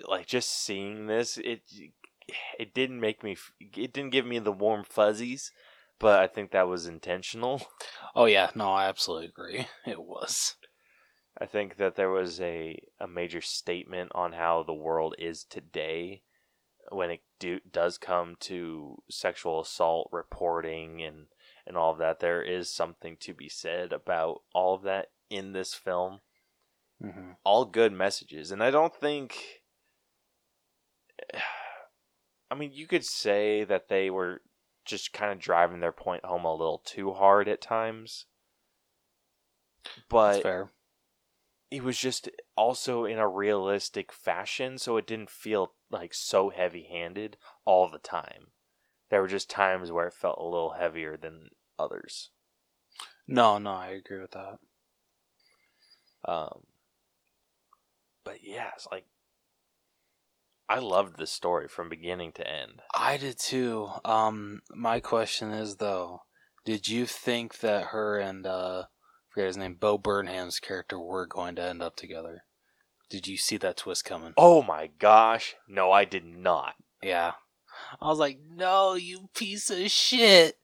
like 0.06 0.26
just 0.26 0.50
seeing 0.50 1.06
this 1.06 1.36
it 1.38 1.62
it 2.58 2.72
didn't 2.72 3.00
make 3.00 3.22
me 3.22 3.36
it 3.60 3.92
didn't 3.92 4.10
give 4.10 4.24
me 4.24 4.38
the 4.38 4.52
warm 4.52 4.84
fuzzies 4.84 5.52
but 6.00 6.18
I 6.18 6.26
think 6.26 6.50
that 6.50 6.66
was 6.66 6.86
intentional. 6.86 7.60
Oh 8.16 8.24
yeah. 8.24 8.50
No, 8.54 8.70
I 8.70 8.88
absolutely 8.88 9.26
agree. 9.28 9.66
It 9.86 10.02
was. 10.02 10.56
I 11.38 11.46
think 11.46 11.76
that 11.76 11.94
there 11.94 12.10
was 12.10 12.40
a, 12.40 12.82
a 12.98 13.06
major 13.06 13.40
statement 13.40 14.10
on 14.14 14.32
how 14.32 14.62
the 14.62 14.72
world 14.74 15.14
is 15.18 15.44
today 15.44 16.22
when 16.90 17.10
it 17.10 17.22
do, 17.38 17.60
does 17.70 17.98
come 17.98 18.36
to 18.40 19.02
sexual 19.10 19.60
assault 19.60 20.08
reporting 20.12 21.02
and, 21.02 21.26
and 21.66 21.76
all 21.76 21.92
of 21.92 21.98
that. 21.98 22.20
There 22.20 22.42
is 22.42 22.74
something 22.74 23.16
to 23.20 23.34
be 23.34 23.48
said 23.48 23.92
about 23.92 24.42
all 24.54 24.74
of 24.74 24.82
that 24.82 25.06
in 25.28 25.52
this 25.52 25.74
film. 25.74 26.20
Mm-hmm. 27.02 27.32
All 27.44 27.64
good 27.64 27.92
messages. 27.92 28.50
And 28.50 28.62
I 28.62 28.70
don't 28.70 28.94
think. 28.94 29.62
I 32.50 32.54
mean, 32.54 32.72
you 32.72 32.86
could 32.86 33.04
say 33.04 33.64
that 33.64 33.88
they 33.88 34.10
were 34.10 34.42
just 34.84 35.12
kind 35.12 35.32
of 35.32 35.38
driving 35.38 35.80
their 35.80 35.92
point 35.92 36.24
home 36.24 36.44
a 36.44 36.52
little 36.52 36.82
too 36.84 37.12
hard 37.12 37.48
at 37.48 37.60
times. 37.60 38.26
But 40.08 40.32
That's 40.32 40.42
fair. 40.42 40.70
it 41.70 41.84
was 41.84 41.96
just 41.96 42.28
also 42.56 43.04
in 43.04 43.18
a 43.18 43.28
realistic 43.28 44.12
fashion, 44.12 44.78
so 44.78 44.96
it 44.96 45.06
didn't 45.06 45.30
feel 45.30 45.72
like 45.90 46.14
so 46.14 46.50
heavy 46.50 46.86
handed 46.90 47.36
all 47.64 47.88
the 47.88 47.98
time. 47.98 48.48
There 49.10 49.20
were 49.20 49.28
just 49.28 49.50
times 49.50 49.90
where 49.90 50.06
it 50.06 50.14
felt 50.14 50.38
a 50.38 50.44
little 50.44 50.74
heavier 50.78 51.16
than 51.16 51.50
others. 51.78 52.30
No, 53.26 53.58
no, 53.58 53.70
I 53.72 53.88
agree 53.88 54.20
with 54.20 54.32
that. 54.32 54.58
Um, 56.24 56.62
but 58.24 58.38
yeah, 58.42 58.70
it's 58.74 58.86
like 58.90 59.06
I 60.68 60.78
loved 60.78 61.18
this 61.18 61.32
story 61.32 61.66
from 61.66 61.88
beginning 61.88 62.32
to 62.32 62.48
end. 62.48 62.82
I 62.94 63.16
did 63.16 63.38
too. 63.38 63.88
Um, 64.04 64.60
my 64.72 65.00
question 65.00 65.50
is 65.50 65.76
though, 65.76 66.22
did 66.64 66.86
you 66.86 67.06
think 67.06 67.58
that 67.58 67.86
her 67.86 68.18
and 68.18 68.46
uh, 68.46 68.84
I 68.84 69.34
forget 69.34 69.46
his 69.48 69.56
name, 69.56 69.74
Bo 69.74 69.98
Burnham's 69.98 70.60
character 70.60 70.98
were 71.00 71.26
going 71.26 71.56
to 71.56 71.62
end 71.64 71.82
up 71.82 71.96
together? 71.96 72.44
Did 73.10 73.26
you 73.26 73.36
see 73.36 73.56
that 73.58 73.76
twist 73.76 74.04
coming? 74.04 74.32
Oh 74.36 74.62
my 74.62 74.88
gosh, 74.98 75.56
no, 75.68 75.90
I 75.92 76.04
did 76.04 76.24
not. 76.24 76.74
Yeah. 77.02 77.32
I 78.00 78.06
was 78.08 78.18
like, 78.18 78.38
no, 78.48 78.94
you 78.94 79.28
piece 79.34 79.68
of 79.70 79.90
shit. 79.90 80.56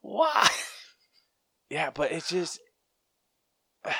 Why? 0.00 0.48
Yeah, 1.70 1.90
but 1.90 2.12
it's 2.12 2.28
just 2.28 2.60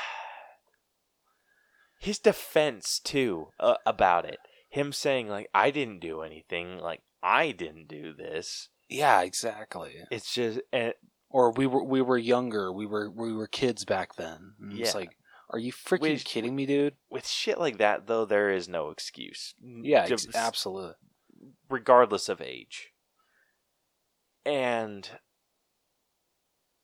his 1.99 2.19
defense 2.19 2.99
too 2.99 3.49
uh, 3.59 3.77
about 3.87 4.25
it. 4.27 4.39
Him 4.69 4.93
saying 4.93 5.29
like 5.29 5.49
I 5.55 5.71
didn't 5.71 6.01
do 6.01 6.21
anything, 6.23 6.79
like 6.79 7.01
I 7.23 7.53
didn't 7.53 7.89
do 7.89 8.13
this. 8.13 8.69
Yeah, 8.89 9.23
exactly. 9.23 9.95
It's 10.11 10.33
just 10.33 10.61
and 10.73 10.95
Or 11.31 11.53
we 11.53 11.67
were 11.67 11.83
we 11.83 12.03
were 12.03 12.19
younger. 12.19 12.73
We 12.73 12.87
were 12.87 13.11
we 13.11 13.33
were 13.33 13.47
kids 13.47 13.85
back 13.85 14.17
then. 14.17 14.53
And 14.61 14.79
It's 14.79 14.93
Yeah. 14.95 15.01
like, 15.01 15.17
are 15.51 15.59
you 15.59 15.73
freaking 15.73 16.01
Which- 16.01 16.25
kidding 16.25 16.55
me, 16.57 16.67
dude? 16.67 16.95
with 17.11 17.27
shit 17.27 17.59
like 17.59 17.79
that 17.79 18.07
though, 18.07 18.25
there 18.25 18.51
is 18.51 18.69
no 18.69 18.91
excuse. 18.91 19.55
Yeah, 19.63 20.01
ex- 20.03 20.09
Just 20.11 20.35
absolutely. 20.35 20.95
regardless 21.69 22.29
of 22.29 22.41
age. 22.41 22.91
And 24.47 25.09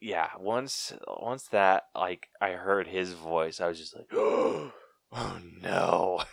yeah, 0.00 0.30
once 0.38 0.92
once 1.06 1.44
that 1.48 1.84
like 1.94 2.28
I 2.40 2.52
heard 2.52 2.86
his 2.86 3.12
voice, 3.12 3.60
I 3.60 3.66
was 3.68 3.78
just 3.78 3.94
like, 3.96 4.06
oh 4.12 4.72
no. 5.60 6.22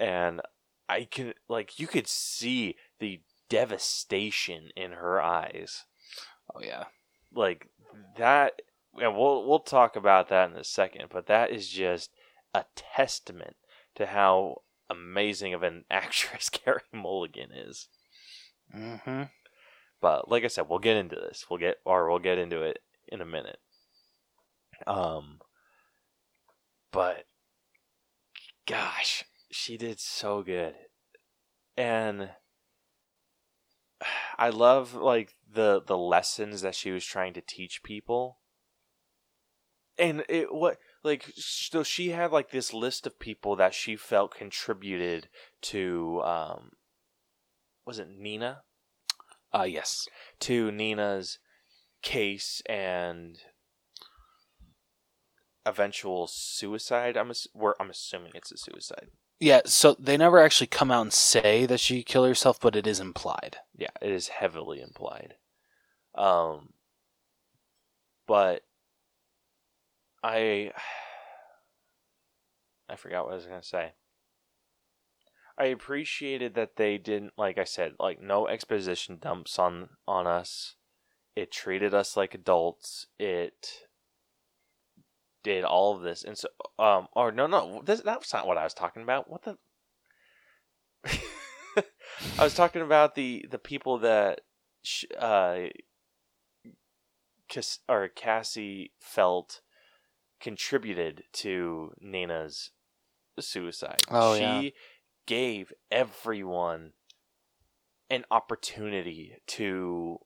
And 0.00 0.40
I 0.88 1.04
can 1.04 1.34
like 1.48 1.78
you 1.78 1.86
could 1.86 2.08
see 2.08 2.76
the 2.98 3.20
devastation 3.48 4.70
in 4.76 4.92
her 4.92 5.20
eyes. 5.20 5.84
Oh 6.54 6.60
yeah. 6.60 6.84
Like 7.32 7.68
that 8.18 8.60
and 9.00 9.16
we'll 9.16 9.46
we'll 9.46 9.60
talk 9.60 9.96
about 9.96 10.28
that 10.28 10.50
in 10.50 10.56
a 10.56 10.64
second, 10.64 11.06
but 11.10 11.26
that 11.26 11.50
is 11.50 11.68
just 11.68 12.10
a 12.52 12.64
testament 12.76 13.56
to 13.96 14.06
how 14.06 14.62
amazing 14.90 15.54
of 15.54 15.62
an 15.62 15.84
actress 15.90 16.48
Carey 16.48 16.80
Mulligan 16.92 17.50
is. 17.52 17.88
Mm-hmm. 18.74 19.24
But 20.00 20.30
like 20.30 20.44
I 20.44 20.48
said, 20.48 20.66
we'll 20.68 20.78
get 20.78 20.96
into 20.96 21.16
this. 21.16 21.46
We'll 21.48 21.60
get 21.60 21.76
or 21.84 22.08
we'll 22.08 22.18
get 22.18 22.38
into 22.38 22.62
it 22.62 22.78
in 23.08 23.20
a 23.20 23.26
minute. 23.26 23.58
Um 24.86 25.40
but 26.92 27.24
gosh, 28.66 29.24
she 29.50 29.76
did 29.76 30.00
so 30.00 30.42
good. 30.42 30.74
And 31.76 32.30
I 34.38 34.50
love 34.50 34.94
like 34.94 35.34
the 35.50 35.82
the 35.84 35.98
lessons 35.98 36.62
that 36.62 36.74
she 36.74 36.90
was 36.90 37.04
trying 37.04 37.34
to 37.34 37.40
teach 37.40 37.82
people. 37.82 38.38
And 39.98 40.24
it 40.28 40.52
what 40.52 40.78
like 41.02 41.30
so 41.36 41.82
she 41.82 42.10
had 42.10 42.32
like 42.32 42.50
this 42.50 42.72
list 42.72 43.06
of 43.06 43.18
people 43.18 43.56
that 43.56 43.74
she 43.74 43.96
felt 43.96 44.34
contributed 44.34 45.28
to 45.62 46.20
um 46.22 46.70
was 47.86 47.98
it 47.98 48.08
Nina? 48.08 48.62
Uh 49.52 49.62
yes. 49.62 50.06
to 50.40 50.72
Nina's 50.72 51.38
case 52.02 52.60
and 52.66 53.38
eventual 55.66 56.26
suicide. 56.26 57.16
I'm 57.16 57.30
ass- 57.30 57.48
we're, 57.54 57.74
I'm 57.80 57.90
assuming 57.90 58.32
it's 58.34 58.52
a 58.52 58.58
suicide. 58.58 59.08
Yeah, 59.40 59.62
so 59.66 59.96
they 59.98 60.16
never 60.16 60.38
actually 60.38 60.68
come 60.68 60.90
out 60.90 61.02
and 61.02 61.12
say 61.12 61.66
that 61.66 61.80
she 61.80 62.02
killed 62.02 62.28
herself, 62.28 62.60
but 62.60 62.76
it 62.76 62.86
is 62.86 63.00
implied. 63.00 63.58
Yeah, 63.76 63.90
it 64.00 64.10
is 64.10 64.28
heavily 64.28 64.80
implied. 64.80 65.34
Um, 66.14 66.70
but 68.26 68.62
I 70.24 70.72
I 72.88 72.96
forgot 72.96 73.24
what 73.24 73.32
I 73.32 73.36
was 73.36 73.46
gonna 73.46 73.62
say. 73.62 73.92
I 75.56 75.66
appreciated 75.66 76.54
that 76.54 76.76
they 76.76 76.98
didn't, 76.98 77.34
like 77.38 77.58
I 77.58 77.64
said, 77.64 77.92
like 78.00 78.20
no 78.20 78.48
exposition 78.48 79.18
dumps 79.20 79.58
on 79.58 79.90
on 80.08 80.26
us. 80.26 80.74
It 81.36 81.52
treated 81.52 81.94
us 81.94 82.16
like 82.16 82.34
adults. 82.34 83.06
It 83.18 83.86
did 85.42 85.64
all 85.64 85.94
of 85.94 86.02
this, 86.02 86.24
and 86.24 86.38
so, 86.38 86.48
um, 86.78 87.08
or 87.12 87.30
no, 87.30 87.46
no, 87.46 87.82
this, 87.84 88.00
that's 88.00 88.32
not 88.32 88.46
what 88.46 88.56
I 88.56 88.64
was 88.64 88.74
talking 88.74 89.02
about. 89.02 89.30
What 89.30 89.42
the? 89.42 89.58
I 92.38 92.44
was 92.44 92.54
talking 92.54 92.82
about 92.82 93.14
the 93.14 93.44
the 93.50 93.58
people 93.58 93.98
that, 93.98 94.40
uh, 95.18 95.66
Cass- 97.48 97.80
or 97.88 98.08
Cassie 98.08 98.92
felt 99.00 99.60
contributed 100.44 101.24
to 101.32 101.94
Nina's 101.98 102.70
suicide. 103.40 104.02
Oh, 104.10 104.36
she 104.36 104.42
yeah. 104.42 104.70
gave 105.26 105.72
everyone 105.90 106.92
an 108.10 108.26
opportunity 108.30 109.38
to 109.46 110.18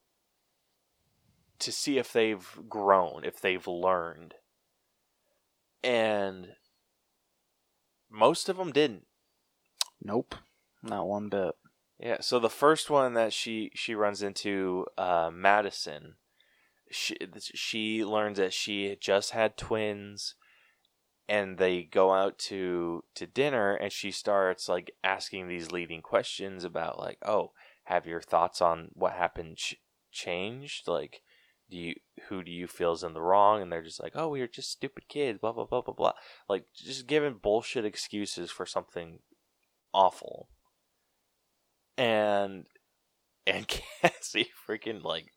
to 1.61 1.73
see 1.73 1.99
if 1.99 2.13
they've 2.13 2.59
grown, 2.69 3.25
if 3.25 3.41
they've 3.41 3.67
learned. 3.67 4.35
And 5.85 6.49
most 8.11 8.49
of 8.49 8.57
them 8.57 8.73
didn't. 8.73 9.07
Nope. 10.03 10.35
Not 10.83 11.07
one 11.07 11.29
bit. 11.29 11.55
Yeah, 12.01 12.19
so 12.21 12.41
the 12.41 12.51
first 12.51 12.91
one 12.91 13.15
that 13.15 13.33
she 13.33 13.71
she 13.75 13.95
runs 13.95 14.21
into 14.21 14.87
uh, 14.97 15.31
Madison, 15.33 16.15
she 16.91 17.17
she 17.41 18.05
learns 18.05 18.39
that 18.39 18.53
she 18.53 18.97
just 19.01 19.33
had 19.33 19.57
twins, 19.57 20.35
and 21.29 21.59
they 21.59 21.83
go 21.83 22.13
out 22.13 22.39
to 22.39 23.05
to 23.15 23.27
dinner, 23.27 23.75
and 23.75 23.93
she 23.93 24.11
starts 24.11 24.69
like 24.69 24.93
asking 25.05 25.49
these 25.49 25.73
leading 25.73 26.03
questions 26.03 26.65
about 26.65 26.99
like, 26.99 27.19
oh, 27.25 27.53
have 27.85 28.07
your 28.07 28.21
thoughts 28.21 28.61
on 28.61 28.89
what 28.95 29.13
happened 29.13 29.57
ch- 29.57 29.77
changed? 30.13 30.89
Like, 30.89 31.23
do 31.71 31.77
you 31.77 31.95
who 32.29 32.43
do 32.43 32.51
you 32.51 32.67
feel 32.67 32.93
is 32.93 33.03
in 33.03 33.15
the 33.15 33.23
wrong? 33.23 33.63
And 33.63 33.71
they're 33.73 33.83
just 33.83 34.03
like, 34.03 34.13
oh, 34.15 34.29
we 34.29 34.41
were 34.41 34.47
just 34.47 34.71
stupid 34.71 35.09
kids, 35.09 35.39
blah 35.39 35.53
blah 35.53 35.67
blah 35.67 35.83
blah 35.83 35.95
blah, 35.95 36.13
like 36.49 36.67
just 36.75 37.07
giving 37.07 37.35
bullshit 37.35 37.85
excuses 37.85 38.51
for 38.51 38.67
something 38.67 39.21
awful 39.93 40.49
and 41.99 42.65
and 43.47 43.67
Cassie 43.67 44.51
freaking 44.69 45.03
like 45.03 45.33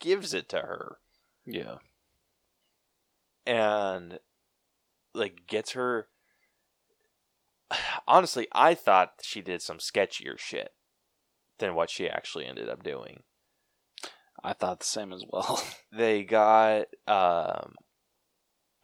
gives 0.00 0.34
it 0.34 0.48
to 0.50 0.58
her. 0.58 0.98
Yeah. 1.46 1.76
and 3.46 4.18
like 5.14 5.46
gets 5.46 5.72
her. 5.72 6.08
Honestly, 8.08 8.48
I 8.52 8.74
thought 8.74 9.14
she 9.22 9.40
did 9.40 9.62
some 9.62 9.78
sketchier 9.78 10.38
shit 10.38 10.72
than 11.58 11.74
what 11.74 11.90
she 11.90 12.08
actually 12.08 12.46
ended 12.46 12.68
up 12.68 12.82
doing. 12.82 13.22
I 14.42 14.54
thought 14.54 14.80
the 14.80 14.86
same 14.86 15.12
as 15.12 15.24
well. 15.28 15.62
They 15.92 16.22
got, 16.22 16.86
um, 17.08 17.74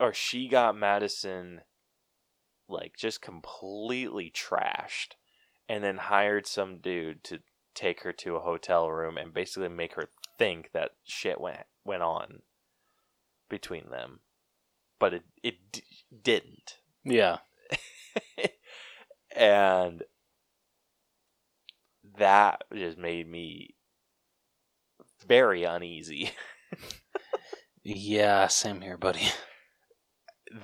or 0.01 0.12
she 0.12 0.49
got 0.49 0.77
Madison, 0.77 1.61
like 2.69 2.95
just 2.99 3.23
completely 3.23 4.33
trashed, 4.35 5.12
and 5.69 5.85
then 5.85 5.99
hired 5.99 6.49
some 6.49 6.79
dude 6.79 7.23
to 7.25 7.39
take 7.77 8.03
her 8.03 8.12
to 8.12 8.35
a 8.35 8.41
hotel 8.41 8.91
room 8.91 9.17
and 9.17 9.33
basically 9.33 9.69
make 9.69 9.95
her 9.95 10.09
think 10.39 10.70
that 10.72 10.91
shit 11.05 11.41
went 11.41 11.64
went 11.84 12.03
on 12.03 12.41
between 13.49 13.91
them, 13.91 14.20
but 14.99 15.14
it 15.14 15.22
it 15.43 15.55
d- 15.72 15.82
didn't. 16.22 16.78
yeah. 17.05 17.39
and 19.37 20.03
that 22.18 22.64
just 22.74 22.97
made 22.99 23.28
me 23.28 23.74
very 25.26 25.64
uneasy. 25.64 26.30
Yeah, 27.89 28.49
same 28.49 28.80
here, 28.80 28.97
buddy. 28.99 29.28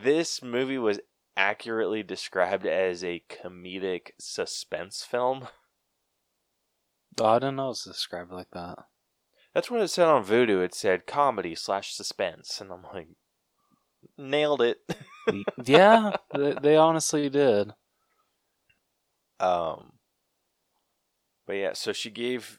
this 0.02 0.42
movie 0.42 0.76
was 0.78 0.98
accurately 1.36 2.02
described 2.02 2.66
as 2.66 3.04
a 3.04 3.22
comedic 3.30 4.10
suspense 4.18 5.04
film. 5.04 5.46
Oh, 7.20 7.24
I 7.26 7.38
didn't 7.38 7.56
know 7.56 7.66
it 7.66 7.68
was 7.68 7.84
described 7.84 8.32
like 8.32 8.50
that. 8.54 8.76
That's 9.54 9.70
what 9.70 9.82
it 9.82 9.88
said 9.88 10.08
on 10.08 10.24
Vudu. 10.24 10.64
It 10.64 10.74
said 10.74 11.06
comedy 11.06 11.54
slash 11.54 11.94
suspense, 11.94 12.60
and 12.60 12.72
I'm 12.72 12.84
like, 12.94 13.08
nailed 14.16 14.62
it. 14.62 14.78
yeah, 15.64 16.16
they, 16.34 16.54
they 16.60 16.76
honestly 16.76 17.28
did. 17.28 17.72
Um, 19.38 19.92
but 21.46 21.54
yeah, 21.54 21.72
so 21.74 21.92
she 21.92 22.10
gave. 22.10 22.58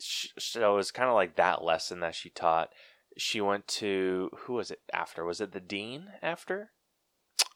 sh 0.00 0.28
so 0.38 0.72
it 0.72 0.76
was 0.76 0.90
kind 0.90 1.08
of 1.08 1.14
like 1.14 1.36
that 1.36 1.62
lesson 1.62 2.00
that 2.00 2.14
she 2.14 2.30
taught. 2.30 2.70
She 3.18 3.40
went 3.40 3.66
to 3.68 4.30
who 4.40 4.54
was 4.54 4.70
it 4.70 4.80
after? 4.94 5.24
Was 5.24 5.40
it 5.40 5.52
the 5.52 5.60
dean 5.60 6.06
after? 6.22 6.70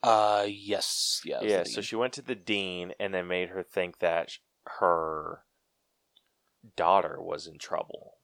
Uh, 0.03 0.45
yes, 0.47 1.23
yeah, 1.25 1.41
yeah. 1.41 1.63
So 1.65 1.81
she 1.81 1.97
went 1.97 2.13
to 2.15 2.23
the 2.23 2.35
dean 2.35 2.93
and 3.01 3.15
then 3.15 3.27
made 3.27 3.49
her 3.49 3.63
think 3.63 4.01
that 4.01 4.33
her 4.81 5.45
daughter 6.77 7.17
was 7.23 7.47
in 7.47 7.59
trouble 7.59 8.15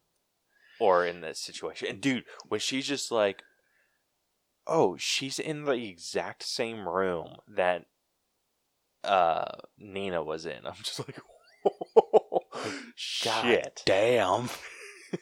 or 0.80 1.04
in 1.06 1.20
this 1.20 1.38
situation. 1.38 1.88
And 1.88 2.00
dude, 2.00 2.24
when 2.48 2.58
she's 2.60 2.86
just 2.86 3.12
like, 3.12 3.42
"Oh, 4.66 4.96
she's 4.96 5.38
in 5.38 5.64
the 5.64 5.72
exact 5.88 6.42
same 6.42 6.88
room 6.88 7.36
that 7.46 7.86
uh 9.04 9.44
Nina 9.78 10.22
was 10.22 10.46
in," 10.46 10.60
I'm 10.66 10.74
just 10.82 10.98
like, 10.98 11.20
God 11.62 12.42
"Shit." 12.96 13.82
damn. 13.86 14.48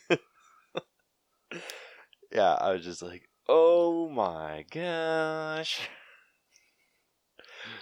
Yeah, 2.31 2.53
I 2.61 2.73
was 2.73 2.85
just 2.85 3.01
like, 3.01 3.29
"Oh 3.49 4.11
my 4.11 4.67
gosh." 4.71 5.81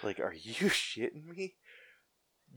Like, 0.03 0.19
are 0.19 0.33
you 0.33 0.69
shitting 0.69 1.25
me? 1.35 1.55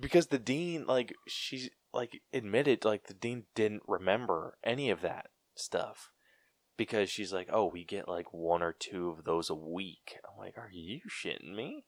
Because 0.00 0.28
the 0.28 0.38
dean, 0.38 0.86
like, 0.86 1.14
she's 1.28 1.68
like 1.92 2.20
admitted, 2.32 2.84
like 2.84 3.06
the 3.06 3.14
dean 3.14 3.44
didn't 3.54 3.82
remember 3.86 4.56
any 4.64 4.90
of 4.90 5.02
that 5.02 5.26
stuff. 5.54 6.10
Because 6.76 7.10
she's 7.10 7.32
like, 7.32 7.48
oh, 7.52 7.66
we 7.66 7.84
get 7.84 8.08
like 8.08 8.32
one 8.32 8.62
or 8.62 8.72
two 8.72 9.10
of 9.10 9.24
those 9.24 9.50
a 9.50 9.54
week. 9.54 10.16
I'm 10.24 10.38
like, 10.38 10.56
are 10.56 10.70
you 10.72 11.00
shitting 11.10 11.54
me? 11.54 11.84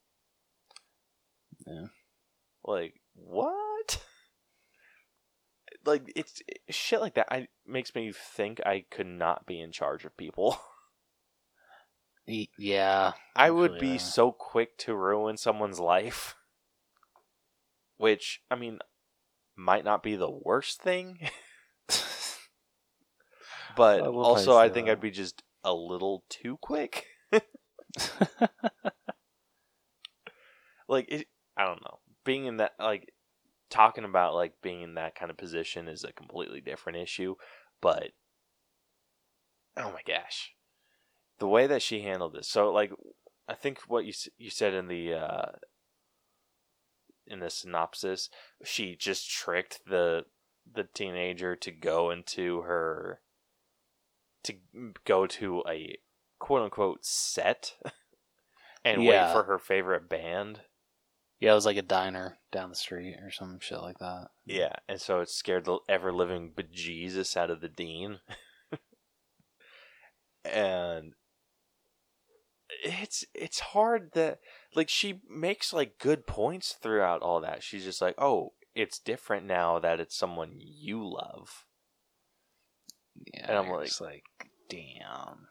Yeah. 1.66 1.86
Like, 2.64 2.94
what? 3.14 4.02
Like 5.84 6.12
it's 6.14 6.40
shit 6.70 7.00
like 7.00 7.14
that. 7.14 7.26
I 7.28 7.48
makes 7.66 7.92
me 7.92 8.12
think 8.12 8.60
I 8.64 8.84
could 8.88 9.06
not 9.06 9.46
be 9.46 9.60
in 9.60 9.72
charge 9.72 10.04
of 10.04 10.16
people. 10.16 10.56
Yeah. 12.58 13.12
I 13.34 13.50
would 13.50 13.78
be 13.78 13.98
so 13.98 14.32
quick 14.32 14.78
to 14.78 14.94
ruin 14.94 15.36
someone's 15.36 15.80
life. 15.80 16.36
Which, 17.96 18.40
I 18.50 18.56
mean, 18.56 18.78
might 19.56 19.84
not 19.84 20.02
be 20.02 20.16
the 20.16 20.30
worst 20.30 20.82
thing, 20.82 21.18
but 23.76 24.00
I 24.00 24.06
love 24.06 24.14
how 24.14 24.20
you 24.20 24.22
also 24.22 24.56
I 24.56 24.68
think 24.68 24.86
that. 24.86 24.92
I'd 24.92 25.00
be 25.00 25.10
just 25.10 25.42
a 25.64 25.72
little 25.72 26.24
too 26.28 26.58
quick. 26.60 27.06
like, 30.88 31.10
it, 31.10 31.26
I 31.56 31.64
don't 31.64 31.82
know. 31.82 31.98
Being 32.24 32.46
in 32.46 32.56
that, 32.58 32.72
like, 32.78 33.12
talking 33.70 34.04
about, 34.04 34.34
like, 34.34 34.54
being 34.62 34.82
in 34.82 34.94
that 34.94 35.14
kind 35.14 35.30
of 35.30 35.36
position 35.36 35.88
is 35.88 36.04
a 36.04 36.12
completely 36.12 36.60
different 36.60 36.98
issue, 36.98 37.34
but 37.80 38.10
oh 39.76 39.92
my 39.92 40.00
gosh. 40.06 40.52
The 41.38 41.48
way 41.48 41.66
that 41.66 41.82
she 41.82 42.02
handled 42.02 42.34
this. 42.34 42.48
So, 42.48 42.72
like, 42.72 42.92
I 43.48 43.54
think 43.54 43.80
what 43.88 44.04
you 44.04 44.12
you 44.38 44.50
said 44.50 44.74
in 44.74 44.88
the 44.88 45.14
uh, 45.14 45.46
in 47.26 47.40
the 47.40 47.50
synopsis, 47.50 48.28
she 48.64 48.96
just 48.96 49.30
tricked 49.30 49.80
the 49.86 50.24
the 50.70 50.84
teenager 50.84 51.56
to 51.56 51.70
go 51.72 52.10
into 52.10 52.60
her 52.62 53.20
to 54.44 54.54
go 55.04 55.26
to 55.26 55.62
a 55.68 55.96
quote 56.38 56.62
unquote 56.62 57.04
set 57.04 57.74
and 58.84 59.02
Yeah. 59.02 59.26
wait 59.26 59.32
for 59.32 59.44
her 59.44 59.58
favorite 59.58 60.08
band. 60.08 60.60
yeah, 61.40 61.52
it 61.52 61.54
was 61.54 61.66
like 61.66 61.76
a 61.76 61.82
diner 61.82 62.38
down 62.52 62.68
the 62.70 62.76
street 62.76 63.16
or 63.20 63.30
some 63.30 63.58
shit 63.60 63.80
like 63.80 63.98
that. 63.98 64.28
Yeah, 64.46 64.74
and 64.88 65.00
so 65.00 65.20
it 65.20 65.28
scared 65.30 65.64
the 65.64 65.78
ever 65.88 66.12
living 66.12 66.52
bejesus 66.54 67.36
out 67.36 67.50
of 67.50 67.60
the 67.60 67.68
dean. 67.68 68.20
and 70.44 71.14
it's 72.84 73.24
it's 73.34 73.60
hard 73.60 74.12
that 74.14 74.40
like 74.74 74.88
she 74.88 75.20
makes 75.28 75.72
like 75.72 75.98
good 75.98 76.26
points 76.26 76.72
throughout 76.80 77.22
all 77.22 77.40
that. 77.40 77.62
She's 77.62 77.84
just 77.84 78.00
like, 78.00 78.14
"Oh, 78.18 78.52
it's 78.74 78.98
different 78.98 79.46
now 79.46 79.78
that 79.78 80.00
it's 80.00 80.16
someone 80.16 80.54
you 80.58 81.06
love." 81.06 81.66
Yeah. 83.34 83.46
And 83.48 83.58
I'm 83.58 83.68
like- 83.68 84.00
like, 84.00 84.24
damn. 84.68 85.48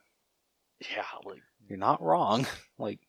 Yeah, 0.79 1.03
like 1.23 1.41
You're 1.67 1.77
not 1.77 2.01
wrong. 2.01 2.47
like, 2.79 2.99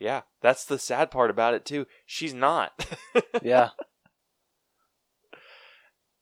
yeah, 0.00 0.22
that's 0.40 0.64
the 0.64 0.78
sad 0.78 1.10
part 1.10 1.30
about 1.30 1.54
it 1.54 1.64
too. 1.64 1.86
She's 2.06 2.34
not. 2.34 2.86
yeah. 3.42 3.70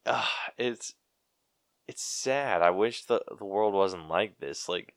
Ah, 0.04 0.30
it's 0.58 0.94
it's 1.88 2.02
sad. 2.02 2.62
I 2.62 2.70
wish 2.70 3.04
the 3.04 3.22
the 3.38 3.44
world 3.44 3.74
wasn't 3.74 4.08
like 4.08 4.38
this. 4.38 4.68
Like 4.68 4.94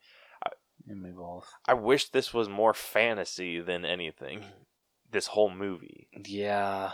You 0.90 0.96
me 0.96 1.12
both. 1.12 1.54
I 1.68 1.76
wish 1.76 2.10
this 2.10 2.34
was 2.34 2.50
more 2.50 2.74
fantasy 2.74 3.60
than 3.60 3.86
anything. 3.86 4.44
This 5.12 5.28
whole 5.28 5.52
movie. 5.52 6.08
Yeah. 6.26 6.94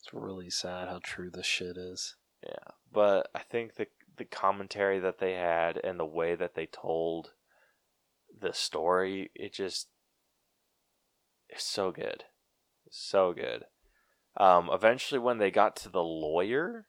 It's 0.00 0.12
really 0.12 0.50
sad 0.50 0.88
how 0.88 0.98
true 1.00 1.30
this 1.30 1.46
shit 1.46 1.76
is. 1.76 2.16
Yeah, 2.42 2.72
but 2.92 3.28
I 3.34 3.40
think 3.40 3.76
the 3.76 3.86
the 4.16 4.24
commentary 4.24 4.98
that 4.98 5.18
they 5.18 5.34
had 5.34 5.78
and 5.84 6.00
the 6.00 6.06
way 6.06 6.34
that 6.34 6.54
they 6.54 6.66
told 6.66 7.32
the 8.36 8.52
story, 8.52 9.30
it 9.34 9.52
just 9.52 9.88
it's 11.48 11.64
so 11.64 11.92
good. 11.92 12.24
So 12.90 13.32
good. 13.32 13.64
Um 14.36 14.70
eventually 14.72 15.20
when 15.20 15.38
they 15.38 15.50
got 15.52 15.76
to 15.76 15.88
the 15.88 16.02
lawyer, 16.02 16.86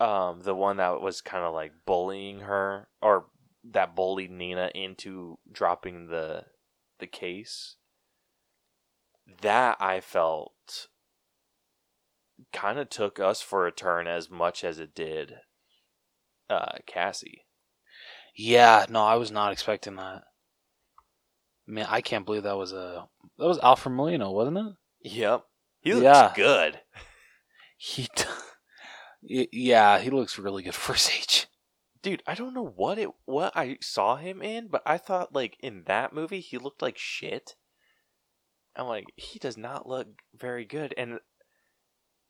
um 0.00 0.40
the 0.42 0.54
one 0.54 0.76
that 0.78 1.00
was 1.00 1.20
kind 1.20 1.44
of 1.44 1.54
like 1.54 1.72
bullying 1.86 2.40
her 2.40 2.88
or 3.00 3.26
that 3.64 3.94
bullied 3.96 4.30
Nina 4.30 4.70
into 4.74 5.38
dropping 5.50 6.08
the 6.08 6.44
the 6.98 7.06
case, 7.06 7.76
that 9.42 9.76
I 9.80 10.00
felt 10.00 10.88
kind 12.52 12.78
of 12.78 12.88
took 12.88 13.18
us 13.20 13.40
for 13.40 13.66
a 13.66 13.72
turn 13.72 14.06
as 14.06 14.30
much 14.30 14.62
as 14.64 14.78
it 14.78 14.94
did 14.94 15.34
uh, 16.48 16.78
Cassie. 16.86 17.44
Yeah, 18.34 18.86
no, 18.88 19.04
I 19.04 19.16
was 19.16 19.30
not 19.32 19.52
expecting 19.52 19.96
that. 19.96 20.22
Man, 21.66 21.86
I 21.90 22.00
can't 22.00 22.24
believe 22.24 22.44
that 22.44 22.56
was 22.56 22.72
a 22.72 23.08
that 23.38 23.46
was 23.46 23.58
Alfred 23.58 23.94
Molina, 23.94 24.30
wasn't 24.30 24.58
it? 24.58 24.72
Yep. 25.02 25.44
He 25.80 25.92
looks 25.94 26.04
Yeah. 26.04 26.32
good. 26.34 26.80
He, 27.76 28.08
Y- 29.22 29.48
yeah, 29.52 29.98
he 29.98 30.10
looks 30.10 30.38
really 30.38 30.62
good 30.62 30.74
for 30.76 30.92
his 30.92 31.10
age. 31.10 31.47
Dude, 32.02 32.22
I 32.26 32.34
don't 32.34 32.54
know 32.54 32.72
what 32.76 32.98
it 32.98 33.10
what 33.24 33.56
I 33.56 33.78
saw 33.80 34.16
him 34.16 34.42
in, 34.42 34.68
but 34.68 34.82
I 34.86 34.98
thought 34.98 35.34
like 35.34 35.56
in 35.60 35.82
that 35.86 36.12
movie 36.12 36.40
he 36.40 36.58
looked 36.58 36.82
like 36.82 36.98
shit. 36.98 37.56
I'm 38.76 38.86
like, 38.86 39.06
he 39.16 39.38
does 39.38 39.56
not 39.56 39.88
look 39.88 40.06
very 40.34 40.64
good 40.64 40.94
and 40.96 41.18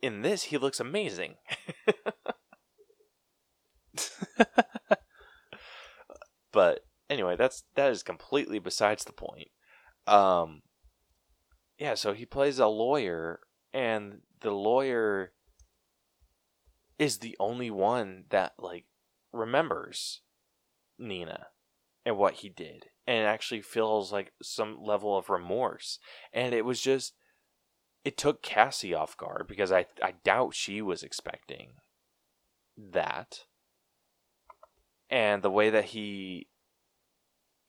in 0.01 0.23
this 0.23 0.45
he 0.45 0.57
looks 0.57 0.81
amazing. 0.81 1.35
but 6.53 6.81
anyway, 7.11 7.37
that's 7.37 7.64
that 7.75 7.91
is 7.91 8.03
completely 8.03 8.59
besides 8.59 9.05
the 9.05 9.12
point. 9.12 9.49
Um, 10.07 10.62
yeah, 11.79 11.95
so 11.95 12.12
he 12.12 12.25
plays 12.25 12.59
a 12.59 12.66
lawyer, 12.66 13.41
and 13.73 14.21
the 14.41 14.51
lawyer 14.51 15.33
is 16.99 17.19
the 17.19 17.37
only 17.39 17.71
one 17.71 18.25
that 18.31 18.55
like 18.59 18.85
remembers 19.33 20.20
Nina 20.99 21.49
and 22.05 22.16
what 22.16 22.35
he 22.35 22.49
did, 22.49 22.87
and 23.07 23.26
actually 23.26 23.62
feels 23.62 24.12
like 24.12 24.33
some 24.43 24.83
level 24.83 25.16
of 25.16 25.31
remorse. 25.31 25.99
And 26.33 26.55
it 26.55 26.64
was 26.64 26.81
just, 26.81 27.14
it 28.05 28.16
took 28.16 28.43
Cassie 28.43 28.95
off 28.95 29.16
guard 29.16 29.47
because 29.49 29.72
I 29.72 29.87
I 30.03 30.14
doubt 30.24 30.55
she 30.55 30.81
was 30.81 31.03
expecting 31.03 31.72
that. 32.76 33.45
And 35.11 35.43
the 35.43 35.51
way 35.51 35.70
that 35.70 35.87
he 35.87 36.49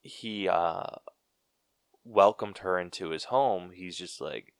he 0.02 0.48
uh 0.48 0.96
welcomed 2.04 2.60
her 2.60 2.80
into 2.80 3.10
his 3.10 3.26
home, 3.26 3.72
he's 3.74 3.98
just 3.98 4.22
like 4.22 4.54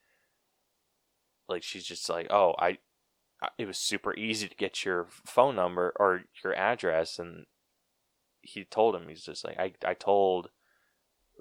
like 1.48 1.64
she's 1.64 1.86
just 1.86 2.10
like, 2.10 2.28
"Oh, 2.30 2.56
I 2.60 2.78
Uh, 3.42 3.48
it 3.58 3.66
was 3.66 3.78
super 3.78 4.14
easy 4.16 4.48
to 4.48 4.56
get 4.56 4.84
your 4.84 5.08
phone 5.10 5.56
number 5.56 5.94
or 5.98 6.24
your 6.44 6.54
address 6.56 7.20
and 7.20 7.46
he 8.42 8.64
told 8.66 8.96
him 8.96 9.08
he's 9.08 9.24
just 9.24 9.44
like 9.44 9.58
I 9.58 9.74
I 9.86 9.94
told 9.94 10.50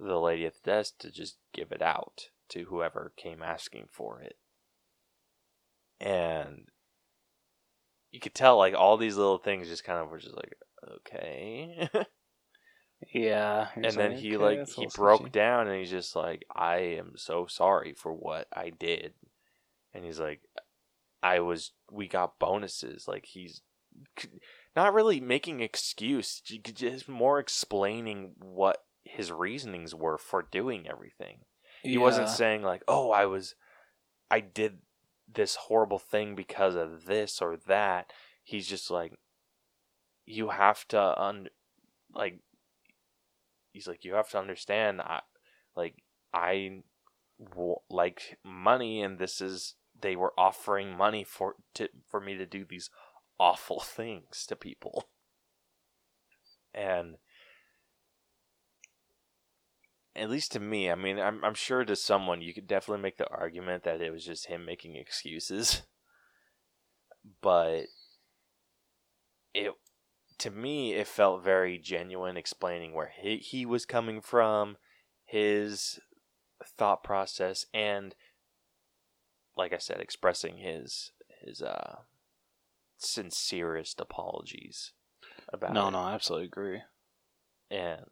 the 0.01 0.19
lady 0.19 0.47
at 0.47 0.55
the 0.55 0.71
desk 0.71 0.99
to 0.99 1.11
just 1.11 1.39
give 1.53 1.73
it 1.73 1.83
out 1.83 2.29
to 2.51 2.65
whoever 2.65 3.13
came 3.17 3.43
asking 3.43 3.87
for 3.91 4.21
it. 4.21 4.37
And 6.01 6.69
you 8.11 8.21
could 8.21 8.35
tell 8.35 8.57
like 8.57 8.75
all 8.75 8.97
these 8.97 9.17
little 9.17 9.39
things 9.39 9.69
just 9.69 9.85
kind 9.85 9.99
of 9.99 10.11
were 10.11 10.19
just 10.19 10.37
like 10.37 10.55
okay. 10.97 11.89
Yeah. 13.15 13.69
and 13.77 13.93
then 13.95 14.13
he 14.13 14.37
like 14.37 14.69
he 14.69 14.89
broke 14.93 15.31
down 15.31 15.69
and 15.69 15.79
he's 15.79 15.91
just 15.91 16.17
like 16.17 16.45
I 16.55 16.79
am 16.99 17.13
so 17.15 17.47
sorry 17.47 17.95
for 17.95 18.13
what 18.13 18.49
I 18.53 18.71
did. 18.71 19.15
And 19.95 20.05
he's 20.05 20.19
like 20.19 20.41
I 21.23 21.41
was 21.41 21.73
we 21.91 22.07
got 22.09 22.39
bonuses 22.39 23.07
like 23.09 23.27
he's 23.27 23.63
not 24.77 24.95
really 24.95 25.21
making 25.21 25.61
excuse 25.61 26.41
just 26.41 27.09
more 27.09 27.39
explaining 27.39 28.33
what 28.39 28.79
his 29.05 29.33
reasonings 29.33 29.95
were 29.95 30.19
for 30.19 30.43
doing 30.43 30.87
everything 30.89 31.41
he 31.83 31.95
Yeah. 31.95 32.01
wasn't 32.01 32.29
saying 32.29 32.63
like 32.63 32.83
oh 32.87 33.11
i 33.11 33.25
was 33.27 33.55
i 34.31 34.41
did 34.41 34.79
this 35.27 35.57
horrible 35.57 35.99
thing 35.99 36.35
because 36.35 36.75
of 36.75 37.07
this 37.07 37.41
or 37.43 37.57
that 37.67 38.13
he's 38.45 38.69
just 38.69 38.91
like 38.91 39.15
you 40.27 40.51
have 40.51 40.87
to 40.89 41.21
un 41.23 41.49
like 42.15 42.41
he's 43.73 43.89
like 43.89 44.05
you 44.05 44.15
have 44.15 44.29
to 44.31 44.39
understand 44.39 45.01
i 45.01 45.21
like 45.75 45.97
i 46.35 46.83
w- 47.43 47.77
like 47.91 48.39
money 48.45 49.01
and 49.03 49.19
this 49.19 49.41
is 49.41 49.75
they 50.01 50.17
were 50.17 50.33
offering 50.39 50.97
money 50.97 51.25
for 51.25 51.57
to 51.75 51.89
for 52.07 52.21
me 52.21 52.37
to 52.37 52.47
do 52.47 52.65
these 52.65 52.91
awful 53.39 53.81
things 53.85 54.47
to 54.47 54.57
people. 54.57 55.09
And 56.75 57.17
at 60.15 60.31
least 60.31 60.51
to 60.51 60.59
me 60.59 60.91
i 60.91 60.97
mean 60.97 61.19
i'm, 61.19 61.45
I'm 61.45 61.55
sure 61.55 61.85
to 61.85 61.95
someone 61.95 62.43
you 62.43 62.53
could 62.53 62.67
definitely 62.67 63.03
make 63.03 63.19
the 63.19 63.31
argument 63.31 63.85
that 63.85 64.01
it 64.01 64.11
was 64.11 64.25
just 64.25 64.47
him 64.47 64.65
making 64.65 64.97
excuses. 64.97 65.83
But 67.43 67.83
it 69.53 69.73
to 70.39 70.51
me 70.51 70.95
it 70.95 71.07
felt 71.07 71.45
very 71.45 71.79
genuine 71.79 72.37
explaining 72.39 72.95
where 72.95 73.13
he, 73.21 73.37
he 73.37 73.67
was 73.67 73.85
coming 73.85 74.23
from 74.23 74.77
his 75.25 75.99
thought 76.65 77.03
process 77.03 77.67
and 77.75 78.15
like 79.59 79.73
i 79.75 79.79
said 79.79 80.01
expressing 80.01 80.57
his 80.59 81.13
his 81.45 81.61
uh 81.61 81.97
sincerest 82.97 84.01
apologies 84.01 84.93
about 85.53 85.75
No, 85.75 85.89
it 85.89 85.91
no, 85.93 85.99
I 85.99 86.15
absolutely 86.15 86.47
agree. 86.47 86.83
and 87.71 88.05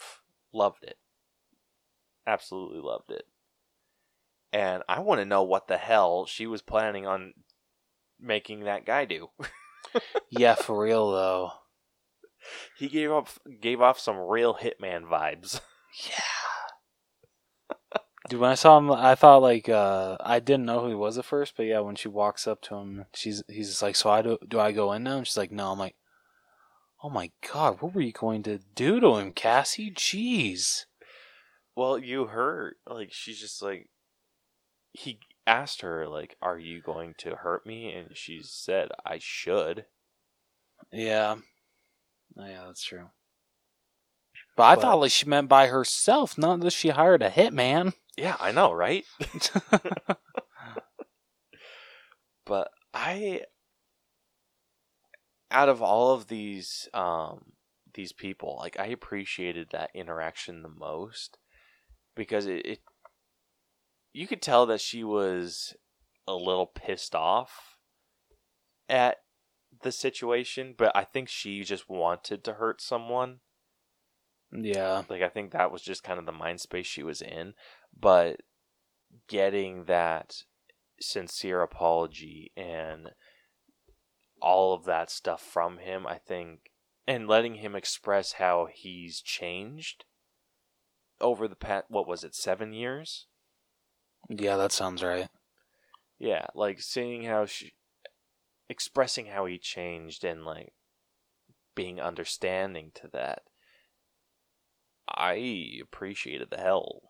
pff, 0.00 0.16
loved 0.52 0.82
it. 0.84 0.98
Absolutely 2.26 2.80
loved 2.80 3.10
it. 3.12 3.26
And 4.52 4.82
I 4.88 5.00
want 5.00 5.20
to 5.20 5.24
know 5.24 5.42
what 5.42 5.68
the 5.68 5.76
hell 5.76 6.26
she 6.26 6.46
was 6.46 6.60
planning 6.62 7.06
on 7.06 7.34
making 8.20 8.64
that 8.64 8.84
guy 8.84 9.04
do. 9.04 9.30
Yeah, 10.30 10.54
for 10.56 10.82
real 10.82 11.12
though. 11.12 11.52
he 12.78 12.88
gave 12.88 13.10
up 13.10 13.28
gave 13.60 13.80
off 13.80 13.98
some 13.98 14.18
real 14.18 14.54
hitman 14.54 15.04
vibes. 15.08 15.60
Yeah. 16.06 16.20
Dude, 18.28 18.40
when 18.40 18.50
I 18.50 18.54
saw 18.54 18.78
him, 18.78 18.90
I 18.90 19.14
thought 19.14 19.42
like 19.42 19.68
uh, 19.68 20.16
I 20.20 20.40
didn't 20.40 20.66
know 20.66 20.80
who 20.80 20.88
he 20.88 20.94
was 20.94 21.16
at 21.18 21.24
first, 21.24 21.54
but 21.56 21.64
yeah, 21.64 21.80
when 21.80 21.94
she 21.94 22.08
walks 22.08 22.46
up 22.46 22.60
to 22.62 22.74
him, 22.76 23.04
she's 23.14 23.42
he's 23.48 23.68
just 23.68 23.82
like, 23.82 23.94
"So 23.96 24.10
I 24.10 24.22
do, 24.22 24.38
do 24.48 24.58
I 24.58 24.72
go 24.72 24.92
in 24.92 25.04
now?" 25.04 25.18
And 25.18 25.26
she's 25.26 25.36
like, 25.36 25.52
"No." 25.52 25.70
I'm 25.72 25.78
like, 25.78 25.94
"Oh 27.04 27.10
my 27.10 27.30
god, 27.52 27.80
what 27.80 27.94
were 27.94 28.00
you 28.00 28.12
going 28.12 28.42
to 28.44 28.58
do 28.74 28.98
to 29.00 29.16
him, 29.16 29.32
Cassie? 29.32 29.92
Jeez." 29.92 30.86
Well, 31.76 31.98
you 31.98 32.26
hurt. 32.26 32.78
like 32.88 33.12
she's 33.12 33.38
just 33.38 33.62
like 33.62 33.90
he 34.92 35.20
asked 35.46 35.82
her 35.82 36.08
like, 36.08 36.36
"Are 36.42 36.58
you 36.58 36.80
going 36.82 37.14
to 37.18 37.36
hurt 37.36 37.64
me?" 37.64 37.92
And 37.92 38.16
she 38.16 38.40
said, 38.42 38.88
"I 39.04 39.18
should." 39.20 39.86
Yeah. 40.92 41.36
Oh, 42.38 42.44
yeah, 42.46 42.64
that's 42.66 42.82
true. 42.84 43.10
But 44.56 44.62
I 44.64 44.74
But- 44.74 44.82
thought 44.82 45.00
like 45.00 45.10
she 45.12 45.26
meant 45.26 45.48
by 45.48 45.68
herself, 45.68 46.36
not 46.36 46.60
that 46.60 46.72
she 46.72 46.88
hired 46.88 47.22
a 47.22 47.30
hitman. 47.30 47.92
Yeah, 48.16 48.36
I 48.40 48.52
know, 48.52 48.72
right? 48.72 49.04
but 52.46 52.70
I 52.94 53.42
out 55.50 55.68
of 55.68 55.82
all 55.82 56.12
of 56.12 56.28
these 56.28 56.88
um 56.94 57.52
these 57.94 58.12
people, 58.12 58.56
like 58.60 58.78
I 58.78 58.86
appreciated 58.86 59.68
that 59.70 59.90
interaction 59.94 60.62
the 60.62 60.68
most 60.68 61.38
because 62.14 62.46
it, 62.46 62.66
it 62.66 62.78
you 64.12 64.26
could 64.26 64.42
tell 64.42 64.66
that 64.66 64.80
she 64.80 65.04
was 65.04 65.74
a 66.26 66.34
little 66.34 66.66
pissed 66.66 67.14
off 67.14 67.78
at 68.88 69.18
the 69.82 69.92
situation, 69.92 70.74
but 70.76 70.92
I 70.94 71.04
think 71.04 71.28
she 71.28 71.62
just 71.62 71.88
wanted 71.88 72.44
to 72.44 72.54
hurt 72.54 72.80
someone. 72.80 73.40
Yeah. 74.52 75.02
Like 75.08 75.22
I 75.22 75.28
think 75.28 75.52
that 75.52 75.72
was 75.72 75.82
just 75.82 76.02
kind 76.02 76.18
of 76.18 76.26
the 76.26 76.32
mind 76.32 76.60
space 76.60 76.86
she 76.86 77.02
was 77.02 77.20
in, 77.20 77.54
but 77.98 78.40
getting 79.28 79.84
that 79.84 80.42
sincere 81.00 81.62
apology 81.62 82.52
and 82.56 83.10
all 84.40 84.74
of 84.74 84.84
that 84.84 85.10
stuff 85.10 85.42
from 85.42 85.78
him, 85.78 86.06
I 86.06 86.18
think, 86.18 86.70
and 87.06 87.28
letting 87.28 87.56
him 87.56 87.74
express 87.74 88.32
how 88.32 88.68
he's 88.72 89.20
changed 89.20 90.04
over 91.20 91.48
the 91.48 91.56
past 91.56 91.86
what 91.88 92.06
was 92.06 92.24
it, 92.24 92.34
7 92.34 92.72
years? 92.72 93.26
Yeah, 94.28 94.56
that 94.56 94.72
sounds 94.72 95.02
right. 95.02 95.28
Yeah, 96.18 96.46
like 96.54 96.80
seeing 96.80 97.24
how 97.24 97.46
she 97.46 97.72
expressing 98.68 99.26
how 99.26 99.46
he 99.46 99.58
changed 99.58 100.24
and 100.24 100.44
like 100.44 100.72
being 101.74 102.00
understanding 102.00 102.90
to 102.94 103.08
that. 103.12 103.42
I 105.08 105.78
appreciated 105.82 106.50
the 106.50 106.58
hell 106.58 107.02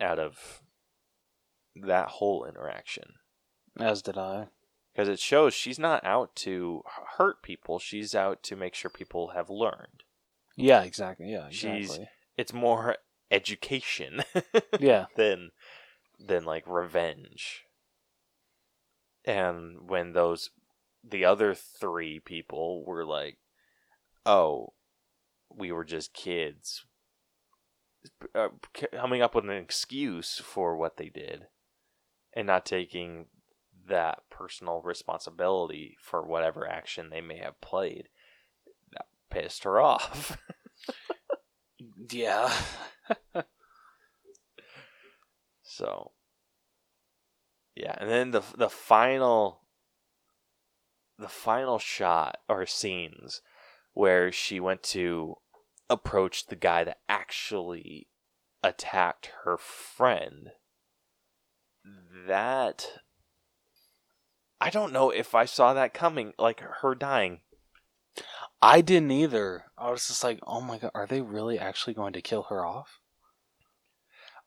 out 0.00 0.18
of 0.18 0.62
that 1.76 2.08
whole 2.08 2.44
interaction 2.44 3.14
As 3.78 4.00
did 4.02 4.16
I. 4.16 4.48
because 4.92 5.08
it 5.08 5.18
shows 5.18 5.54
she's 5.54 5.78
not 5.78 6.04
out 6.04 6.34
to 6.36 6.82
hurt 7.18 7.42
people, 7.42 7.78
she's 7.78 8.14
out 8.14 8.42
to 8.44 8.56
make 8.56 8.74
sure 8.74 8.90
people 8.90 9.28
have 9.28 9.50
learned. 9.50 10.02
Yeah, 10.56 10.82
exactly. 10.82 11.30
Yeah, 11.32 11.48
She's- 11.50 11.76
exactly. 11.84 12.08
It's 12.36 12.52
more 12.52 12.96
education 13.30 14.22
Yeah. 14.80 15.06
than 15.16 15.50
than 16.18 16.44
like 16.44 16.64
revenge. 16.66 17.64
And 19.24 19.88
when 19.88 20.12
those 20.12 20.50
the 21.02 21.24
other 21.24 21.54
three 21.54 22.18
people 22.20 22.84
were 22.84 23.04
like, 23.04 23.38
"Oh, 24.26 24.74
we 25.50 25.70
were 25.72 25.84
just 25.84 26.12
kids," 26.14 26.84
uh, 28.34 28.48
coming 28.92 29.22
up 29.22 29.34
with 29.34 29.44
an 29.44 29.50
excuse 29.50 30.40
for 30.44 30.76
what 30.76 30.96
they 30.96 31.08
did, 31.08 31.46
and 32.34 32.46
not 32.46 32.66
taking 32.66 33.26
that 33.88 34.20
personal 34.30 34.80
responsibility 34.82 35.96
for 36.00 36.22
whatever 36.22 36.66
action 36.68 37.10
they 37.10 37.20
may 37.20 37.38
have 37.38 37.60
played, 37.60 38.08
that 38.92 39.06
pissed 39.30 39.64
her 39.64 39.80
off. 39.80 40.38
Yeah. 42.10 42.52
So, 45.62 46.12
yeah, 47.74 47.96
and 47.98 48.08
then 48.08 48.30
the 48.30 48.42
the 48.56 48.68
final 48.68 49.62
the 51.18 51.28
final 51.28 51.78
shot 51.78 52.38
or 52.48 52.64
scenes 52.66 53.40
where 53.92 54.30
she 54.30 54.60
went 54.60 54.82
to 54.82 55.36
approached 55.88 56.48
the 56.48 56.56
guy 56.56 56.84
that 56.84 56.98
actually 57.08 58.08
attacked 58.62 59.30
her 59.44 59.56
friend, 59.56 60.50
that 62.26 62.86
I 64.60 64.70
don't 64.70 64.92
know 64.92 65.10
if 65.10 65.34
I 65.34 65.44
saw 65.44 65.74
that 65.74 65.94
coming, 65.94 66.32
like 66.38 66.60
her 66.60 66.94
dying. 66.94 67.40
I 68.62 68.80
didn't 68.80 69.10
either. 69.10 69.64
I 69.76 69.90
was 69.90 70.06
just 70.06 70.24
like, 70.24 70.38
oh 70.46 70.60
my 70.60 70.78
god, 70.78 70.92
are 70.94 71.06
they 71.06 71.20
really 71.20 71.58
actually 71.58 71.94
going 71.94 72.14
to 72.14 72.22
kill 72.22 72.44
her 72.44 72.64
off? 72.64 73.00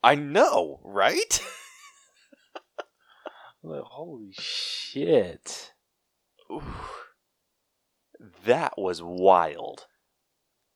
I 0.02 0.16
know, 0.16 0.80
right? 0.84 1.42
Like, 3.64 3.82
holy 3.82 4.32
shit. 4.32 5.74
That 8.46 8.78
was 8.78 9.02
wild. 9.04 9.88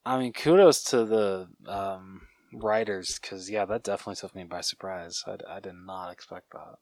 I 0.04 0.18
mean, 0.18 0.32
kudos 0.32 0.82
to 0.84 1.04
the 1.04 1.48
um, 1.66 2.22
writers 2.52 3.18
because 3.20 3.50
yeah, 3.50 3.64
that 3.66 3.84
definitely 3.84 4.16
took 4.16 4.34
me 4.34 4.44
by 4.44 4.60
surprise. 4.60 5.22
I, 5.26 5.36
I 5.48 5.60
did 5.60 5.74
not 5.74 6.10
expect 6.10 6.52
that. 6.52 6.78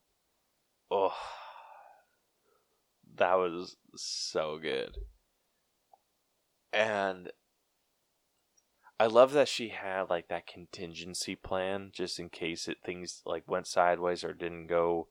Oh, 0.91 1.15
that 3.17 3.35
was 3.35 3.77
so 3.95 4.59
good. 4.61 4.97
And 6.73 7.31
I 8.99 9.07
love 9.07 9.33
that 9.33 9.49
she 9.49 9.69
had 9.71 10.11
like 10.11 10.29
that 10.29 10.47
contingency 10.47 11.35
plan 11.35 11.91
just 11.93 12.19
in 12.19 12.29
case 12.29 12.69
it 12.69 12.79
things 12.85 13.23
like 13.25 13.45
went 13.47 13.67
sideways 13.67 14.25
or 14.25 14.33
didn't 14.33 14.67
go 14.67 15.09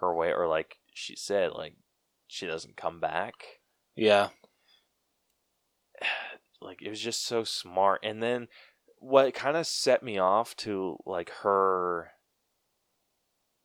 her 0.00 0.14
way 0.14 0.32
or 0.32 0.48
like 0.48 0.78
she 0.94 1.16
said 1.16 1.52
like 1.52 1.74
she 2.26 2.46
doesn't 2.46 2.76
come 2.76 3.00
back. 3.00 3.34
Yeah, 3.94 4.28
like 6.66 6.82
it 6.82 6.90
was 6.90 7.00
just 7.00 7.24
so 7.24 7.44
smart 7.44 8.00
and 8.02 8.20
then 8.20 8.48
what 8.98 9.32
kind 9.34 9.56
of 9.56 9.66
set 9.66 10.02
me 10.02 10.18
off 10.18 10.56
to 10.56 10.96
like 11.06 11.30
her 11.42 12.10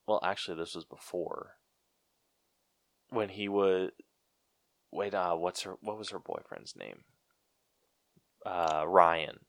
well 0.08 0.20
actually 0.24 0.58
this 0.58 0.76
was 0.76 0.86
before. 0.86 1.54
When 3.10 3.30
he 3.30 3.50
would 3.50 3.92
wait 4.92 5.16
uh 5.16 5.36
what's 5.36 5.64
her 5.64 5.76
what 5.82 5.98
was 5.98 6.12
her 6.12 6.20
boyfriend's 6.20 6.76
name? 6.76 7.04
Uh 8.46 8.84
ryan. 8.88 9.40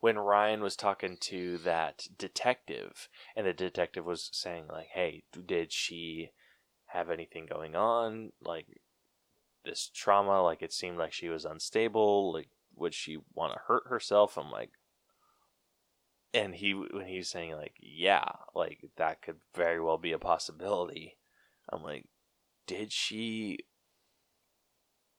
When 0.00 0.18
ryan 0.18 0.62
was 0.62 0.76
talking 0.76 1.18
to 1.22 1.58
that 1.58 2.06
detective 2.16 3.08
and 3.36 3.46
the 3.46 3.52
detective 3.52 4.06
was 4.06 4.30
saying 4.32 4.66
like 4.68 4.88
hey 4.94 5.24
did 5.46 5.72
she 5.72 6.30
have 6.86 7.10
anything 7.10 7.46
going 7.46 7.74
on? 7.74 8.32
Like 8.40 8.66
this 9.64 9.90
trauma 9.94 10.42
like 10.42 10.62
it 10.62 10.72
seemed 10.72 10.98
like 10.98 11.12
she 11.12 11.28
was 11.28 11.44
unstable 11.44 12.32
like 12.32 12.48
would 12.76 12.94
she 12.94 13.18
want 13.34 13.52
to 13.52 13.60
hurt 13.66 13.84
herself? 13.88 14.36
I'm 14.36 14.50
like 14.50 14.70
and 16.32 16.54
he 16.54 16.72
when 16.74 17.06
he's 17.06 17.28
saying 17.28 17.52
like 17.52 17.76
yeah 17.80 18.28
like 18.54 18.90
that 18.96 19.22
could 19.22 19.36
very 19.54 19.80
well 19.80 19.98
be 19.98 20.12
a 20.12 20.18
possibility. 20.18 21.16
I'm 21.70 21.82
like 21.82 22.06
did 22.66 22.92
she 22.92 23.58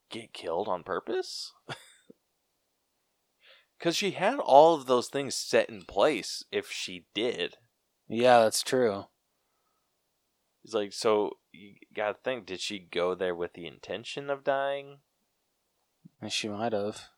get 0.10 0.34
killed 0.34 0.68
on 0.68 0.84
purpose? 0.84 1.54
Because 3.78 3.96
she 3.96 4.12
had 4.12 4.40
all 4.40 4.76
of 4.76 4.86
those 4.86 5.10
things 5.10 5.36
set 5.36 5.70
in 5.70 5.84
place 5.84 6.44
if 6.52 6.72
she 6.72 7.06
did. 7.14 7.58
Yeah, 8.08 8.40
that's 8.40 8.64
true. 8.64 9.06
He's 10.64 10.74
like, 10.74 10.94
so 10.94 11.38
you 11.56 11.76
gotta 11.94 12.18
think, 12.24 12.46
did 12.46 12.60
she 12.60 12.80
go 12.80 13.16
there 13.16 13.36
with 13.36 13.54
the 13.54 13.68
intention 13.68 14.30
of 14.30 14.44
dying? 14.44 14.98
And 16.22 16.32
she 16.32 16.48
might 16.48 16.74
have. 16.74 17.10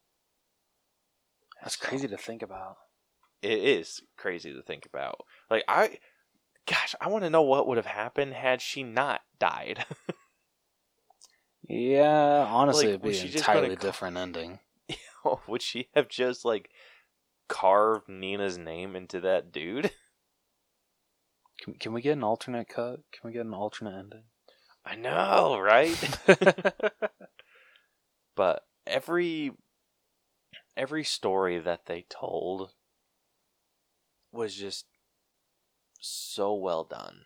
That's 1.61 1.75
crazy 1.75 2.07
to 2.07 2.17
think 2.17 2.41
about. 2.41 2.77
It 3.41 3.59
is 3.59 4.01
crazy 4.17 4.53
to 4.53 4.61
think 4.61 4.85
about. 4.85 5.21
Like 5.49 5.63
I, 5.67 5.99
gosh, 6.65 6.95
I 7.01 7.07
want 7.09 7.23
to 7.23 7.29
know 7.29 7.41
what 7.41 7.67
would 7.67 7.77
have 7.77 7.85
happened 7.85 8.33
had 8.33 8.61
she 8.61 8.83
not 8.83 9.21
died. 9.39 9.85
Yeah, 11.67 12.47
honestly, 12.49 12.85
Like, 12.85 12.89
it'd 12.89 13.01
be 13.01 13.07
an 13.09 13.13
she 13.13 13.29
just 13.29 13.45
gonna 13.45 13.57
entirely 13.57 13.75
ca- 13.75 13.81
different 13.81 14.17
ending. 14.17 14.59
would 15.47 15.61
she 15.61 15.89
have 15.95 16.07
just 16.07 16.45
like 16.45 16.69
carved 17.49 18.07
Nina's 18.07 18.57
name 18.57 18.95
into 18.95 19.19
that 19.21 19.51
dude? 19.51 19.91
Can, 21.61 21.75
can 21.75 21.93
we 21.93 22.01
get 22.01 22.17
an 22.17 22.23
alternate 22.23 22.69
cut? 22.69 23.01
Can 23.11 23.21
we 23.23 23.31
get 23.31 23.45
an 23.45 23.53
alternate 23.53 23.97
ending? 23.97 24.23
I 24.85 24.95
know, 24.95 25.59
right? 25.59 25.97
but 28.35 28.63
every 28.85 29.51
every 30.77 31.03
story 31.03 31.59
that 31.59 31.87
they 31.87 32.05
told 32.09 32.71
was 34.31 34.55
just 34.55 34.85
so 35.99 36.53
well 36.53 36.83
done 36.83 37.25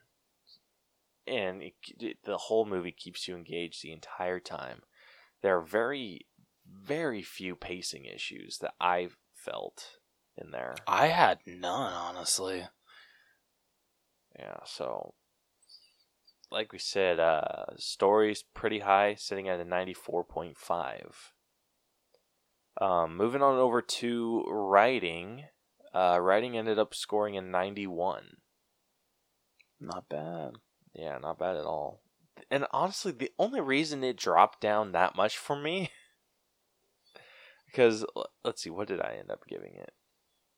and 1.27 1.61
it, 1.61 1.73
it, 1.99 2.17
the 2.23 2.37
whole 2.37 2.65
movie 2.65 2.93
keeps 2.93 3.27
you 3.27 3.35
engaged 3.35 3.83
the 3.83 3.91
entire 3.91 4.39
time 4.39 4.81
there 5.41 5.57
are 5.57 5.61
very 5.61 6.21
very 6.65 7.21
few 7.21 7.55
pacing 7.55 8.05
issues 8.05 8.59
that 8.59 8.73
i 8.79 9.09
felt 9.35 9.97
in 10.37 10.51
there 10.51 10.75
I 10.87 11.07
had 11.07 11.39
none, 11.45 11.93
honestly. 11.93 12.63
Yeah 14.41 14.57
so 14.65 15.13
like 16.51 16.73
we 16.73 16.79
said 16.79 17.19
uh 17.19 17.65
story's 17.77 18.43
pretty 18.53 18.79
high 18.79 19.15
sitting 19.15 19.47
at 19.47 19.59
a 19.59 19.65
94.5 19.65 20.53
um 22.81 23.15
moving 23.15 23.41
on 23.41 23.57
over 23.57 23.81
to 23.81 24.43
writing 24.49 25.45
uh 25.93 26.17
writing 26.21 26.57
ended 26.57 26.79
up 26.79 26.93
scoring 26.93 27.37
a 27.37 27.41
91 27.41 28.37
Not 29.79 30.09
bad. 30.09 30.53
yeah 30.93 31.17
not 31.17 31.39
bad 31.39 31.55
at 31.55 31.65
all. 31.65 32.01
And 32.49 32.65
honestly 32.71 33.11
the 33.11 33.31
only 33.37 33.61
reason 33.61 34.03
it 34.03 34.17
dropped 34.17 34.59
down 34.61 34.91
that 34.91 35.15
much 35.15 35.37
for 35.37 35.55
me 35.55 35.91
because 37.65 38.05
let's 38.43 38.61
see 38.63 38.69
what 38.69 38.87
did 38.87 39.01
i 39.01 39.15
end 39.19 39.29
up 39.29 39.43
giving 39.47 39.75
it? 39.75 39.93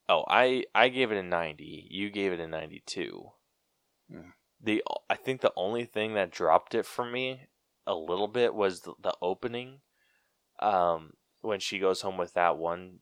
Oh 0.07 0.23
i 0.27 0.63
i 0.73 0.89
gave 0.89 1.11
it 1.11 1.17
a 1.17 1.23
90 1.23 1.87
you 1.89 2.09
gave 2.09 2.31
it 2.31 2.39
a 2.39 2.47
92 2.47 3.31
The 4.61 4.83
i 5.09 5.15
think 5.15 5.41
the 5.41 5.53
only 5.55 5.85
thing 5.85 6.13
that 6.13 6.31
dropped 6.31 6.73
it 6.75 6.85
for 6.85 7.05
me 7.05 7.47
a 7.85 7.95
little 7.95 8.27
bit 8.27 8.53
was 8.53 8.81
the, 8.81 8.93
the 9.01 9.13
opening 9.21 9.79
um 10.59 11.13
when 11.41 11.59
she 11.59 11.79
goes 11.79 12.01
home 12.01 12.17
with 12.17 12.33
that 12.33 12.57
one 12.57 12.99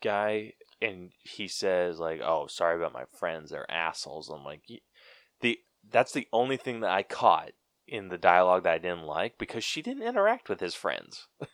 guy 0.00 0.52
and 0.80 1.10
he 1.22 1.48
says 1.48 1.98
like 1.98 2.20
oh 2.22 2.46
sorry 2.46 2.76
about 2.76 2.92
my 2.92 3.04
friends 3.18 3.50
they're 3.50 3.70
assholes. 3.70 4.28
I'm 4.30 4.44
like 4.44 4.62
the 5.40 5.58
that's 5.90 6.12
the 6.12 6.28
only 6.32 6.56
thing 6.56 6.80
that 6.80 6.90
i 6.90 7.02
caught 7.02 7.50
in 7.86 8.08
the 8.08 8.18
dialogue 8.18 8.64
that 8.64 8.72
i 8.72 8.78
didn't 8.78 9.04
like 9.04 9.36
because 9.36 9.64
she 9.64 9.82
didn't 9.82 10.02
interact 10.02 10.48
with 10.48 10.60
his 10.60 10.74
friends. 10.74 11.28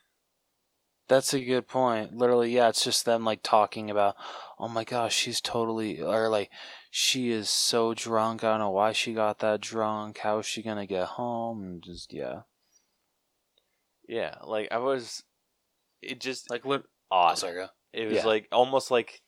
That's 1.11 1.35
a 1.35 1.45
good 1.45 1.67
point. 1.67 2.17
Literally, 2.17 2.55
yeah, 2.55 2.69
it's 2.69 2.85
just 2.85 3.05
them 3.05 3.25
like 3.25 3.41
talking 3.43 3.91
about, 3.91 4.15
oh 4.61 4.69
my 4.69 4.85
gosh, 4.85 5.13
she's 5.13 5.41
totally, 5.41 6.01
or 6.01 6.29
like, 6.29 6.51
she 6.91 7.31
is 7.31 7.49
so 7.49 7.95
drunk. 7.95 8.45
I 8.45 8.51
don't 8.51 8.59
know 8.61 8.71
why 8.71 8.93
she 8.93 9.15
got 9.15 9.39
that 9.41 9.61
drunk. 9.61 10.19
How 10.19 10.39
is 10.41 10.47
she 10.47 10.63
gonna 10.63 10.87
get 10.87 11.07
home? 11.09 11.63
And 11.63 11.83
just 11.83 12.13
yeah, 12.13 12.43
yeah 14.09 14.37
like 14.45 14.69
i 14.73 14.79
was 14.79 15.23
it 16.03 16.21
just 16.21 16.51
like 16.51 16.65
what 16.65 16.85
odd 17.11 17.33
Oh, 17.33 17.35
sorry, 17.37 17.55
go. 17.55 17.69
It 17.93 18.07
was 18.07 18.17
Yeah. 18.19 18.27
like 18.27 18.49
almost 18.53 18.91
like 18.91 19.23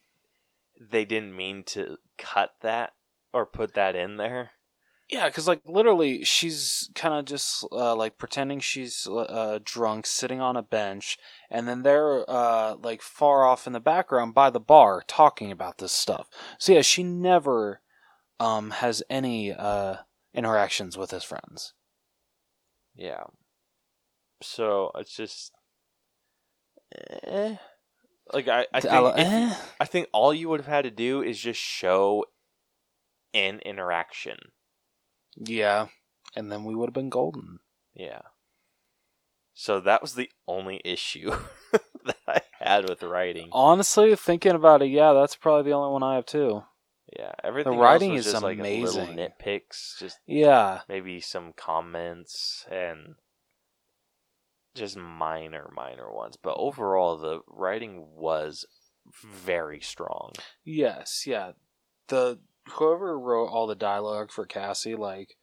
they 0.81 1.05
didn't 1.05 1.37
mean 1.37 1.65
to 1.65 1.99
cut 2.19 2.53
that 2.63 2.93
or 3.33 3.47
put 3.47 3.75
that 3.75 3.95
in 3.97 4.17
there. 4.17 4.53
Yeah, 5.13 5.29
because 5.29 5.47
like 5.47 5.61
literally, 5.67 6.25
she's 6.25 6.89
kind 6.95 7.13
of 7.13 7.27
just 7.27 7.67
uh, 7.71 7.95
like 7.95 8.17
pretending 8.17 8.61
she's 8.61 9.07
uh, 9.07 9.59
drunk, 9.63 10.07
sitting 10.07 10.41
on 10.41 10.57
a 10.57 10.63
bench, 10.63 11.19
and 11.51 11.69
then 11.69 11.83
they're 11.83 12.25
uh, 12.31 12.77
like 12.83 13.03
far 13.03 13.45
off 13.45 13.67
in 13.67 13.75
the 13.75 13.81
background 13.81 14.33
by 14.33 14.49
the 14.49 14.59
bar 14.59 15.05
talking 15.07 15.53
about 15.53 15.77
this 15.77 15.93
stuff. 15.93 16.31
So 16.59 16.73
yeah, 16.73 16.81
she 16.81 17.03
never 17.03 17.83
um, 18.41 18.71
has 18.71 19.03
any 19.11 19.53
uh, 19.53 19.97
interactions 20.33 20.97
with 20.97 21.11
his 21.11 21.25
friends. 21.25 21.75
Yeah. 22.97 23.25
So 24.43 24.93
it's 24.95 25.15
just, 25.15 25.53
eh. 27.25 27.57
like 28.33 28.49
I, 28.49 28.67
I 28.73 28.81
think 28.81 29.19
eh. 29.19 29.55
I 29.79 29.85
think 29.85 30.09
all 30.15 30.33
you 30.33 30.49
would 30.49 30.61
have 30.61 30.67
had 30.67 30.85
to 30.85 30.91
do 30.91 31.21
is 31.21 31.39
just 31.39 31.61
show 31.61 32.25
an 33.35 33.61
interaction. 33.61 34.39
Yeah, 35.37 35.87
and 36.37 36.51
then 36.51 36.65
we 36.65 36.75
would 36.75 36.89
have 36.89 36.95
been 36.95 37.11
golden. 37.11 37.59
Yeah. 37.95 38.23
So 39.55 39.81
that 39.81 40.01
was 40.01 40.15
the 40.15 40.31
only 40.49 40.81
issue 40.85 41.31
that 42.05 42.17
I 42.27 42.41
had 42.59 42.89
with 42.89 43.03
writing. 43.03 43.49
Honestly, 43.53 44.15
thinking 44.17 44.53
about 44.53 44.83
it, 44.83 44.87
yeah, 44.89 45.13
that's 45.13 45.37
probably 45.37 45.71
the 45.71 45.77
only 45.77 45.93
one 45.93 46.03
I 46.03 46.15
have 46.17 46.27
too. 46.27 46.65
Yeah, 47.19 47.33
everything 47.45 47.73
The 47.75 47.79
writing 47.79 48.15
is 48.15 48.25
just 48.25 48.43
like 48.43 48.59
amazing. 48.59 48.85
little 48.85 49.15
nitpicks, 49.15 49.99
just 49.99 50.19
Yeah, 50.27 50.81
maybe 50.89 51.21
some 51.21 51.53
comments 51.55 52.65
and 52.71 53.17
just 54.75 54.97
minor, 54.97 55.71
minor 55.75 56.11
ones. 56.11 56.39
But 56.43 56.55
overall, 56.57 57.19
the 57.19 57.41
writing 57.47 58.07
was 58.15 58.65
very 59.23 59.81
strong. 59.81 60.33
Yes, 60.65 61.27
yeah. 61.27 61.53
The 62.09 62.39
whoever 62.71 63.19
wrote 63.19 63.49
all 63.49 63.67
the 63.67 63.75
dialogue 63.75 64.31
for 64.31 64.47
Cassie, 64.47 64.95
like, 64.95 65.37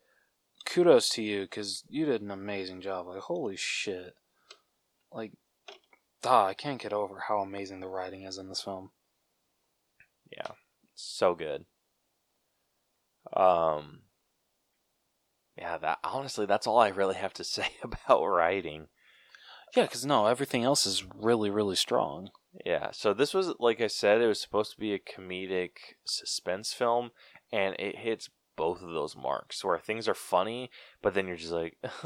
kudos 0.65 1.09
to 1.09 1.21
you 1.21 1.41
because 1.41 1.83
you 1.89 2.05
did 2.05 2.21
an 2.21 2.31
amazing 2.31 2.81
job. 2.81 3.07
Like, 3.07 3.21
holy 3.21 3.55
shit! 3.57 4.15
Like, 5.11 5.33
ah, 6.25 6.47
I 6.47 6.53
can't 6.53 6.81
get 6.81 6.93
over 6.93 7.23
how 7.27 7.39
amazing 7.39 7.79
the 7.79 7.87
writing 7.87 8.23
is 8.23 8.37
in 8.37 8.49
this 8.49 8.61
film. 8.61 8.91
Yeah, 10.31 10.51
so 10.95 11.35
good. 11.35 11.65
Um, 13.33 14.01
yeah, 15.57 15.77
that 15.77 15.99
honestly, 16.03 16.45
that's 16.45 16.67
all 16.67 16.79
I 16.79 16.89
really 16.89 17.15
have 17.15 17.33
to 17.35 17.43
say 17.43 17.69
about 17.83 18.25
writing. 18.25 18.87
Yeah, 19.75 19.83
because 19.83 20.05
no, 20.05 20.25
everything 20.25 20.63
else 20.63 20.85
is 20.85 21.03
really, 21.15 21.49
really 21.49 21.75
strong. 21.75 22.29
Yeah, 22.65 22.89
so 22.91 23.13
this 23.13 23.33
was, 23.33 23.53
like 23.59 23.79
I 23.79 23.87
said, 23.87 24.21
it 24.21 24.27
was 24.27 24.41
supposed 24.41 24.71
to 24.73 24.79
be 24.79 24.93
a 24.93 24.99
comedic 24.99 25.71
suspense 26.03 26.73
film, 26.73 27.11
and 27.51 27.75
it 27.77 27.97
hits 27.97 28.29
both 28.55 28.81
of 28.81 28.91
those 28.91 29.15
marks 29.15 29.63
where 29.63 29.79
things 29.79 30.07
are 30.07 30.13
funny, 30.13 30.69
but 31.01 31.13
then 31.13 31.27
you're 31.27 31.37
just 31.37 31.53
like, 31.53 31.77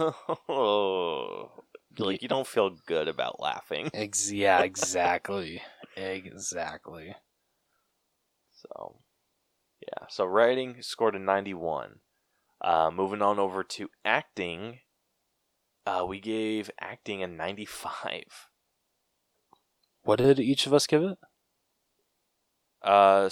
oh, 0.50 1.50
like 1.98 2.22
you 2.22 2.28
don't 2.28 2.48
feel 2.48 2.76
good 2.86 3.08
about 3.08 3.42
laughing. 3.42 3.90
Ex- 3.94 4.32
yeah, 4.32 4.62
exactly. 4.62 5.62
exactly. 5.96 7.16
So, 8.52 9.00
yeah, 9.82 10.08
so 10.10 10.26
writing 10.26 10.76
scored 10.82 11.16
a 11.16 11.20
91. 11.20 12.00
Uh, 12.62 12.92
moving 12.94 13.22
on 13.22 13.40
over 13.40 13.64
to 13.64 13.90
acting, 14.06 14.80
uh, 15.86 16.06
we 16.08 16.20
gave 16.20 16.70
acting 16.80 17.24
a 17.24 17.28
95. 17.28 18.50
What 20.04 20.20
did 20.20 20.40
each 20.40 20.68
of 20.68 20.74
us 20.74 20.88
give 20.88 21.04
it? 21.04 21.18
Uh, 22.82 23.30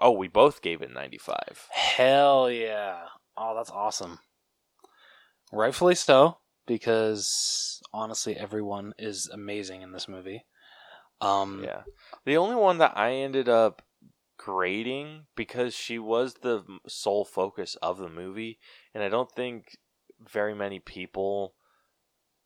oh, 0.00 0.10
we 0.10 0.28
both 0.28 0.60
gave 0.60 0.82
it 0.82 0.92
95. 0.92 1.68
Hell 1.70 2.50
yeah. 2.50 2.98
Oh, 3.36 3.54
that's 3.54 3.70
awesome. 3.70 4.18
Rightfully 5.52 5.94
so, 5.94 6.38
because 6.66 7.80
honestly, 7.92 8.36
everyone 8.36 8.92
is 8.98 9.28
amazing 9.32 9.82
in 9.82 9.92
this 9.92 10.08
movie. 10.08 10.44
Um, 11.20 11.62
Yeah. 11.64 11.82
The 12.24 12.36
only 12.36 12.56
one 12.56 12.78
that 12.78 12.96
I 12.96 13.12
ended 13.12 13.48
up 13.48 13.82
grading 14.36 15.26
because 15.36 15.74
she 15.74 15.98
was 15.98 16.34
the 16.34 16.64
sole 16.88 17.24
focus 17.24 17.76
of 17.76 17.98
the 17.98 18.08
movie, 18.08 18.58
and 18.92 19.02
I 19.02 19.08
don't 19.08 19.30
think 19.30 19.78
very 20.20 20.54
many 20.54 20.80
people 20.80 21.54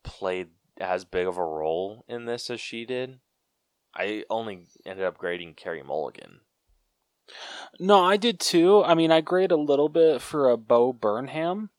played 0.03 0.49
as 0.79 1.03
big 1.03 1.27
of 1.27 1.37
a 1.37 1.43
role 1.43 2.05
in 2.07 2.25
this 2.25 2.49
as 2.49 2.61
she 2.61 2.85
did. 2.85 3.19
I 3.95 4.23
only 4.29 4.67
ended 4.85 5.05
up 5.05 5.17
grading 5.17 5.55
Carey 5.55 5.83
Mulligan. 5.83 6.41
No, 7.79 8.03
I 8.03 8.17
did 8.17 8.39
too. 8.39 8.83
I 8.83 8.95
mean, 8.95 9.11
I 9.11 9.21
grade 9.21 9.51
a 9.51 9.57
little 9.57 9.89
bit 9.89 10.21
for 10.21 10.49
a 10.49 10.57
Bo 10.57 10.93
Burnham, 10.93 11.69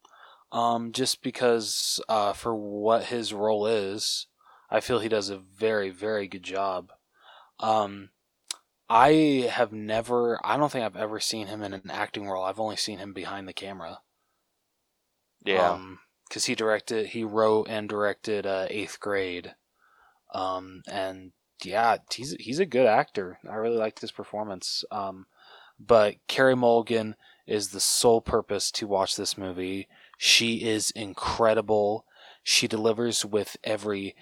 um, 0.53 0.93
just 0.93 1.23
because 1.23 2.01
uh, 2.09 2.33
for 2.33 2.55
what 2.55 3.05
his 3.07 3.33
role 3.33 3.67
is, 3.67 4.27
I 4.71 4.81
feel 4.81 5.01
he 5.01 5.09
does 5.09 5.29
a 5.31 5.39
very, 5.39 5.91
very 5.91 6.29
good 6.29 6.43
job. 6.43 6.93
Um, 7.59 8.11
I 8.89 9.49
have 9.51 9.73
never, 9.73 10.39
I 10.45 10.57
don't 10.57 10.71
think 10.71 10.85
I've 10.85 10.97
ever 10.97 11.21
seen 11.21 11.49
him 11.49 11.63
in 11.63 11.75
an 11.75 11.91
acting 11.91 12.29
role. 12.29 12.45
I've 12.45 12.61
only 12.61 12.77
seen 12.77 12.99
him 12.99 13.13
behind 13.13 13.47
the 13.47 13.53
camera. 13.53 14.01
Yeah. 15.45 15.79
because 16.29 16.45
he 16.47 16.55
directed, 16.55 17.07
he 17.09 17.25
wrote 17.25 17.69
and 17.69 17.89
directed 17.89 18.47
uh, 18.47 18.67
Eighth 18.69 19.01
Grade, 19.01 19.55
um, 20.35 20.83
and 20.89 21.33
yeah, 21.65 21.97
he's 22.13 22.33
he's 22.39 22.59
a 22.59 22.67
good 22.67 22.87
actor. 22.87 23.39
I 23.49 23.55
really 23.55 23.77
liked 23.77 24.01
his 24.01 24.13
performance. 24.13 24.85
Um, 24.91 25.27
but 25.79 26.17
Carey 26.29 26.55
Mulligan 26.57 27.17
is 27.47 27.69
the 27.69 27.81
sole 27.81 28.21
purpose 28.21 28.71
to 28.73 28.87
watch 28.87 29.17
this 29.17 29.39
movie. 29.39 29.89
She 30.19 30.63
is 30.63 30.91
incredible. 30.91 32.05
She 32.43 32.69
delivers 32.69 33.25
with 33.25 33.57
every 33.65 34.15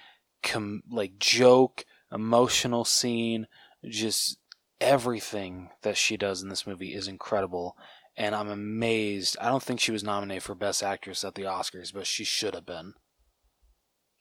com- 0.43 0.83
like 0.91 1.19
joke, 1.19 1.85
emotional 2.13 2.85
scene, 2.85 3.47
just 3.85 4.39
everything 4.81 5.71
that 5.83 5.97
she 5.97 6.17
does 6.17 6.43
in 6.43 6.49
this 6.49 6.67
movie 6.67 6.95
is 6.95 7.09
incredible. 7.09 7.77
And 8.17 8.35
I'm 8.35 8.49
amazed. 8.49 9.37
I 9.41 9.49
don't 9.49 9.63
think 9.63 9.81
she 9.81 9.93
was 9.93 10.03
nominated 10.03 10.43
for 10.43 10.55
Best 10.55 10.83
Actress 10.83 11.25
at 11.25 11.35
the 11.35 11.43
Oscars, 11.43 11.93
but 11.93 12.07
she 12.07 12.25
should 12.25 12.55
have 12.55 12.67
been. 12.67 12.95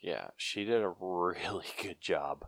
Yeah, 0.01 0.29
she 0.37 0.65
did 0.65 0.81
a 0.81 0.89
really 0.99 1.65
good 1.81 2.01
job. 2.01 2.45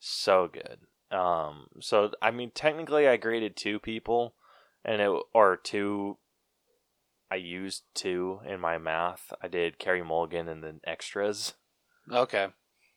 So 0.00 0.48
good. 0.52 0.78
Um, 1.16 1.66
so 1.80 2.10
I 2.22 2.30
mean, 2.30 2.50
technically, 2.54 3.06
I 3.06 3.16
graded 3.16 3.56
two 3.56 3.78
people, 3.78 4.34
and 4.84 5.00
it 5.00 5.10
or 5.34 5.56
two. 5.56 6.16
I 7.30 7.36
used 7.36 7.84
two 7.94 8.40
in 8.44 8.58
my 8.58 8.78
math. 8.78 9.32
I 9.40 9.46
did 9.46 9.78
Carey 9.78 10.02
Mulligan 10.02 10.48
and 10.48 10.64
then 10.64 10.80
extras. 10.84 11.54
Okay. 12.10 12.48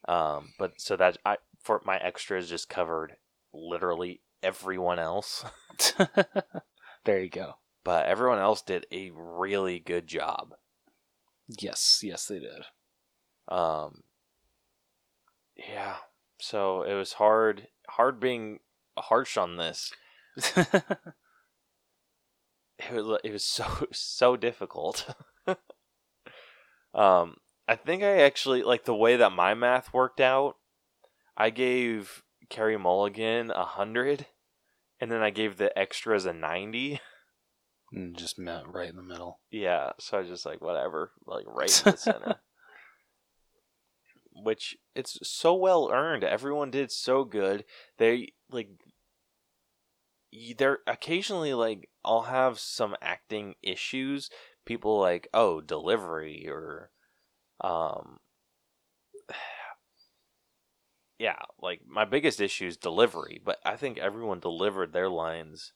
Um, 0.08 0.54
but 0.58 0.74
so 0.78 0.95
that 0.95 1.18
I 1.26 1.38
for 1.62 1.82
my 1.86 1.97
extras 1.97 2.49
just 2.49 2.68
covered 2.70 3.18
literally 3.54 4.22
everyone 4.41 4.97
else, 4.99 5.45
there 7.06 7.22
you 7.22 7.30
go. 7.30 7.56
but 7.84 8.06
everyone 8.06 8.39
else 8.39 8.62
did 8.62 8.88
a 8.91 9.12
really 9.14 9.80
good 9.80 10.08
job. 10.08 10.56
Yes, 11.47 11.99
yes, 12.04 12.26
they 12.26 12.39
did. 12.39 12.64
Um, 13.47 14.04
yeah. 15.56 15.97
So 16.44 16.84
it 16.84 16.94
was 16.94 17.14
hard, 17.14 17.68
hard 17.88 18.20
being 18.20 18.60
harsh 18.98 19.38
on 19.38 19.56
this. 19.56 19.94
It 22.80 22.94
was, 22.94 23.20
it 23.24 23.32
was 23.32 23.44
so 23.44 23.66
so 23.91 24.36
difficult. 24.36 25.08
um, 26.94 27.36
I 27.68 27.76
think 27.76 28.04
I 28.04 28.22
actually 28.22 28.64
like 28.64 28.86
the 28.86 28.96
way 28.96 29.18
that 29.18 29.32
my 29.32 29.54
math 29.54 29.94
worked 29.94 30.20
out. 30.20 30.57
I 31.38 31.49
gave 31.49 32.24
Carey 32.49 32.78
Mulligan 32.78 33.52
a 33.52 33.65
hundred, 33.65 34.28
and 34.99 35.11
then 35.11 35.22
I 35.22 35.30
gave 35.30 35.57
the 35.57 35.78
extras 35.78 36.26
a 36.26 36.34
ninety. 36.34 36.99
And 37.91 38.18
just 38.18 38.40
met 38.40 38.68
right 38.68 38.90
in 38.90 38.95
the 38.95 39.03
middle. 39.03 39.40
Yeah, 39.52 39.91
so 39.99 40.18
I 40.18 40.22
was 40.22 40.30
just 40.30 40.45
like 40.45 40.61
whatever, 40.61 41.11
like 41.26 41.45
right 41.48 41.86
in 41.86 41.91
the 41.91 41.98
center. 41.98 42.36
Which 44.44 44.78
it's 44.95 45.18
so 45.28 45.53
well 45.56 45.90
earned. 45.91 46.24
Everyone 46.24 46.72
did 46.72 46.91
so 46.91 47.24
good. 47.24 47.65
They 47.98 48.34
like 48.52 48.70
they're 50.57 50.80
occasionally 50.88 51.53
like 51.53 51.90
I'll 52.03 52.24
have 52.24 52.60
some 52.60 52.95
acting 53.02 53.56
issues. 53.61 54.30
People 54.65 54.99
like, 54.99 55.28
"Oh, 55.34 55.61
delivery 55.61 56.48
or 56.49 56.91
um 57.61 58.20
yeah, 61.20 61.40
like 61.61 61.82
my 61.88 62.06
biggest 62.06 62.41
issue 62.41 62.68
is 62.68 62.78
delivery, 62.78 63.41
but 63.44 63.60
I 63.65 63.76
think 63.76 63.98
everyone 63.98 64.40
delivered 64.40 64.94
their 64.94 65.10
lines 65.10 65.74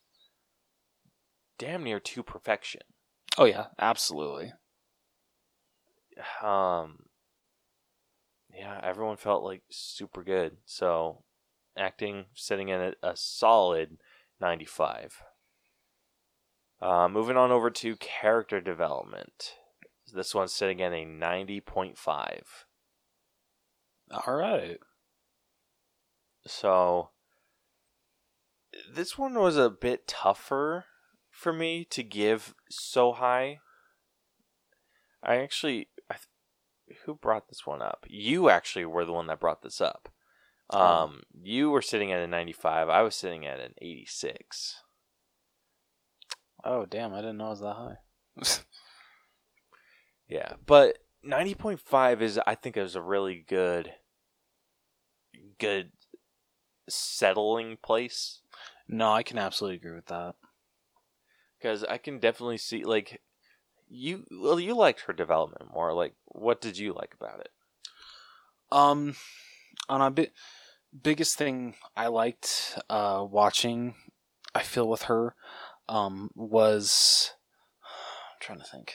damn 1.57 1.83
near 1.83 1.99
to 1.99 2.23
perfection. 2.23 2.81
Oh 3.37 3.45
yeah, 3.45 3.67
absolutely. 3.79 4.53
um 6.41 7.06
yeah 8.57 8.79
everyone 8.83 9.17
felt 9.17 9.43
like 9.43 9.61
super 9.69 10.23
good 10.23 10.57
so 10.65 11.23
acting 11.77 12.25
sitting 12.33 12.69
in 12.69 12.81
a, 12.81 12.93
a 13.03 13.15
solid 13.15 13.97
95 14.41 15.21
uh, 16.79 17.07
moving 17.07 17.37
on 17.37 17.51
over 17.51 17.69
to 17.69 17.95
character 17.97 18.59
development 18.61 19.55
this 20.13 20.33
one's 20.33 20.53
sitting 20.53 20.81
at 20.81 20.93
a 20.93 21.05
90.5 21.05 22.41
All 24.11 24.35
right. 24.35 24.79
so 26.45 27.09
this 28.93 29.17
one 29.17 29.33
was 29.33 29.57
a 29.57 29.69
bit 29.69 30.07
tougher 30.07 30.85
for 31.29 31.53
me 31.53 31.85
to 31.85 32.03
give 32.03 32.55
so 32.69 33.13
high. 33.13 33.59
I 35.21 35.37
actually, 35.37 35.89
who 37.05 37.15
brought 37.15 37.49
this 37.49 37.65
one 37.65 37.81
up? 37.81 38.05
You 38.09 38.49
actually 38.49 38.85
were 38.85 39.05
the 39.05 39.13
one 39.13 39.27
that 39.27 39.39
brought 39.39 39.61
this 39.61 39.81
up. 39.81 40.09
Oh. 40.69 40.79
Um, 40.79 41.21
you 41.41 41.69
were 41.69 41.81
sitting 41.81 42.11
at 42.11 42.19
a 42.19 42.27
95. 42.27 42.89
I 42.89 43.01
was 43.01 43.15
sitting 43.15 43.45
at 43.45 43.59
an 43.59 43.73
86. 43.81 44.83
Oh 46.63 46.85
damn, 46.85 47.13
I 47.13 47.17
didn't 47.17 47.37
know 47.37 47.47
it 47.47 47.49
was 47.49 47.59
that 47.61 47.75
high. 47.75 47.97
Yeah, 50.29 50.53
but 50.65 50.97
90.5 51.25 52.21
is, 52.21 52.39
I 52.45 52.55
think, 52.55 52.75
is 52.75 52.95
a 52.95 53.01
really 53.01 53.45
good, 53.47 53.93
good 55.57 55.91
settling 56.89 57.77
place. 57.81 58.41
no, 58.89 59.11
I 59.13 59.23
can 59.23 59.37
absolutely 59.37 59.77
agree 59.77 59.95
with 59.95 60.07
that. 60.07 60.35
because 61.57 61.83
I 61.85 61.97
can 61.97 62.19
definitely 62.19 62.57
see 62.57 62.83
like 62.83 63.21
you. 63.89 64.25
Well, 64.31 64.59
you 64.59 64.75
liked 64.75 65.01
her 65.01 65.13
development 65.13 65.73
more. 65.73 65.93
Like, 65.93 66.13
what 66.25 66.61
did 66.61 66.77
you 66.77 66.93
like 66.93 67.15
about 67.19 67.39
it? 67.39 67.49
Um, 68.71 69.15
on 69.87 70.01
a 70.01 70.11
bit 70.11 70.33
biggest 71.03 71.37
thing 71.37 71.75
I 71.95 72.07
liked 72.07 72.77
uh 72.89 73.25
watching, 73.29 73.95
I 74.55 74.63
feel 74.63 74.87
with 74.87 75.03
her, 75.03 75.35
um, 75.87 76.31
was 76.35 77.33
I'm 77.83 78.39
trying 78.39 78.59
to 78.59 78.65
think. 78.65 78.93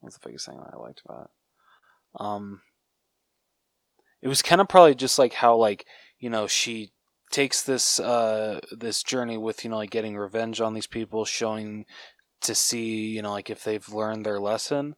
What's 0.00 0.18
the 0.18 0.28
biggest 0.28 0.46
thing 0.46 0.60
I 0.60 0.76
liked 0.76 1.02
about 1.04 1.24
it? 1.24 2.20
Um, 2.20 2.62
it 4.20 4.28
was 4.28 4.42
kind 4.42 4.60
of 4.60 4.68
probably 4.68 4.94
just 4.94 5.18
like 5.18 5.34
how 5.34 5.56
like 5.56 5.86
you 6.18 6.30
know 6.30 6.46
she 6.46 6.92
takes 7.30 7.62
this 7.62 7.98
uh 7.98 8.60
this 8.70 9.02
journey 9.02 9.38
with 9.38 9.64
you 9.64 9.70
know 9.70 9.76
like 9.76 9.90
getting 9.90 10.16
revenge 10.16 10.60
on 10.60 10.74
these 10.74 10.86
people, 10.86 11.24
showing 11.24 11.86
to 12.42 12.54
see 12.54 13.06
you 13.06 13.22
know 13.22 13.32
like 13.32 13.50
if 13.50 13.64
they've 13.64 13.88
learned 13.88 14.26
their 14.26 14.40
lesson. 14.40 14.94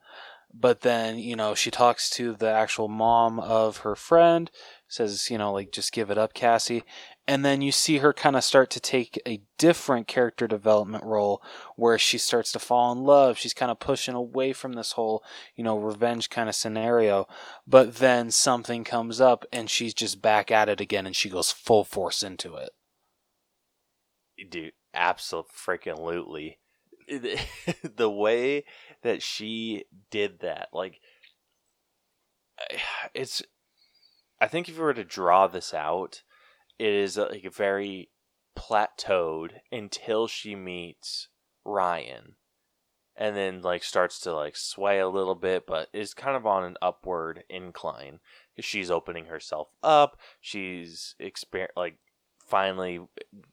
But 0.56 0.82
then 0.82 1.18
you 1.18 1.36
know 1.36 1.54
she 1.54 1.70
talks 1.70 2.08
to 2.10 2.34
the 2.34 2.50
actual 2.50 2.88
mom 2.88 3.40
of 3.40 3.78
her 3.78 3.96
friend 3.96 4.50
says 4.86 5.28
you 5.30 5.38
know 5.38 5.52
like 5.52 5.72
just 5.72 5.92
give 5.92 6.10
it 6.10 6.18
up 6.18 6.34
cassie. 6.34 6.84
And 7.26 7.42
then 7.44 7.62
you 7.62 7.72
see 7.72 7.98
her 7.98 8.12
kind 8.12 8.36
of 8.36 8.44
start 8.44 8.70
to 8.70 8.80
take 8.80 9.20
a 9.26 9.40
different 9.56 10.06
character 10.06 10.46
development 10.46 11.04
role 11.04 11.42
where 11.74 11.98
she 11.98 12.18
starts 12.18 12.52
to 12.52 12.58
fall 12.58 12.92
in 12.92 12.98
love. 12.98 13.38
She's 13.38 13.54
kind 13.54 13.70
of 13.70 13.80
pushing 13.80 14.14
away 14.14 14.52
from 14.52 14.74
this 14.74 14.92
whole 14.92 15.24
you 15.56 15.64
know 15.64 15.76
revenge 15.76 16.30
kind 16.30 16.48
of 16.48 16.54
scenario. 16.54 17.26
But 17.66 17.96
then 17.96 18.30
something 18.30 18.84
comes 18.84 19.20
up 19.20 19.44
and 19.52 19.68
she's 19.68 19.94
just 19.94 20.22
back 20.22 20.50
at 20.50 20.68
it 20.68 20.80
again 20.80 21.06
and 21.06 21.16
she 21.16 21.28
goes 21.28 21.50
full 21.50 21.84
force 21.84 22.22
into 22.22 22.54
it. 22.54 22.70
Dude 24.50 24.72
absolutely 24.94 26.58
the 27.96 28.10
way 28.10 28.64
that 29.02 29.22
she 29.22 29.84
did 30.10 30.40
that 30.40 30.68
like 30.72 31.00
it's 33.14 33.42
i 34.40 34.46
think 34.46 34.68
if 34.68 34.76
you 34.76 34.82
were 34.82 34.94
to 34.94 35.04
draw 35.04 35.46
this 35.46 35.74
out 35.74 36.22
it 36.78 36.92
is 36.92 37.16
uh, 37.18 37.28
like 37.30 37.52
very 37.52 38.10
plateaued 38.56 39.50
until 39.72 40.26
she 40.26 40.54
meets 40.54 41.28
ryan 41.64 42.36
and 43.16 43.36
then 43.36 43.62
like 43.62 43.84
starts 43.84 44.18
to 44.20 44.34
like 44.34 44.56
sway 44.56 44.98
a 44.98 45.08
little 45.08 45.34
bit 45.34 45.66
but 45.66 45.88
is 45.92 46.14
kind 46.14 46.36
of 46.36 46.46
on 46.46 46.64
an 46.64 46.76
upward 46.82 47.44
incline. 47.48 48.20
Because 48.54 48.68
she's 48.68 48.90
opening 48.90 49.26
herself 49.26 49.68
up. 49.82 50.16
She's 50.40 51.16
exper- 51.20 51.68
like 51.76 51.96
finally 52.46 53.00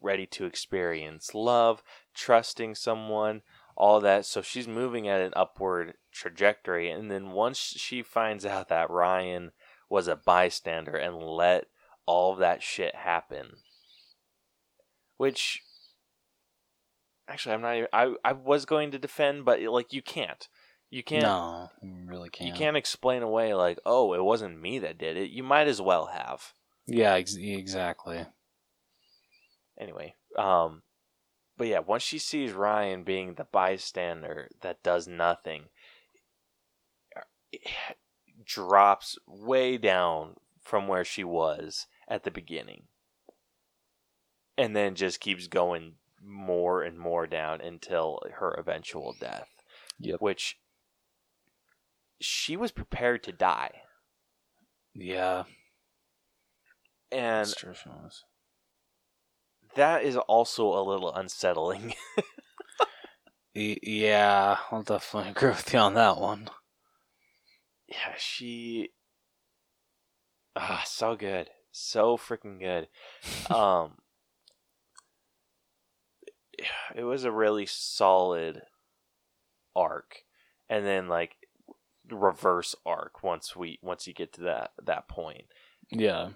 ready 0.02 0.26
to 0.28 0.46
experience 0.46 1.34
love 1.34 1.82
trusting 2.14 2.76
someone, 2.76 3.42
all 3.76 4.00
that. 4.02 4.26
So 4.26 4.42
she's 4.42 4.68
moving 4.68 5.08
at 5.08 5.22
an 5.22 5.34
upward 5.36 5.96
trajectory. 6.12 6.90
And 6.90 7.10
then 7.10 7.32
once 7.32 7.58
she 7.58 8.04
finds 8.04 8.46
out 8.46 8.70
that 8.70 8.90
Ryan 8.90 9.52
was 9.90 10.08
a 10.08 10.16
bystander 10.16 10.96
and 10.96 11.18
let 11.18 11.66
all 12.06 12.34
of 12.34 12.40
that 12.40 12.64
shit 12.64 12.96
happen, 12.96 13.58
which 15.18 15.62
actually 17.28 17.56
I'm 17.56 17.62
not 17.62 17.76
even, 17.76 17.88
I, 17.94 18.14
I 18.24 18.34
was 18.34 18.66
going 18.66 18.92
to 18.92 19.00
defend, 19.00 19.46
but 19.46 19.62
like 19.62 19.94
you 19.94 20.02
can't. 20.02 20.48
You 20.90 21.04
can't. 21.04 21.24
No, 21.24 21.70
you 21.82 21.96
really 22.06 22.30
can't. 22.30 22.50
You 22.50 22.54
can't 22.54 22.76
explain 22.76 23.24
away 23.24 23.54
like, 23.54 23.80
oh, 23.86 24.14
it 24.14 24.24
wasn't 24.24 24.60
me 24.60 24.80
that 24.80 24.98
did 24.98 25.16
it. 25.16 25.30
You 25.30 25.42
might 25.42 25.68
as 25.68 25.82
well 25.82 26.08
have. 26.08 26.54
Yeah, 26.86 27.14
ex- 27.14 27.38
exactly. 27.38 28.26
Anyway, 29.80 30.16
um, 30.38 30.84
but 31.62 31.68
yeah, 31.68 31.80
once 31.86 32.02
she 32.02 32.18
sees 32.18 32.54
Ryan 32.54 33.04
being 33.04 33.36
the 33.36 33.44
bystander 33.44 34.50
that 34.62 34.82
does 34.82 35.08
nothing, 35.08 35.66
drops 38.44 39.20
way 39.28 39.78
down 39.78 40.38
from 40.60 40.88
where 40.88 41.06
she 41.06 41.24
was 41.24 41.86
at 42.08 42.24
the 42.24 42.32
beginning. 42.32 42.86
And 44.58 44.76
then 44.76 44.96
just 44.96 45.20
keeps 45.20 45.46
going 45.46 45.98
more 46.20 46.82
and 46.82 46.98
more 46.98 47.28
down 47.28 47.62
until 47.62 48.24
her 48.40 48.56
eventual 48.58 49.16
death. 49.20 49.50
Yep. 50.00 50.20
Which 50.20 50.58
she 52.20 52.58
was 52.58 52.72
prepared 52.72 53.22
to 53.26 53.32
die. 53.32 53.82
Yeah. 54.96 55.44
And 57.12 57.46
That's 57.46 57.54
true, 57.54 57.76
she 57.76 57.90
was 57.90 58.24
that 59.76 60.04
is 60.04 60.18
also 60.18 60.68
a 60.68 60.84
little 60.84 61.14
unsettling. 61.14 61.94
yeah, 63.54 64.58
I'll 64.72 64.84
definitely 64.84 65.32
agree 65.32 65.50
with 65.50 65.74
you 65.74 65.80
on 65.80 65.94
that 65.96 66.18
one. 66.18 66.50
Yeah, 67.88 68.16
she. 68.18 68.90
Ah, 70.56 70.84
so 70.86 71.16
good, 71.16 71.50
so 71.72 72.18
freaking 72.18 72.60
good. 72.60 72.88
Um, 73.50 73.98
it 76.96 77.04
was 77.04 77.24
a 77.24 77.32
really 77.32 77.66
solid 77.66 78.62
arc, 79.76 80.24
and 80.70 80.86
then 80.86 81.08
like 81.08 81.36
reverse 82.10 82.76
arc 82.86 83.24
once 83.24 83.56
we 83.56 83.80
once 83.82 84.08
you 84.08 84.14
get 84.14 84.34
to 84.34 84.42
that 84.42 84.72
that 84.84 85.08
point. 85.08 85.46
Yeah 85.92 86.30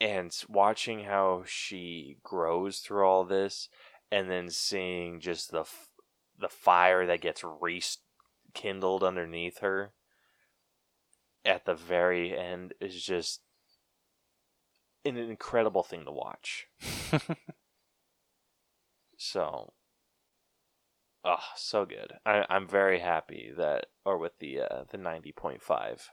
and 0.00 0.34
watching 0.48 1.04
how 1.04 1.42
she 1.46 2.18
grows 2.22 2.78
through 2.78 3.04
all 3.04 3.24
this 3.24 3.68
and 4.10 4.30
then 4.30 4.50
seeing 4.50 5.20
just 5.20 5.50
the 5.50 5.64
the 6.38 6.48
fire 6.48 7.06
that 7.06 7.20
gets 7.20 7.42
rekindled 7.42 9.02
underneath 9.02 9.58
her 9.58 9.92
at 11.44 11.64
the 11.64 11.74
very 11.74 12.36
end 12.36 12.74
is 12.80 13.02
just 13.02 13.40
an 15.04 15.16
incredible 15.16 15.82
thing 15.82 16.04
to 16.04 16.12
watch. 16.12 16.68
so, 19.16 19.72
oh, 21.24 21.36
so 21.56 21.84
good. 21.84 22.12
I, 22.24 22.44
I'm 22.48 22.68
very 22.68 23.00
happy 23.00 23.50
that, 23.56 23.86
or 24.04 24.18
with 24.18 24.38
the 24.38 24.60
uh, 24.60 24.84
the 24.90 24.98
ninety 24.98 25.32
point 25.32 25.62
five. 25.62 26.10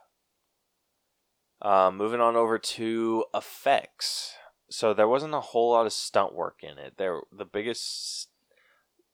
Uh, 1.61 1.91
moving 1.91 2.22
on 2.22 2.36
over 2.36 2.57
to 2.57 3.26
effects. 3.34 4.34
So 4.69 4.94
there 4.94 5.07
wasn't 5.07 5.34
a 5.34 5.40
whole 5.40 5.72
lot 5.72 5.86
of 5.86 5.94
stunt 5.94 6.34
work 6.34 6.60
in 6.61 6.77
it. 6.77 6.95
There, 6.98 7.22
the 7.32 7.45
biggest 7.45 8.30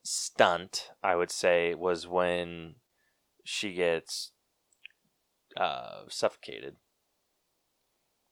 stunt 0.03 0.89
I 1.03 1.15
would 1.15 1.31
say 1.31 1.75
was 1.75 2.07
when 2.07 2.75
she 3.43 3.73
gets 3.73 4.31
uh, 5.57 6.03
suffocated. 6.09 6.77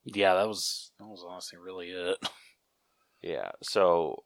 Yeah, 0.05 0.33
that 0.35 0.47
was 0.47 0.91
that 0.97 1.05
was 1.05 1.25
honestly 1.27 1.59
really 1.59 1.89
it. 1.89 2.17
yeah, 3.21 3.51
so 3.61 4.23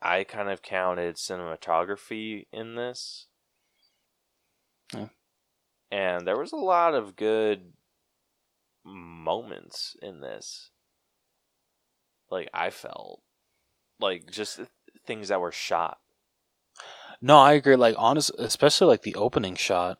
I 0.00 0.24
kind 0.24 0.48
of 0.50 0.62
counted 0.62 1.16
cinematography 1.16 2.46
in 2.52 2.74
this. 2.74 3.26
Yeah. 4.92 5.08
And 5.90 6.26
there 6.26 6.38
was 6.38 6.52
a 6.52 6.56
lot 6.56 6.94
of 6.94 7.16
good 7.16 7.72
moments 8.86 9.96
in 10.00 10.20
this. 10.20 10.70
Like 12.30 12.48
I 12.54 12.70
felt 12.70 13.22
like 14.00 14.30
just 14.30 14.60
things 15.06 15.28
that 15.28 15.40
were 15.40 15.52
shot. 15.52 15.98
No, 17.20 17.38
I 17.38 17.54
agree. 17.54 17.76
Like 17.76 17.94
honest, 17.98 18.30
especially 18.38 18.88
like 18.88 19.02
the 19.02 19.14
opening 19.14 19.54
shot. 19.54 19.98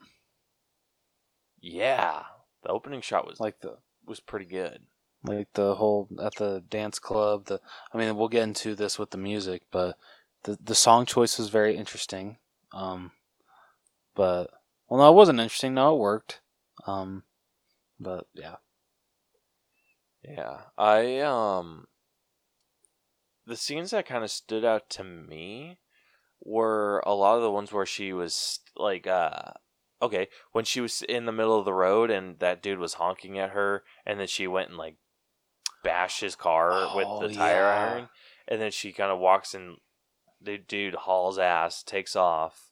Yeah, 1.60 2.22
the 2.62 2.68
opening 2.68 3.00
shot 3.00 3.26
was 3.26 3.40
like 3.40 3.60
the 3.60 3.78
was 4.06 4.20
pretty 4.20 4.46
good. 4.46 4.80
Like 5.24 5.48
the 5.54 5.74
whole 5.74 6.08
at 6.22 6.36
the 6.36 6.62
dance 6.68 6.98
club. 6.98 7.46
The 7.46 7.60
I 7.92 7.98
mean, 7.98 8.16
we'll 8.16 8.28
get 8.28 8.44
into 8.44 8.74
this 8.74 8.98
with 8.98 9.10
the 9.10 9.18
music, 9.18 9.62
but 9.70 9.96
the 10.44 10.58
the 10.62 10.74
song 10.74 11.06
choice 11.06 11.38
was 11.38 11.48
very 11.48 11.76
interesting. 11.76 12.38
Um, 12.72 13.12
but 14.14 14.50
well, 14.88 15.00
no, 15.00 15.10
it 15.10 15.14
wasn't 15.14 15.40
interesting. 15.40 15.74
No, 15.74 15.94
it 15.94 15.98
worked. 15.98 16.40
Um, 16.86 17.24
but 17.98 18.26
yeah. 18.34 18.56
Yeah, 20.28 20.58
I 20.76 21.20
um 21.20 21.86
the 23.46 23.56
scenes 23.56 23.90
that 23.92 24.06
kind 24.06 24.24
of 24.24 24.30
stood 24.30 24.64
out 24.64 24.90
to 24.90 25.04
me 25.04 25.78
were 26.44 27.02
a 27.06 27.14
lot 27.14 27.36
of 27.36 27.42
the 27.42 27.50
ones 27.50 27.72
where 27.72 27.86
she 27.86 28.12
was 28.12 28.60
like 28.76 29.06
uh 29.06 29.52
okay, 30.02 30.28
when 30.52 30.64
she 30.64 30.80
was 30.80 31.02
in 31.02 31.26
the 31.26 31.32
middle 31.32 31.58
of 31.58 31.64
the 31.64 31.72
road 31.72 32.10
and 32.10 32.38
that 32.38 32.62
dude 32.62 32.78
was 32.78 32.94
honking 32.94 33.38
at 33.38 33.50
her 33.50 33.84
and 34.04 34.20
then 34.20 34.26
she 34.26 34.46
went 34.46 34.68
and 34.68 34.78
like 34.78 34.96
bashed 35.82 36.20
his 36.20 36.34
car 36.34 36.70
oh, 36.72 36.96
with 36.96 37.30
the 37.30 37.36
tire 37.36 37.62
yeah. 37.62 37.90
iron 37.90 38.08
and 38.48 38.60
then 38.60 38.70
she 38.70 38.92
kind 38.92 39.10
of 39.10 39.18
walks 39.18 39.54
in 39.54 39.76
the 40.40 40.58
dude 40.58 40.94
hauls 40.94 41.38
ass, 41.38 41.82
takes 41.82 42.14
off 42.14 42.70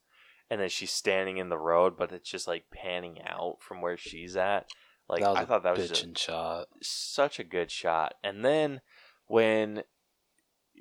and 0.50 0.60
then 0.60 0.68
she's 0.68 0.90
standing 0.90 1.38
in 1.38 1.48
the 1.48 1.58
road 1.58 1.96
but 1.96 2.12
it's 2.12 2.30
just 2.30 2.46
like 2.46 2.64
panning 2.72 3.18
out 3.24 3.56
from 3.60 3.80
where 3.80 3.96
she's 3.96 4.36
at 4.36 4.66
like 5.08 5.22
I 5.22 5.44
thought 5.44 5.62
that 5.64 5.76
was 5.76 5.90
a, 5.90 5.94
shot. 6.16 6.68
such 6.82 7.38
a 7.38 7.44
good 7.44 7.70
shot. 7.70 8.14
And 8.22 8.44
then 8.44 8.80
when 9.26 9.82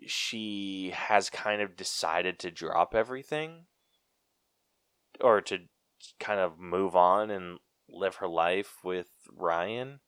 she 0.07 0.91
has 0.95 1.29
kind 1.29 1.61
of 1.61 1.75
decided 1.75 2.39
to 2.39 2.51
drop 2.51 2.95
everything 2.95 3.65
or 5.21 5.41
to 5.41 5.59
kind 6.19 6.39
of 6.39 6.59
move 6.59 6.95
on 6.95 7.29
and 7.29 7.59
live 7.89 8.15
her 8.15 8.27
life 8.27 8.77
with 8.83 9.09
Ryan, 9.31 9.99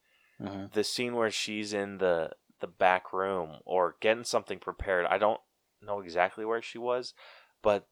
Mhm. 0.41 0.71
the 0.73 0.83
scene 0.83 1.15
where 1.15 1.31
she's 1.31 1.73
in 1.73 1.97
the 1.99 2.31
the 2.59 2.67
back 2.67 3.11
room 3.11 3.59
or 3.65 3.97
getting 3.99 4.23
something 4.23 4.59
prepared. 4.59 5.05
I 5.05 5.17
don't 5.17 5.41
know 5.81 5.99
exactly 5.99 6.45
where 6.45 6.61
she 6.61 6.77
was, 6.77 7.13
but 7.61 7.87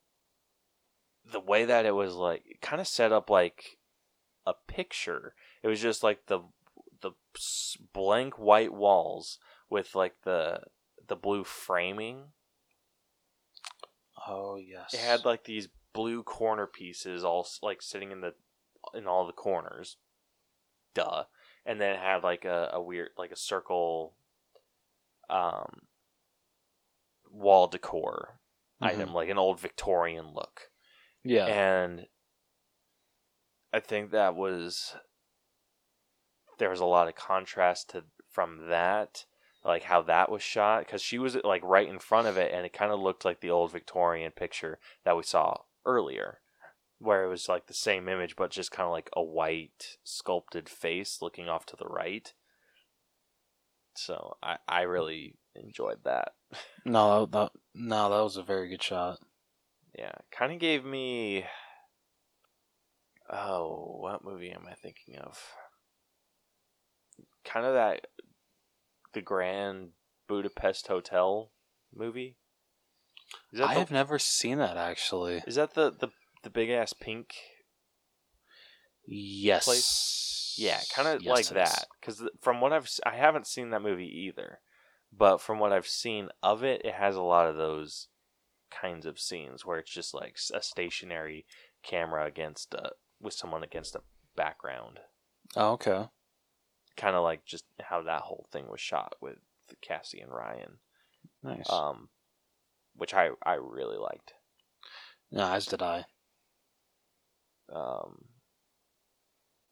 the 1.26 1.40
way 1.40 1.66
that 1.66 1.86
it 1.86 1.92
was 1.92 2.16
like 2.16 2.44
kind 2.62 2.82
of 2.82 2.88
set 2.88 3.12
up 3.12 3.30
like 3.30 3.78
a 4.46 4.54
picture. 4.54 5.36
It 5.64 5.68
was 5.68 5.82
just 5.82 6.04
like 6.04 6.26
the 6.28 6.42
the 7.02 7.12
blank 7.94 8.38
white 8.38 8.74
walls 8.74 9.40
with 9.70 9.96
like 9.96 10.14
the 10.24 10.60
the 11.08 11.16
blue 11.16 11.44
framing. 11.44 12.26
Oh 14.28 14.58
yes. 14.58 14.94
It 14.94 15.00
had 15.00 15.26
like 15.26 15.46
these 15.46 15.70
blue 15.94 16.24
corner 16.24 16.68
pieces 16.68 17.24
all 17.24 17.48
like 17.62 17.82
sitting 17.82 18.12
in 18.12 18.22
the 18.22 18.34
in 18.94 19.08
all 19.08 19.26
the 19.26 19.34
corners. 19.34 19.98
Duh. 20.94 21.24
And 21.66 21.80
then 21.80 21.96
it 21.96 22.00
had 22.00 22.24
like 22.24 22.46
a, 22.46 22.70
a 22.74 22.82
weird 22.82 23.10
like 23.18 23.32
a 23.32 23.38
circle 23.38 24.16
um 25.30 25.88
wall 27.32 27.68
decor 27.68 28.40
item, 28.82 29.14
like 29.14 29.30
an 29.30 29.38
old 29.38 29.60
Victorian 29.60 30.34
look. 30.34 30.70
yeah. 31.24 31.46
And 31.46 32.06
I 33.72 33.80
think 33.80 34.12
that 34.12 34.36
was 34.36 34.94
there 36.58 36.70
was 36.70 36.80
a 36.80 36.86
lot 36.86 37.08
of 37.08 37.16
contrast 37.16 37.90
to 37.92 38.04
from 38.30 38.68
that, 38.70 39.26
like 39.64 39.84
how 39.84 40.02
that 40.02 40.32
was 40.32 40.42
shot, 40.42 40.86
because 40.86 41.02
she 41.02 41.20
was 41.20 41.38
like 41.44 41.64
right 41.64 41.88
in 41.88 42.00
front 42.00 42.28
of 42.28 42.38
it, 42.38 42.52
and 42.54 42.66
it 42.66 42.74
kind 42.74 42.92
of 42.92 43.00
looked 43.00 43.26
like 43.26 43.42
the 43.42 43.52
old 43.52 43.72
Victorian 43.72 44.32
picture 44.32 44.80
that 45.06 45.16
we 45.16 45.24
saw 45.24 45.58
earlier, 45.86 46.40
where 47.00 47.24
it 47.24 47.30
was 47.30 47.48
like 47.50 47.68
the 47.68 47.74
same 47.74 48.10
image, 48.10 48.36
but 48.36 48.52
just 48.52 48.72
kind 48.72 48.86
of 48.86 48.92
like 48.92 49.10
a 49.14 49.24
white 49.24 49.98
sculpted 50.04 50.68
face 50.70 51.20
looking 51.22 51.48
off 51.50 51.66
to 51.68 51.76
the 51.76 51.88
right. 51.88 52.34
So 53.96 54.38
I 54.42 54.58
I 54.68 54.82
really 54.82 55.36
enjoyed 55.56 56.04
that. 56.04 56.34
No, 56.86 57.26
that, 57.28 57.52
no, 57.74 58.10
that 58.10 58.24
was 58.24 58.36
a 58.36 58.44
very 58.44 58.68
good 58.68 58.84
shot. 58.84 59.18
Yeah, 59.98 60.12
kind 60.32 60.52
of 60.52 60.60
gave 60.60 60.84
me. 60.84 61.46
Oh, 63.32 64.00
what 64.02 64.26
movie 64.26 64.52
am 64.52 64.66
I 64.70 64.74
thinking 64.74 65.18
of? 65.18 65.40
Kind 67.46 67.66
of 67.66 67.74
that, 67.74 68.08
the 69.14 69.22
Grand 69.22 69.90
Budapest 70.28 70.88
Hotel 70.88 71.52
movie. 71.94 72.38
Is 73.52 73.60
that 73.60 73.70
I 73.70 73.74
the, 73.74 73.80
have 73.80 73.92
never 73.92 74.20
seen 74.20 74.58
that 74.60 74.78
actually. 74.78 75.44
is 75.46 75.56
that 75.56 75.74
the 75.74 75.92
the 75.92 76.10
the 76.44 76.50
big 76.50 76.70
ass 76.70 76.94
pink? 76.94 77.36
Yes. 79.06 80.56
Yeah, 80.58 80.80
kind 80.94 81.08
of 81.08 81.24
Yes, 81.24 81.32
like 81.32 81.50
that. 81.50 81.88
Because 82.00 82.24
from 82.42 82.62
what 82.62 82.74
I've, 82.74 82.90
I 83.06 83.16
haven't 83.16 83.48
seen 83.48 83.72
that 83.72 83.82
movie 83.82 84.08
either, 84.08 84.60
but 85.12 85.42
from 85.42 85.60
what 85.60 85.74
I've 85.74 85.88
seen 85.88 86.30
of 86.42 86.64
it, 86.64 86.82
it 86.86 86.94
has 86.94 87.16
a 87.16 87.22
lot 87.22 87.48
of 87.50 87.56
those 87.56 88.08
kinds 88.70 89.06
of 89.06 89.20
scenes 89.20 89.66
where 89.66 89.80
it's 89.80 89.92
just 89.92 90.14
like 90.14 90.38
a 90.54 90.62
stationary 90.62 91.46
camera 91.84 92.26
against 92.26 92.74
a 92.74 92.92
with 93.20 93.34
someone 93.34 93.64
against 93.64 93.96
a 93.96 94.02
background, 94.36 95.00
Oh, 95.56 95.74
okay. 95.74 96.08
Kind 96.98 97.16
of 97.16 97.24
like 97.24 97.46
just 97.46 97.66
how 97.82 98.02
that 98.04 98.22
whole 98.22 98.48
thing 98.52 98.70
was 98.70 98.82
shot 98.82 99.16
with 99.22 99.38
Cassie 99.82 100.20
and 100.22 100.32
Ryan, 100.32 100.78
Nice. 101.42 101.70
um, 101.70 102.10
which 102.96 103.14
I 103.14 103.30
I 103.44 103.54
really 103.56 103.98
liked. 103.98 104.34
no, 105.32 105.52
as 105.52 105.66
did 105.66 105.82
I. 105.82 106.06
Um, 107.74 108.26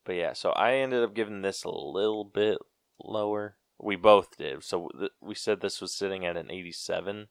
but 0.06 0.16
yeah, 0.16 0.34
so 0.34 0.52
I 0.52 0.74
ended 0.76 1.04
up 1.04 1.14
giving 1.14 1.42
this 1.42 1.64
a 1.64 1.70
little 1.70 2.24
bit 2.24 2.58
lower. 3.04 3.58
We 3.78 3.96
both 3.96 4.38
did. 4.38 4.64
So 4.64 4.90
th- 4.98 5.12
we 5.22 5.36
said 5.36 5.62
this 5.62 5.82
was 5.82 5.94
sitting 5.94 6.26
at 6.26 6.38
an 6.38 6.50
87. 6.50 7.28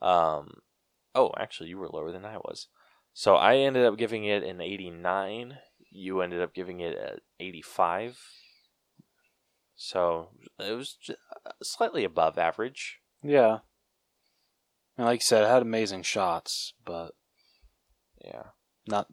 Um, 0.00 0.60
oh, 1.14 1.30
actually, 1.38 1.68
you 1.70 1.78
were 1.78 1.88
lower 1.88 2.12
than 2.12 2.24
I 2.24 2.36
was. 2.38 2.68
So 3.14 3.36
I 3.36 3.56
ended 3.56 3.84
up 3.84 3.96
giving 3.98 4.24
it 4.24 4.42
an 4.42 4.60
89. 4.60 5.58
You 5.90 6.20
ended 6.22 6.40
up 6.40 6.54
giving 6.54 6.80
it 6.80 6.96
an 6.98 7.18
85. 7.38 8.18
So 9.76 10.28
it 10.58 10.76
was 10.76 10.96
slightly 11.62 12.04
above 12.04 12.38
average. 12.38 12.98
Yeah. 13.22 13.58
And 14.96 15.06
like 15.06 15.20
you 15.20 15.24
said, 15.24 15.42
it 15.44 15.48
had 15.48 15.62
amazing 15.62 16.02
shots, 16.02 16.74
but 16.84 17.12
Yeah. 18.24 18.48
not 18.86 19.08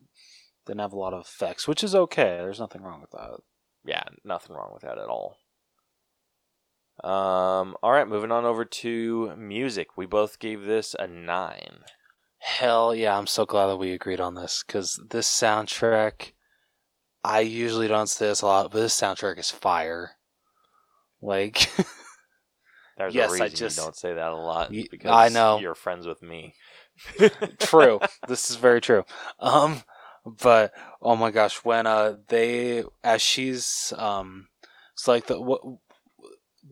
didn't 0.65 0.81
have 0.81 0.93
a 0.93 0.99
lot 0.99 1.13
of 1.13 1.21
effects, 1.21 1.67
which 1.67 1.83
is 1.83 1.95
okay. 1.95 2.37
There's 2.37 2.59
nothing 2.59 2.83
wrong 2.83 3.01
with 3.01 3.11
that. 3.11 3.39
yeah, 3.85 4.03
nothing 4.23 4.55
wrong 4.55 4.71
with 4.73 4.83
that 4.83 4.97
at 4.99 5.07
all. 5.07 5.37
Um, 7.03 7.77
all 7.81 7.91
right, 7.93 8.07
moving 8.07 8.31
on 8.31 8.45
over 8.45 8.65
to 8.65 9.35
music. 9.37 9.97
We 9.97 10.05
both 10.05 10.37
gave 10.37 10.63
this 10.65 10.95
a 10.99 11.07
nine. 11.07 11.79
Hell 12.39 12.93
yeah, 12.93 13.17
I'm 13.17 13.25
so 13.27 13.45
glad 13.45 13.67
that 13.67 13.77
we 13.77 13.91
agreed 13.93 14.19
on 14.19 14.35
this 14.35 14.63
because 14.67 15.01
this 15.09 15.27
soundtrack, 15.27 16.33
I 17.23 17.39
usually 17.39 17.87
don't 17.87 18.07
say 18.07 18.27
this 18.27 18.41
a 18.41 18.45
lot, 18.45 18.71
but 18.71 18.79
this 18.79 18.99
soundtrack 18.99 19.39
is 19.39 19.49
fire. 19.49 20.11
Like, 21.21 21.69
There's 22.97 23.15
Yes, 23.15 23.29
a 23.31 23.35
I 23.35 23.43
reason 23.45 23.57
just- 23.57 23.77
you 23.77 23.83
don't 23.83 23.95
say 23.95 24.13
that 24.13 24.31
a 24.31 24.35
lot 24.35 24.71
because 24.71 25.11
I 25.11 25.29
know. 25.29 25.59
you're 25.59 25.75
friends 25.75 26.05
with 26.05 26.21
me. 26.21 26.53
true. 27.59 27.99
this 28.27 28.49
is 28.49 28.57
very 28.57 28.81
true. 28.81 29.05
Um, 29.39 29.83
but 30.25 30.73
oh 31.01 31.15
my 31.15 31.31
gosh, 31.31 31.63
when 31.63 31.87
uh 31.87 32.15
they 32.27 32.83
as 33.03 33.21
she's 33.21 33.93
um, 33.97 34.47
it's 34.93 35.07
like 35.07 35.27
the 35.27 35.39
what 35.39 35.61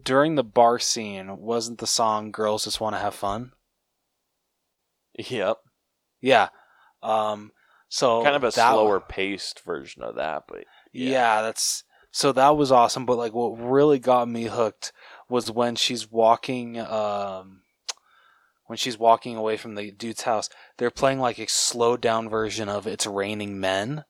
during 0.03 0.35
the 0.35 0.43
bar 0.43 0.79
scene 0.79 1.37
wasn't 1.37 1.77
the 1.79 1.87
song 1.87 2.31
"Girls 2.31 2.65
Just 2.65 2.81
Want 2.81 2.93
to 2.95 2.99
Have 2.99 3.15
Fun"? 3.15 3.53
Yep, 5.17 5.57
Yeah. 6.21 6.49
Um. 7.01 7.51
So 7.89 8.21
kind 8.21 8.35
of 8.35 8.43
a 8.43 8.47
that- 8.47 8.71
slower 8.73 8.99
paced 8.99 9.61
version 9.63 10.03
of 10.03 10.15
that, 10.15 10.43
but 10.47 10.65
Yeah. 10.91 11.09
Yeah. 11.11 11.41
that's 11.41 11.83
so 12.17 12.31
that 12.31 12.57
was 12.57 12.71
awesome. 12.71 13.05
But 13.05 13.19
like, 13.19 13.33
what 13.35 13.59
really 13.59 13.99
got 13.99 14.27
me 14.27 14.45
hooked 14.45 14.91
was 15.29 15.51
when 15.51 15.75
she's 15.75 16.11
walking. 16.11 16.79
Um, 16.79 17.61
when 18.65 18.75
she's 18.75 18.97
walking 18.97 19.37
away 19.37 19.55
from 19.55 19.75
the 19.75 19.91
dude's 19.91 20.23
house, 20.23 20.49
they're 20.77 20.89
playing 20.89 21.19
like 21.19 21.37
a 21.37 21.47
slowed 21.47 22.01
down 22.01 22.27
version 22.27 22.69
of 22.69 22.87
"It's 22.87 23.05
Raining 23.05 23.59
Men," 23.59 24.03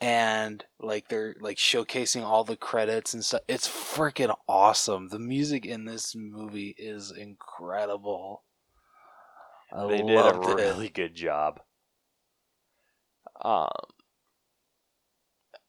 and 0.00 0.64
like 0.80 1.08
they're 1.08 1.36
like 1.38 1.58
showcasing 1.58 2.22
all 2.22 2.44
the 2.44 2.56
credits 2.56 3.12
and 3.12 3.22
stuff. 3.22 3.42
It's 3.46 3.68
freaking 3.68 4.34
awesome. 4.48 5.08
The 5.08 5.18
music 5.18 5.66
in 5.66 5.84
this 5.84 6.16
movie 6.16 6.74
is 6.78 7.12
incredible. 7.12 8.42
I 9.70 9.86
they 9.86 9.98
did 9.98 10.08
a 10.08 10.14
loved 10.14 10.46
it. 10.46 10.54
really 10.54 10.88
good 10.88 11.14
job. 11.14 11.60
Um, 13.42 13.68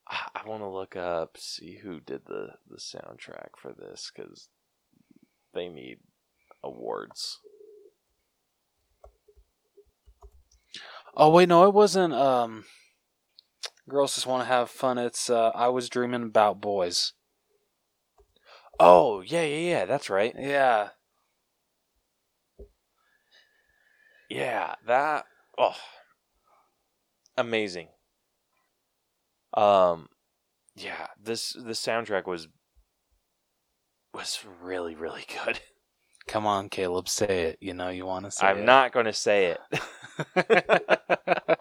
I- 0.10 0.30
I 0.36 0.48
want 0.48 0.62
to 0.62 0.68
look 0.68 0.96
up 0.96 1.38
see 1.38 1.78
who 1.78 2.00
did 2.00 2.26
the 2.26 2.56
the 2.68 2.78
soundtrack 2.78 3.58
for 3.58 3.74
this 3.74 4.12
because 4.14 4.50
they 5.54 5.70
need 5.70 6.00
awards. 6.64 7.40
Oh 11.16 11.30
wait, 11.30 11.50
no, 11.50 11.66
it 11.68 11.74
wasn't. 11.74 12.14
Um, 12.14 12.66
girls 13.88 14.16
just 14.16 14.28
want 14.28 14.42
to 14.42 14.48
have 14.48 14.70
fun. 14.70 14.98
It's 14.98 15.30
uh, 15.30 15.50
I 15.54 15.68
was 15.68 15.90
dreaming 15.90 16.24
about 16.24 16.62
boys. 16.62 17.14
Oh 18.80 19.22
yeah, 19.22 19.44
yeah, 19.44 19.70
yeah. 19.80 19.86
That's 19.86 20.10
right. 20.10 20.34
Yeah, 20.38 20.90
Yeah, 24.30 24.76
that 24.86 25.26
oh 25.58 25.76
amazing. 27.38 27.90
Um 29.54 30.08
yeah, 30.76 31.08
this 31.22 31.54
the 31.54 31.72
soundtrack 31.74 32.26
was 32.26 32.48
was 34.14 34.40
really 34.62 34.96
really 34.96 35.26
good. 35.46 35.60
come 36.28 36.46
on, 36.46 36.70
Caleb, 36.70 37.10
say 37.10 37.46
it. 37.46 37.58
You 37.62 37.74
know 37.74 37.90
you 37.90 38.06
want 38.06 38.26
to 38.26 38.32
say 38.32 38.46
it. 38.48 38.50
I'm 38.50 38.60
it. 38.60 38.66
not 38.66 38.92
going 38.92 39.06
to 39.06 39.14
say 39.14 39.56
it. 39.56 39.60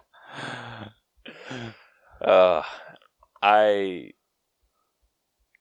uh 2.21 2.61
I 3.41 4.11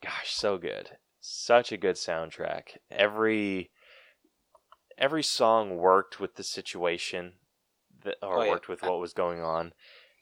gosh, 0.03 0.33
so 0.35 0.59
good. 0.59 0.91
Such 1.21 1.73
a 1.73 1.77
good 1.77 1.97
soundtrack. 1.97 2.77
Every 2.91 3.71
every 4.97 5.23
song 5.23 5.77
worked 5.77 6.19
with 6.21 6.35
the 6.35 6.43
situation 6.43 7.35
that 8.03 8.17
or 8.23 8.39
Oh, 8.39 8.43
yeah. 8.45 8.51
worked 8.51 8.69
with 8.69 8.83
what 8.83 8.99
was 9.01 9.13
going 9.13 9.41
on. 9.43 9.73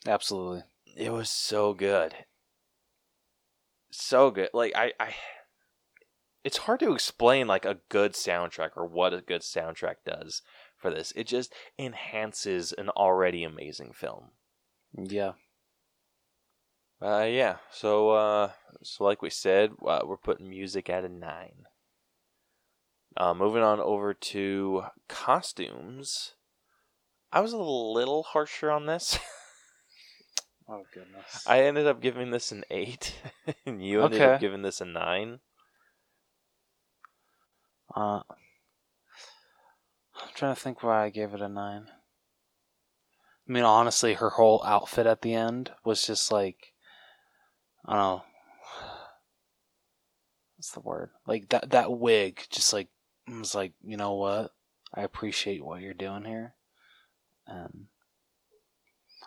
Absolutely. 0.07 0.63
It 0.97 1.13
was 1.13 1.31
so 1.31 1.75
good. 1.75 2.15
So 3.91 4.31
good. 4.31 4.49
Like 4.55 4.73
I, 4.75 4.93
I 4.99 5.15
it's 6.43 6.59
hard 6.59 6.81
to 6.81 6.95
explain 6.95 7.47
like 7.47 7.65
a 7.65 7.81
good 7.89 8.13
soundtrack 8.13 8.71
or 8.77 8.87
what 8.87 9.13
a 9.13 9.21
good 9.21 9.43
soundtrack 9.43 9.97
does 10.07 10.43
for 10.77 10.91
this. 10.91 11.13
It 11.15 11.27
just 11.27 11.53
enhances 11.79 12.73
an 12.73 12.89
already 12.91 13.45
amazing 13.45 13.93
film. 13.93 14.31
Yeah. 14.97 15.33
Uh, 17.03 17.27
yeah. 17.29 17.57
So, 17.71 18.11
uh, 18.11 18.51
so 18.83 19.05
like 19.05 19.21
we 19.21 19.31
said, 19.31 19.73
uh, 19.87 20.01
we're 20.07 20.17
putting 20.17 20.49
music 20.49 20.89
at 20.89 21.05
a 21.05 21.09
nine. 21.09 21.65
Uh, 23.17 23.35
moving 23.35 23.63
on 23.63 23.81
over 23.81 24.15
to 24.15 24.85
costumes. 25.09 26.35
I 27.33 27.41
was 27.41 27.53
a 27.53 27.59
little 27.59 28.23
harsher 28.23 28.71
on 28.71 28.87
this. 28.87 29.19
Oh 30.69 30.85
goodness. 30.93 31.47
I 31.47 31.63
ended 31.63 31.87
up 31.87 32.01
giving 32.01 32.31
this 32.31 32.51
an 32.53 32.65
eight, 32.71 33.15
and 33.67 33.85
you 33.85 34.03
ended 34.03 34.23
Okay. 34.23 34.35
up 34.35 34.39
giving 34.41 34.63
this 34.63 34.81
a 34.81 34.85
nine. 34.85 35.41
Uh, 37.95 38.23
I'm 40.21 40.33
trying 40.35 40.55
to 40.55 40.61
think 40.61 40.83
why 40.83 41.05
I 41.05 41.11
gave 41.11 41.35
it 41.35 41.41
a 41.41 41.49
nine. 41.49 41.89
I 43.49 43.53
mean, 43.53 43.65
honestly, 43.65 44.15
her 44.15 44.31
whole 44.31 44.63
outfit 44.65 45.07
at 45.07 45.23
the 45.23 45.35
end 45.35 45.73
was 45.85 46.05
just 46.05 46.33
like, 46.33 46.73
I 47.85 47.93
don't 47.93 48.03
know, 48.03 48.25
what's 50.57 50.73
the 50.73 50.81
word? 50.81 51.11
Like 51.27 51.49
that 51.51 51.71
that 51.71 51.93
wig, 51.93 52.45
just 52.51 52.73
like 52.73 52.89
was 53.29 53.55
like, 53.55 53.73
you 53.85 53.97
know 53.97 54.15
what? 54.15 54.53
I 54.93 55.03
appreciate 55.03 55.65
what 55.65 55.81
you're 55.81 55.95
doing 55.95 56.25
here, 56.25 56.55
and 57.47 57.87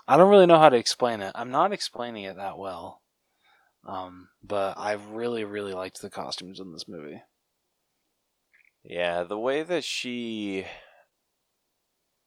I 0.09 0.17
don't 0.17 0.31
really 0.31 0.47
know 0.47 0.57
how 0.57 0.69
to 0.69 0.75
explain 0.75 1.21
it. 1.21 1.33
I'm 1.35 1.51
not 1.51 1.71
explaining 1.71 2.23
it 2.23 2.37
that 2.37 2.57
well, 2.57 3.03
um, 3.87 4.29
but 4.43 4.75
I 4.75 4.93
really, 4.93 5.43
really 5.43 5.73
liked 5.73 6.01
the 6.01 6.09
costumes 6.09 6.59
in 6.59 6.73
this 6.73 6.87
movie. 6.87 7.21
Yeah, 8.83 9.21
the 9.21 9.37
way 9.37 9.61
that 9.61 9.83
she 9.83 10.65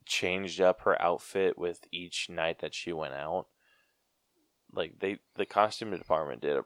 changed 0.06 0.60
up 0.60 0.82
her 0.82 1.00
outfit 1.02 1.58
with 1.58 1.80
each 1.90 2.28
night 2.30 2.60
that 2.60 2.72
she 2.72 2.92
went 2.92 3.14
out, 3.14 3.46
like 4.72 5.00
they, 5.00 5.18
the 5.34 5.44
costume 5.44 5.90
department 5.90 6.42
did 6.42 6.56
a 6.56 6.64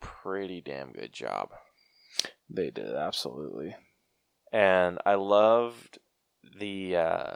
pretty 0.00 0.60
damn 0.60 0.92
good 0.92 1.14
job. 1.14 1.48
They 2.50 2.70
did 2.70 2.94
absolutely. 2.94 3.74
and 4.52 4.98
I 5.06 5.14
loved 5.14 5.98
the 6.58 6.96
uh, 6.96 7.34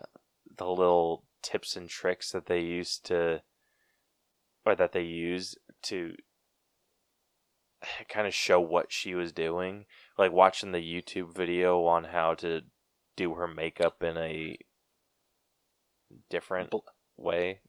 the 0.59 0.67
little 0.67 1.25
tips 1.43 1.77
and 1.77 1.89
tricks 1.89 2.31
that 2.33 2.47
they 2.47 2.61
used 2.61 3.05
to, 3.07 3.43
or 4.65 4.75
that 4.75 4.93
they 4.93 5.03
used 5.03 5.59
to 5.85 6.15
kind 8.09 8.27
of 8.27 8.35
show 8.35 8.61
what 8.61 8.93
she 8.93 9.15
was 9.15 9.33
doing. 9.33 9.87
Like 10.19 10.33
watching 10.33 10.73
the 10.73 10.79
YouTube 10.79 11.35
video 11.35 11.85
on 11.85 12.05
how 12.05 12.35
to 12.35 12.63
do 13.17 13.35
her 13.35 13.49
makeup 13.49 14.03
in 14.03 14.17
a 14.17 14.57
different 16.31 16.71
Bl- 16.71 16.79
way, 17.17 17.61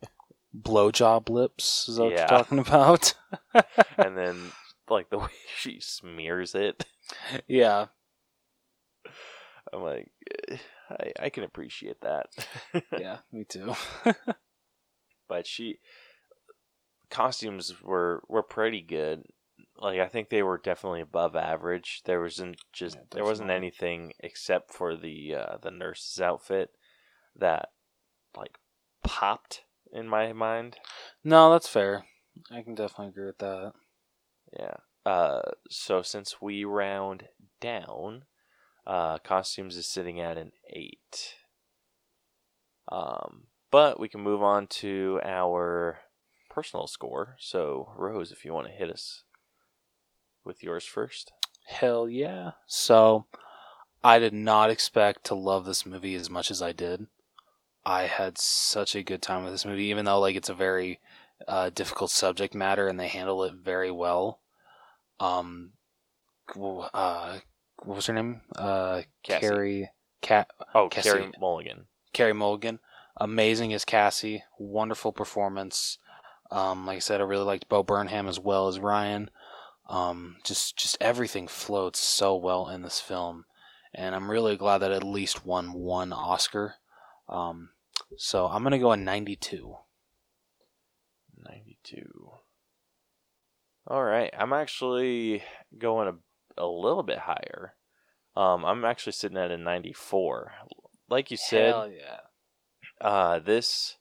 blowjob 0.56 1.30
lips 1.30 1.88
is 1.90 1.98
that 1.98 2.04
what 2.04 2.18
you're 2.18 2.28
talking 2.28 2.60
about? 2.60 3.14
and 3.98 4.18
then 4.18 4.52
like 4.90 5.10
the 5.10 5.18
way 5.18 5.30
she 5.58 5.80
smears 5.80 6.56
it. 6.56 6.86
yeah. 7.48 7.88
I'm 9.72 9.82
like, 9.82 10.12
I 10.90 11.12
I 11.20 11.30
can 11.30 11.44
appreciate 11.44 12.02
that. 12.02 12.28
Yeah, 13.00 13.18
me 13.32 13.44
too. 13.44 13.74
but 15.28 15.48
she 15.48 15.80
costumes 17.10 17.82
were 17.82 18.24
were 18.28 18.44
pretty 18.44 18.82
good. 18.82 19.24
Like 19.78 20.00
I 20.00 20.08
think 20.08 20.30
they 20.30 20.44
were 20.44 20.58
definitely 20.58 21.02
above 21.02 21.36
average. 21.36 22.02
There 22.06 22.22
wasn't 22.22 22.58
just 22.72 22.98
Yeah, 22.98 23.04
there 23.12 23.24
wasn't 23.24 23.52
anything 23.52 24.14
except 24.20 24.74
for 24.74 24.96
the 24.96 25.36
uh, 25.36 25.58
the 25.62 25.72
nurse's 25.72 26.22
outfit 26.22 26.70
that 27.36 27.70
like 28.36 28.58
popped 29.04 29.64
in 29.92 30.08
my 30.08 30.34
mind. 30.34 30.78
no, 31.24 31.52
that's 31.52 31.68
fair. 31.68 32.06
I 32.52 32.62
can 32.62 32.76
definitely 32.76 33.10
agree 33.10 33.26
with 33.28 33.38
that. 33.40 33.74
Yeah. 34.58 34.76
Uh, 35.06 35.42
so 35.70 36.02
since 36.02 36.42
we 36.42 36.64
round 36.64 37.28
down, 37.60 38.24
uh, 38.86 39.18
costumes 39.20 39.78
is 39.78 39.86
sitting 39.86 40.20
at 40.20 40.38
an 40.38 40.52
eight. 40.70 41.36
Um, 42.92 43.44
but 43.72 44.00
we 44.00 44.10
can 44.10 44.22
move 44.22 44.44
on 44.44 44.68
to 44.68 45.20
our 45.24 46.00
personal 46.50 46.88
score. 46.88 47.36
So 47.40 47.92
Rose, 47.98 48.32
if 48.32 48.46
you 48.46 48.54
want 48.54 48.68
to 48.68 48.74
hit 48.74 48.90
us 48.90 49.24
with 50.44 50.64
yours 50.64 50.86
first. 50.86 51.32
Hell 51.66 52.10
yeah. 52.10 52.52
So, 52.68 53.26
I 54.04 54.20
did 54.20 54.34
not 54.34 54.70
expect 54.70 55.24
to 55.26 55.36
love 55.36 55.66
this 55.66 55.86
movie 55.86 56.16
as 56.16 56.30
much 56.30 56.52
as 56.52 56.62
I 56.62 56.74
did. 56.74 57.08
I 57.86 58.04
had 58.04 58.38
such 58.38 58.96
a 58.96 59.04
good 59.04 59.22
time 59.22 59.44
with 59.44 59.54
this 59.54 59.66
movie, 59.66 59.86
even 59.86 60.06
though 60.06 60.20
like 60.20 60.36
it's 60.36 60.50
a 60.50 60.54
very 60.54 61.00
uh, 61.48 61.70
difficult 61.70 62.12
subject 62.12 62.54
matter 62.54 62.88
and 62.88 63.00
they 63.00 63.08
handle 63.08 63.44
it 63.44 63.54
very 63.54 63.92
well. 63.92 64.40
Um, 65.20 65.72
uh, 66.58 67.40
what 67.84 67.96
was 67.96 68.06
her 68.08 68.14
name? 68.14 68.42
Uh, 68.56 69.02
Cassie. 69.24 69.48
Carrie. 69.48 69.90
Cat. 70.22 70.50
Oh, 70.74 70.90
Cassie. 70.90 71.10
Carey 71.10 71.32
Mulligan. 71.40 71.86
Carey 72.14 72.34
Mulligan, 72.34 72.80
amazing 73.18 73.74
as 73.74 73.86
Cassie, 73.86 74.44
wonderful 74.60 75.12
performance. 75.12 75.98
Um, 76.52 76.86
like 76.86 76.98
I 76.98 77.00
said, 77.00 77.20
I 77.20 77.24
really 77.24 77.44
liked 77.44 77.68
Bo 77.68 77.84
Burnham 77.84 78.28
as 78.28 78.40
well 78.40 78.68
as 78.68 78.80
Ryan. 78.80 79.30
Um, 79.90 80.38
just 80.44 80.78
just 80.78 80.96
everything 81.02 81.48
floats 81.48 82.00
so 82.00 82.36
well 82.36 82.70
in 82.70 82.84
this 82.84 83.02
film, 83.02 83.46
and 83.94 84.16
I'm 84.16 84.32
really 84.32 84.56
glad 84.56 84.78
that 84.80 84.92
at 84.92 85.04
least 85.04 85.46
won 85.46 85.74
one 85.74 86.14
Oscar. 86.14 86.76
Um, 87.28 87.70
so 88.16 88.48
I'm 88.48 88.64
gonna 88.64 88.80
go 88.80 88.92
a 88.92 88.98
92. 88.98 89.76
92. 91.46 92.32
All 93.88 94.04
right. 94.04 94.34
I'm 94.38 94.54
actually 94.54 95.44
going 95.78 96.08
a, 96.08 96.16
a 96.58 96.68
little 96.68 97.04
bit 97.04 97.20
higher. 97.20 97.76
Um, 98.36 98.66
I'm 98.66 98.84
actually 98.86 99.14
sitting 99.14 99.38
at 99.38 99.52
a 99.52 99.58
94. 99.58 100.52
Like 101.10 101.30
you 101.32 101.38
said, 101.38 101.74
Hell 101.74 101.92
yeah. 101.92 103.08
uh, 103.08 103.40
this. 103.40 103.98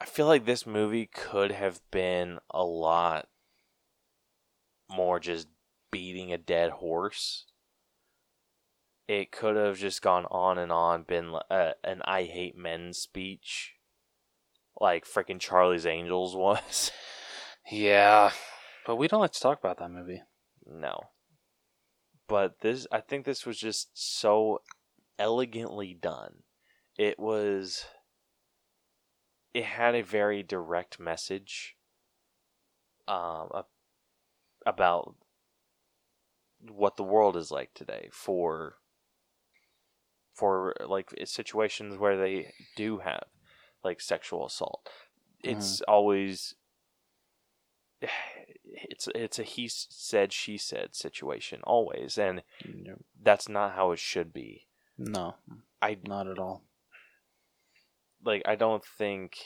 I 0.00 0.04
feel 0.04 0.26
like 0.26 0.44
this 0.44 0.66
movie 0.66 1.06
could 1.06 1.50
have 1.52 1.80
been 1.90 2.38
a 2.50 2.64
lot 2.64 3.28
more 4.90 5.18
just 5.20 5.48
beating 5.90 6.32
a 6.32 6.38
dead 6.38 6.70
horse. 6.70 7.46
It 9.06 9.32
could 9.32 9.56
have 9.56 9.78
just 9.78 10.02
gone 10.02 10.26
on 10.26 10.58
and 10.58 10.70
on, 10.70 11.02
been 11.04 11.34
uh, 11.50 11.72
an 11.82 12.02
"I 12.04 12.24
hate 12.24 12.56
men" 12.56 12.92
speech, 12.92 13.74
like 14.80 15.06
freaking 15.06 15.40
Charlie's 15.40 15.86
Angels 15.86 16.36
was. 16.36 16.90
Yeah, 17.70 18.30
but 18.86 18.96
we 18.96 19.08
don't 19.08 19.20
like 19.20 19.32
to 19.32 19.40
talk 19.40 19.58
about 19.58 19.78
that 19.78 19.90
movie. 19.90 20.22
No. 20.68 21.10
But 22.28 22.60
this 22.60 22.86
I 22.92 23.00
think 23.00 23.24
this 23.24 23.46
was 23.46 23.58
just 23.58 23.90
so 23.94 24.60
elegantly 25.18 25.94
done. 25.94 26.42
It 26.98 27.18
was 27.18 27.86
it 29.54 29.64
had 29.64 29.94
a 29.94 30.02
very 30.02 30.42
direct 30.42 31.00
message 31.00 31.76
um 33.06 33.48
about 34.66 35.14
what 36.60 36.96
the 36.96 37.02
world 37.02 37.36
is 37.36 37.50
like 37.50 37.72
today 37.72 38.08
for 38.12 38.74
for 40.34 40.74
like 40.86 41.12
situations 41.24 41.96
where 41.96 42.16
they 42.16 42.52
do 42.76 42.98
have 42.98 43.24
like 43.82 44.00
sexual 44.00 44.46
assault. 44.46 44.88
It's 45.42 45.80
always 45.82 46.54
it's 48.70 49.08
it's 49.14 49.38
a 49.38 49.42
he 49.42 49.68
said 49.68 50.32
she 50.32 50.58
said 50.58 50.94
situation 50.94 51.60
always 51.64 52.18
and 52.18 52.42
that's 53.22 53.48
not 53.48 53.74
how 53.74 53.92
it 53.92 53.98
should 53.98 54.32
be 54.32 54.66
No, 54.98 55.36
i 55.80 55.96
not 56.06 56.26
at 56.26 56.38
all. 56.38 56.62
like 58.24 58.42
i 58.46 58.54
don't 58.56 58.84
think 58.84 59.36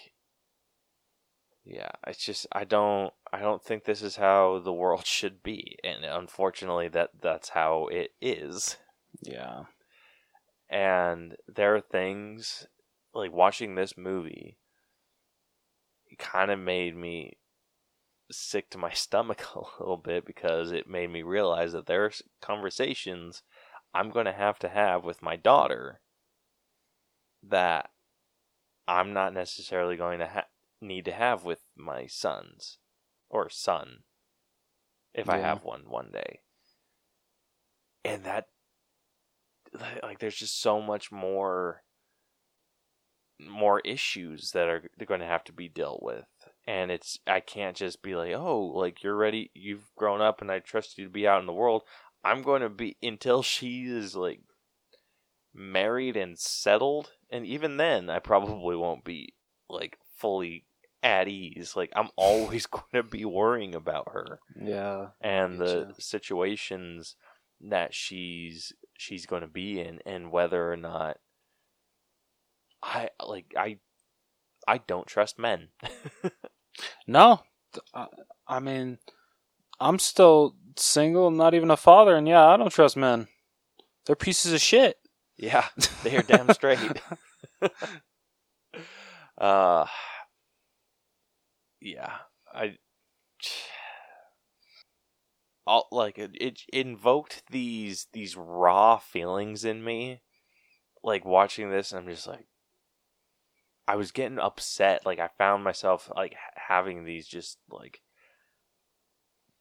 yeah 1.65 1.91
it's 2.07 2.25
just 2.25 2.47
i 2.53 2.65
don't 2.65 3.13
i 3.33 3.39
don't 3.39 3.63
think 3.63 3.85
this 3.85 4.03
is 4.03 4.17
how 4.17 4.59
the 4.59 4.73
world 4.73 5.07
should 5.19 5.43
be 5.43 5.77
and 5.85 6.05
unfortunately 6.05 6.89
that 6.89 7.11
that's 7.21 7.51
how 7.51 7.87
it 7.93 8.11
is 8.21 8.77
Yeah. 9.21 9.65
and 10.69 11.37
there 11.47 11.77
are 11.77 11.81
things 11.81 12.67
like 13.15 13.33
watching 13.33 13.75
this 13.77 13.97
movie 13.97 14.59
It 16.11 16.19
kind 16.19 16.51
of 16.51 16.59
made 16.59 16.97
me 16.97 17.37
sick 18.33 18.71
to 18.71 18.79
my 18.79 18.91
stomach 18.91 19.45
a 19.55 19.61
little 19.81 19.97
bit 19.97 20.25
because 20.25 20.73
it 20.73 20.89
made 20.89 21.11
me 21.11 21.23
realize 21.23 21.73
that 21.73 21.87
there's 21.87 22.23
conversations 22.41 23.43
I'm 23.95 24.11
going 24.11 24.27
to 24.27 24.33
have 24.33 24.59
to 24.61 24.69
have 24.69 25.05
with 25.05 25.23
my 25.23 25.37
daughter 25.37 26.01
that 27.43 27.91
I'm 28.89 29.13
not 29.13 29.35
necessarily 29.35 29.97
going 29.97 30.19
to 30.21 30.27
ha- 30.29 30.47
need 30.81 31.05
to 31.05 31.13
have 31.13 31.45
with 31.45 31.61
my 31.77 32.07
sons 32.07 32.79
or 33.29 33.49
son 33.51 34.01
if 35.15 35.29
I 35.29 35.39
have 35.39 35.63
one 35.63 35.83
one 35.89 36.11
day. 36.13 36.41
And 38.05 38.25
that 38.25 38.47
like 40.03 40.19
there's 40.19 40.37
just 40.37 40.61
so 40.61 40.81
much 40.81 41.13
more 41.13 41.83
more 43.41 43.81
issues 43.81 44.51
that 44.53 44.69
are 44.69 44.83
going 45.07 45.21
to 45.21 45.27
have 45.27 45.45
to 45.45 45.53
be 45.53 45.69
dealt 45.69 46.03
with 46.03 46.27
and 46.67 46.91
it's 46.91 47.19
I 47.27 47.41
can't 47.41 47.77
just 47.77 48.03
be 48.03 48.15
like, 48.15 48.33
oh, 48.35 48.61
like 48.75 49.03
you're 49.03 49.17
ready, 49.17 49.51
you've 49.55 49.91
grown 49.97 50.21
up, 50.21 50.41
and 50.41 50.51
I 50.51 50.59
trust 50.61 50.99
you 50.99 51.05
to 51.05 51.11
be 51.11 51.27
out 51.27 51.41
in 51.41 51.47
the 51.47 51.53
world. 51.53 51.83
I'm 52.25 52.43
going 52.43 52.63
to 52.63 52.69
be 52.69 52.97
until 53.03 53.43
she 53.43 53.83
is 53.85 54.15
like 54.15 54.41
married 55.55 56.17
and 56.17 56.39
settled, 56.39 57.11
and 57.31 57.45
even 57.47 57.77
then, 57.77 58.09
I 58.11 58.19
probably 58.19 58.77
won't 58.77 59.05
be 59.05 59.35
like 59.69 59.99
fully 60.19 60.65
at 61.03 61.29
ease. 61.29 61.75
Like 61.77 61.93
I'm 61.97 62.09
always 62.17 62.67
going 62.71 62.85
to 62.95 63.03
be 63.03 63.25
worrying 63.25 63.75
about 63.75 64.13
her 64.13 64.39
Yeah. 64.61 65.09
and 65.21 65.59
the 65.59 65.95
situations 65.99 67.17
that 67.61 67.95
she's 67.95 68.73
she's 68.97 69.27
going 69.27 69.43
to 69.43 69.49
be 69.49 69.81
in, 69.81 70.01
and 70.07 70.31
whether 70.31 70.71
or 70.73 70.77
not 70.77 71.19
I 72.83 73.11
like 73.25 73.53
I 73.57 73.79
I 74.67 74.79
don't 74.79 75.07
trust 75.07 75.39
men. 75.39 75.69
No, 77.07 77.43
I, 78.49 78.61
mean, 78.61 78.99
I'm 79.81 79.99
still 79.99 80.57
single, 80.77 81.31
not 81.31 81.55
even 81.55 81.71
a 81.71 81.77
father, 81.77 82.17
and 82.17 82.29
yeah, 82.29 82.47
I 82.47 82.57
don't 82.57 82.71
trust 82.71 82.97
men. 82.97 83.29
They're 84.07 84.17
pieces 84.17 84.53
of 84.53 84.61
shit. 84.61 84.99
Yeah, 85.37 85.67
they 86.03 86.17
are 86.17 86.23
damn 86.23 86.53
straight. 86.53 86.79
uh, 89.39 89.87
yeah, 91.81 92.13
I. 92.53 92.79
All, 95.65 95.87
like 95.93 96.19
it, 96.19 96.33
it 96.41 96.63
invoked 96.73 97.45
these 97.49 98.09
these 98.13 98.37
raw 98.37 98.99
feelings 98.99 99.65
in 99.65 99.85
me, 99.85 100.21
like 101.05 101.25
watching 101.25 101.71
this, 101.71 101.93
and 101.93 102.01
I'm 102.01 102.09
just 102.13 102.27
like, 102.27 102.49
I 103.87 103.95
was 103.95 104.11
getting 104.11 104.41
upset. 104.41 105.07
Like 105.07 105.21
I 105.21 105.29
found 105.39 105.63
myself 105.63 106.11
like 106.17 106.35
having 106.73 107.05
these 107.05 107.27
just 107.29 107.59
like, 107.71 108.01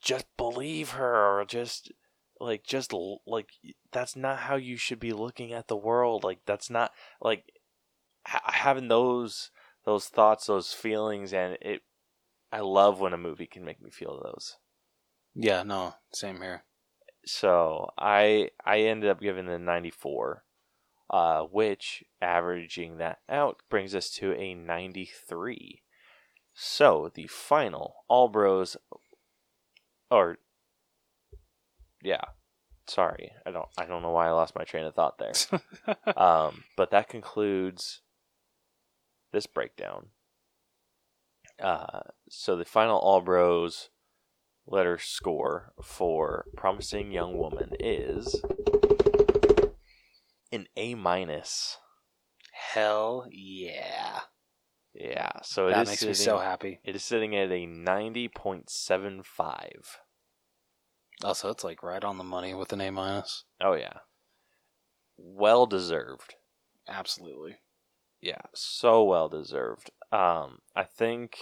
just 0.01 0.25
believe 0.37 0.91
her, 0.91 1.39
or 1.39 1.45
just 1.45 1.91
like 2.39 2.63
just 2.63 2.93
like 3.27 3.49
that's 3.91 4.15
not 4.15 4.39
how 4.39 4.55
you 4.55 4.77
should 4.77 4.99
be 4.99 5.11
looking 5.13 5.53
at 5.53 5.67
the 5.67 5.75
world. 5.75 6.23
Like 6.23 6.39
that's 6.45 6.69
not 6.69 6.91
like 7.21 7.43
ha- 8.25 8.51
having 8.51 8.87
those 8.87 9.51
those 9.85 10.07
thoughts 10.07 10.45
those 10.45 10.73
feelings 10.73 11.33
and 11.33 11.57
it 11.61 11.81
i 12.51 12.59
love 12.59 12.99
when 12.99 13.13
a 13.13 13.17
movie 13.17 13.47
can 13.47 13.63
make 13.65 13.81
me 13.81 13.89
feel 13.91 14.21
those. 14.23 14.57
Yeah, 15.35 15.63
no, 15.63 15.93
same 16.13 16.41
here. 16.41 16.63
so 17.25 17.89
i 17.97 18.49
i 18.65 18.79
ended 18.79 19.09
up 19.09 19.21
giving 19.21 19.47
it 19.47 19.53
a 19.53 19.59
94 19.59 20.43
uh 21.09 21.41
which 21.43 22.03
averaging 22.21 22.97
that 22.97 23.19
out 23.29 23.61
brings 23.69 23.93
us 23.93 24.09
to 24.09 24.33
a 24.33 24.53
93 24.55 25.81
so 26.63 27.11
the 27.15 27.27
final 27.27 27.95
all 28.07 28.27
bros 28.27 28.77
or 30.09 30.37
yeah 32.03 32.21
sorry 32.87 33.31
i 33.45 33.51
don't 33.51 33.67
i 33.77 33.85
don't 33.85 34.01
know 34.01 34.11
why 34.11 34.27
i 34.27 34.31
lost 34.31 34.55
my 34.55 34.63
train 34.63 34.85
of 34.85 34.93
thought 34.93 35.17
there 35.17 35.33
um, 36.17 36.63
but 36.77 36.91
that 36.91 37.09
concludes 37.09 38.01
this 39.31 39.47
breakdown. 39.47 40.07
Uh, 41.61 42.01
so 42.29 42.55
the 42.55 42.65
final 42.65 42.97
All 42.97 43.21
Bros 43.21 43.89
letter 44.67 44.97
score 44.97 45.73
for 45.81 46.45
Promising 46.55 47.11
Young 47.11 47.37
Woman 47.37 47.71
is 47.79 48.41
an 50.51 50.67
A 50.75 50.95
minus. 50.95 51.77
Hell 52.51 53.27
yeah. 53.31 54.21
Yeah, 54.93 55.31
so 55.41 55.67
it 55.67 55.71
that 55.71 55.83
is 55.83 55.87
makes 55.89 56.05
me 56.05 56.13
so 56.13 56.37
happy. 56.37 56.79
It 56.83 56.95
is 56.95 57.03
sitting 57.03 57.35
at 57.35 57.51
a 57.51 57.65
ninety 57.65 58.27
point 58.27 58.69
seven 58.69 59.23
five. 59.23 59.99
Also, 61.23 61.49
it's 61.49 61.63
like 61.63 61.83
right 61.83 62.03
on 62.03 62.17
the 62.17 62.23
money 62.23 62.53
with 62.53 62.73
an 62.73 62.81
A 62.81 62.91
minus. 62.91 63.45
Oh 63.61 63.73
yeah, 63.73 63.99
well 65.17 65.65
deserved. 65.65 66.35
Absolutely. 66.89 67.57
Yeah, 68.21 68.41
so 68.53 69.03
well 69.03 69.29
deserved. 69.29 69.91
Um, 70.11 70.59
I 70.75 70.83
think 70.83 71.37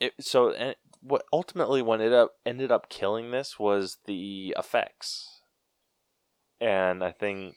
it. 0.00 0.14
So, 0.20 0.50
and 0.50 0.74
what 1.00 1.22
ultimately 1.32 1.80
what 1.80 2.00
it 2.00 2.12
up 2.12 2.32
ended 2.44 2.72
up 2.72 2.88
killing 2.88 3.30
this 3.30 3.58
was 3.58 3.98
the 4.06 4.54
effects, 4.58 5.42
and 6.60 7.04
I 7.04 7.12
think 7.12 7.54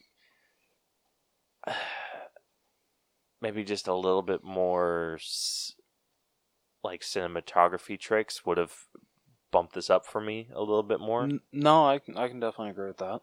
maybe 3.41 3.63
just 3.63 3.87
a 3.87 3.95
little 3.95 4.21
bit 4.21 4.43
more 4.43 5.19
like 6.83 7.01
cinematography 7.01 7.99
tricks 7.99 8.45
would 8.45 8.57
have 8.57 8.73
bumped 9.51 9.73
this 9.73 9.89
up 9.89 10.05
for 10.05 10.21
me 10.21 10.47
a 10.53 10.59
little 10.59 10.83
bit 10.83 10.99
more. 10.99 11.27
No, 11.51 11.85
I 11.85 11.99
can, 11.99 12.17
I 12.17 12.27
can 12.27 12.39
definitely 12.39 12.71
agree 12.71 12.87
with 12.87 12.97
that. 12.97 13.21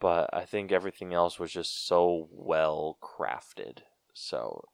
but 0.00 0.30
I 0.32 0.44
think 0.44 0.72
everything 0.72 1.12
else 1.14 1.38
was 1.38 1.52
just 1.52 1.86
so 1.86 2.28
well 2.32 2.98
crafted. 3.02 3.80
So 4.14 4.64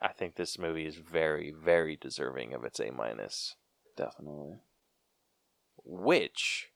I 0.00 0.08
think 0.12 0.36
this 0.36 0.58
movie 0.58 0.86
is 0.86 0.96
very, 0.96 1.50
very 1.50 1.96
deserving 1.96 2.52
of 2.54 2.64
its 2.64 2.78
A 2.78 2.90
minus. 2.90 3.56
Definitely. 3.96 4.58
Which, 5.84 6.68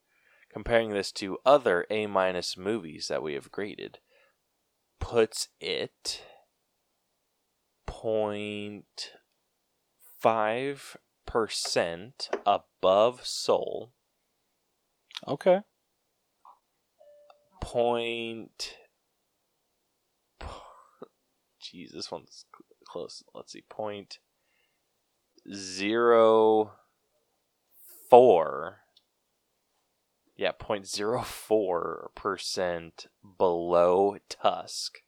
comparing 0.50 0.90
this 0.90 1.12
to 1.12 1.38
other 1.44 1.86
A 1.90 2.06
minus 2.06 2.56
movies 2.56 3.08
that 3.08 3.22
we 3.22 3.34
have 3.34 3.52
graded, 3.52 3.98
puts 4.98 5.48
it 5.60 6.22
point 7.88 9.12
five 10.20 10.96
percent 11.26 12.28
above 12.46 13.26
Soul. 13.26 13.90
Okay. 15.26 15.62
point. 17.68 18.76
Jeez, 21.60 21.92
this 21.92 22.10
one's 22.10 22.46
close. 22.86 23.22
Let's 23.34 23.52
see, 23.52 23.64
point 23.68 24.18
zero 25.52 26.72
four. 28.08 28.78
Yeah, 30.36 30.52
point 30.52 30.86
zero 30.86 31.22
four 31.22 32.10
percent 32.14 33.08
below 33.36 34.16
Tusk. 34.30 35.00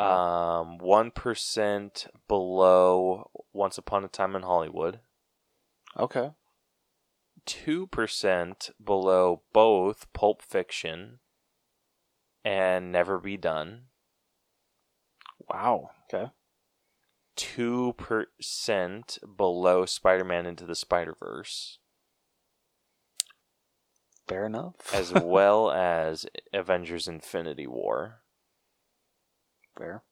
Um, 0.00 0.78
one 0.78 1.10
percent 1.10 2.06
below 2.28 3.30
Once 3.52 3.76
Upon 3.78 4.04
a 4.04 4.08
Time 4.08 4.34
in 4.34 4.42
Hollywood. 4.42 5.00
okay. 5.98 6.30
two 7.44 7.86
percent 7.88 8.70
below 8.82 9.42
both 9.52 10.10
Pulp 10.12 10.40
Fiction 10.42 11.18
and 12.44 12.90
Never 12.90 13.18
Be 13.18 13.36
Done. 13.36 13.82
Wow. 15.48 15.90
Okay. 16.12 16.30
Two 17.36 17.94
percent 17.98 19.18
below 19.36 19.84
Spider-Man 19.86 20.46
Into 20.46 20.64
the 20.64 20.74
Spider-Verse, 20.74 21.78
Fair 24.28 24.46
enough. 24.46 24.74
as 24.94 25.12
well 25.22 25.70
as 25.70 26.26
Avengers: 26.52 27.08
Infinity 27.08 27.66
War. 27.66 28.21
Fair. 29.76 30.02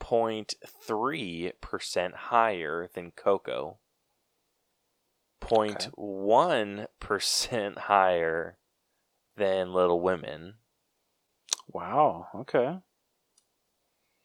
0.3 0.00 1.52
percent 1.60 2.14
higher 2.14 2.88
than 2.94 3.12
Coco. 3.12 3.78
0.1 5.40 6.86
percent 7.00 7.78
higher 7.90 8.58
than 9.36 9.72
Little 9.72 10.00
Women. 10.00 10.54
Wow. 11.68 12.28
Okay. 12.34 12.78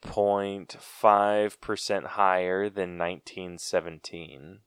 0.5% 0.03 2.05
higher 2.05 2.69
than 2.69 2.97
1917. 2.97 4.59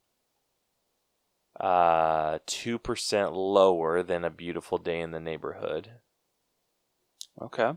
Uh, 1.59 2.39
2% 2.47 3.33
lower 3.33 4.03
than 4.03 4.25
A 4.25 4.31
Beautiful 4.31 4.79
Day 4.79 5.01
in 5.01 5.11
the 5.11 5.21
Neighborhood. 5.21 5.93
Okay. 7.41 7.73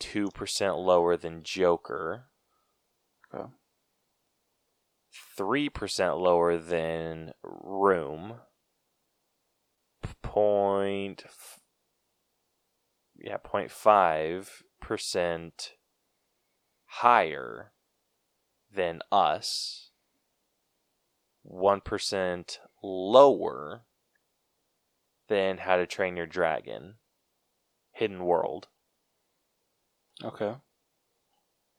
2% 0.00 0.84
lower 0.84 1.16
than 1.16 1.42
Joker. 1.42 2.26
Okay. 3.32 3.46
3% 5.38 6.20
lower 6.20 6.58
than 6.58 7.32
Room. 7.42 8.40
Point. 10.22 11.24
Yeah, 13.16 13.38
0.5% 13.38 15.70
higher 16.86 17.72
than 18.72 19.00
Us. 19.12 19.90
1% 21.46 22.58
lower 22.82 23.84
than 25.28 25.58
How 25.58 25.76
to 25.76 25.86
Train 25.86 26.16
Your 26.16 26.26
Dragon. 26.26 26.94
Hidden 27.92 28.24
World. 28.24 28.68
Okay. 30.24 30.54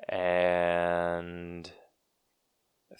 and 0.10 1.72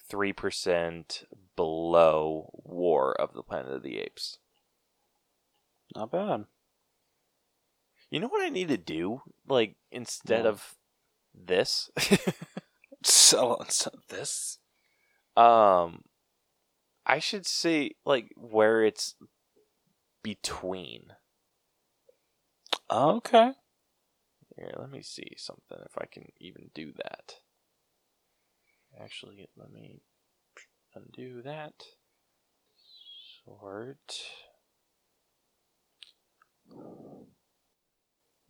3% 0.10 1.24
below 1.56 2.52
War 2.64 3.14
of 3.20 3.34
the 3.34 3.44
Planet 3.44 3.74
of 3.74 3.84
the 3.84 3.98
Apes. 4.00 4.38
Not 5.96 6.12
bad. 6.12 6.46
You 8.10 8.20
know 8.20 8.28
what 8.28 8.46
I 8.46 8.50
need 8.50 8.68
to 8.70 8.78
do? 8.78 9.22
Like, 9.48 9.76
instead 9.92 10.44
What? 10.44 10.50
of 10.52 10.76
this? 11.34 11.90
So, 13.04 13.58
so 13.68 13.90
this. 14.10 14.60
um, 15.36 16.04
I 17.06 17.18
should 17.20 17.48
say, 17.48 17.92
like, 18.06 18.32
where 18.38 18.84
it's 18.84 19.16
between. 20.22 21.14
Okay. 22.92 23.54
Here, 24.62 24.76
let 24.78 24.92
me 24.92 25.02
see 25.02 25.34
something 25.38 25.80
if 25.86 25.98
I 25.98 26.06
can 26.06 26.26
even 26.40 26.70
do 26.76 26.92
that. 26.98 27.34
Actually, 29.02 29.50
let 29.58 29.72
me 29.72 30.02
undo 30.94 31.42
that. 31.42 31.74
Sort. 33.44 34.22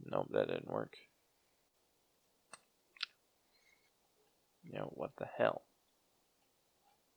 Nope, 0.03 0.27
that 0.31 0.49
didn't 0.49 0.69
work. 0.69 0.95
You 4.63 4.79
know, 4.79 4.91
what 4.93 5.11
the 5.17 5.27
hell? 5.37 5.61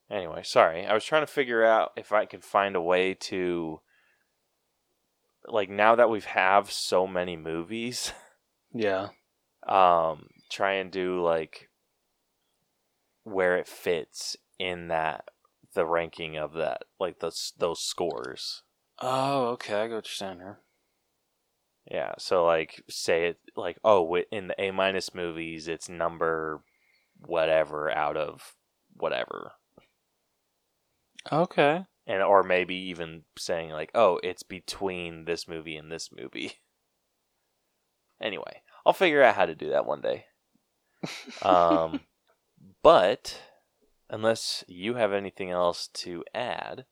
Anyway, 0.09 0.43
sorry. 0.43 0.85
I 0.85 0.93
was 0.93 1.03
trying 1.03 1.23
to 1.23 1.27
figure 1.27 1.65
out 1.65 1.91
if 1.97 2.13
I 2.13 2.25
could 2.25 2.45
find 2.45 2.77
a 2.77 2.81
way 2.81 3.13
to. 3.13 3.81
Like, 5.47 5.69
now 5.69 5.95
that 5.95 6.09
we've 6.09 6.23
have 6.23 6.71
so 6.71 7.05
many 7.05 7.35
movies. 7.35 8.13
Yeah. 8.75 9.07
um 9.65 10.27
try 10.51 10.73
and 10.73 10.91
do 10.91 11.21
like 11.23 11.69
where 13.23 13.57
it 13.57 13.67
fits 13.67 14.35
in 14.59 14.89
that 14.89 15.29
the 15.73 15.85
ranking 15.85 16.37
of 16.37 16.53
that 16.53 16.83
like 16.99 17.19
those 17.19 17.53
those 17.57 17.81
scores 17.81 18.61
Oh, 19.01 19.47
okay. 19.47 19.73
I 19.73 19.87
got 19.87 19.95
what 19.95 20.05
you're 20.07 20.13
saying 20.13 20.37
here. 20.37 20.59
yeah 21.89 22.13
so 22.17 22.45
like 22.45 22.83
say 22.89 23.27
it 23.29 23.39
like 23.55 23.77
oh 23.83 24.15
in 24.31 24.47
the 24.47 24.61
a 24.61 24.71
minus 24.71 25.13
movies 25.15 25.67
it's 25.67 25.89
number 25.89 26.61
whatever 27.25 27.89
out 27.91 28.17
of 28.17 28.55
whatever 28.93 29.53
Okay. 31.31 31.85
and 32.05 32.21
or 32.21 32.43
maybe 32.43 32.75
even 32.75 33.23
saying 33.37 33.71
like 33.71 33.89
oh 33.95 34.19
it's 34.23 34.43
between 34.43 35.25
this 35.25 35.47
movie 35.47 35.75
and 35.77 35.91
this 35.91 36.09
movie 36.15 36.53
anyway 38.21 38.61
i'll 38.85 38.93
figure 38.93 39.23
out 39.23 39.35
how 39.35 39.45
to 39.45 39.55
do 39.55 39.69
that 39.69 39.85
one 39.85 40.01
day. 40.01 40.25
Um 41.41 42.01
but 42.81 43.39
unless 44.09 44.63
you 44.67 44.95
have 44.95 45.13
anything 45.13 45.49
else 45.51 45.87
to 45.93 46.23
add 46.33 46.85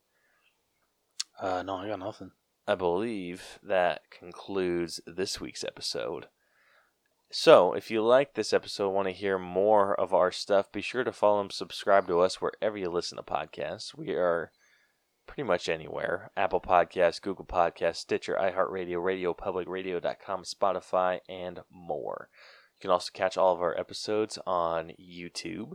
Uh, 1.39 1.63
no, 1.63 1.77
I 1.77 1.87
got 1.87 1.99
nothing. 1.99 2.31
i 2.67 2.75
believe 2.75 3.59
that 3.63 4.01
concludes 4.11 5.01
this 5.07 5.39
week's 5.41 5.63
episode. 5.63 6.27
So 7.31 7.73
if 7.73 7.89
you 7.89 8.03
like 8.03 8.33
this 8.35 8.53
episode 8.53 8.89
want 8.91 9.07
to 9.07 9.13
hear 9.13 9.39
more 9.39 9.99
of 9.99 10.13
our 10.13 10.31
stuff 10.31 10.71
be 10.71 10.81
sure 10.81 11.03
to 11.03 11.11
follow 11.11 11.41
and 11.41 11.51
subscribe 11.51 12.07
to 12.07 12.19
us 12.19 12.39
wherever 12.41 12.77
you 12.77 12.89
listen 12.89 13.17
to 13.17 13.23
podcasts. 13.23 13.95
We 13.97 14.11
are 14.11 14.51
pretty 15.27 15.43
much 15.43 15.69
anywhere. 15.69 16.31
Apple 16.35 16.61
podcasts 16.61 17.21
google 17.21 17.45
podcasts 17.45 17.97
stitcher 17.97 18.35
iheartradio 18.39 19.03
radio 19.03 19.33
publicradio.com 19.33 20.43
spotify 20.43 21.19
and 21.27 21.61
more. 21.71 22.29
You 22.75 22.81
can 22.81 22.91
also 22.91 23.09
catch 23.13 23.37
all 23.37 23.53
of 23.53 23.61
our 23.61 23.77
episodes 23.79 24.37
on 24.45 24.91
youtube. 24.99 25.73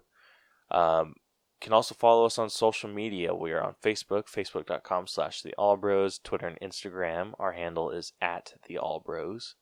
Um, 0.70 1.14
you 1.16 1.62
can 1.62 1.72
also 1.72 1.94
follow 1.94 2.26
us 2.26 2.38
on 2.38 2.50
social 2.50 2.90
media. 2.90 3.34
We 3.34 3.52
are 3.52 3.62
on 3.62 3.74
facebook 3.82 4.24
facebook.com 4.26 5.06
slash 5.06 5.42
the 5.42 5.54
allbros 5.58 6.22
twitter 6.22 6.46
and 6.46 6.60
instagram. 6.60 7.32
Our 7.38 7.52
handle 7.52 7.90
is 7.90 8.12
at 8.20 8.54
the 8.66 8.78
allbros 8.82 9.54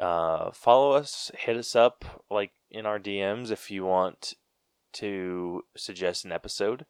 uh, 0.00 0.50
follow 0.52 0.92
us 0.92 1.30
hit 1.38 1.56
us 1.56 1.74
up 1.74 2.04
like 2.30 2.52
in 2.70 2.86
our 2.86 2.98
dms 2.98 3.50
if 3.50 3.70
you 3.70 3.84
want 3.84 4.34
to 4.92 5.62
suggest 5.76 6.24
an 6.24 6.32
episode 6.32 6.86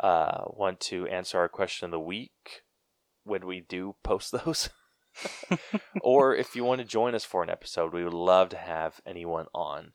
uh, 0.00 0.44
want 0.48 0.80
to 0.80 1.06
answer 1.06 1.38
our 1.38 1.48
question 1.48 1.86
of 1.86 1.90
the 1.90 2.00
week 2.00 2.62
when 3.24 3.46
we 3.46 3.60
do 3.60 3.96
post 4.02 4.32
those. 4.44 4.70
or 6.02 6.34
if 6.34 6.54
you 6.54 6.64
want 6.64 6.80
to 6.80 6.86
join 6.86 7.14
us 7.14 7.24
for 7.24 7.42
an 7.42 7.50
episode, 7.50 7.92
we 7.92 8.04
would 8.04 8.12
love 8.12 8.50
to 8.50 8.56
have 8.56 9.00
anyone 9.06 9.46
on. 9.54 9.92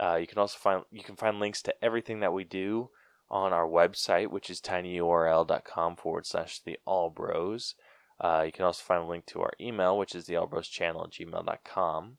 Uh, 0.00 0.16
you 0.16 0.26
can 0.26 0.38
also 0.38 0.58
find 0.58 0.82
you 0.92 1.02
can 1.02 1.16
find 1.16 1.40
links 1.40 1.62
to 1.62 1.74
everything 1.82 2.20
that 2.20 2.32
we 2.32 2.44
do 2.44 2.90
on 3.30 3.52
our 3.52 3.66
website, 3.66 4.28
which 4.28 4.48
is 4.48 4.60
tinyurl.com 4.60 5.96
forward 5.96 6.26
slash 6.26 6.60
the 6.60 6.78
all 6.84 7.10
bros. 7.10 7.74
Uh, 8.20 8.42
you 8.46 8.52
can 8.52 8.64
also 8.64 8.82
find 8.82 9.04
a 9.04 9.06
link 9.06 9.26
to 9.26 9.40
our 9.40 9.52
email, 9.60 9.96
which 9.96 10.14
is 10.14 10.26
the 10.26 10.34
allbros 10.34 10.70
channel 10.70 11.04
at 11.04 11.10
gmail.com. 11.10 12.18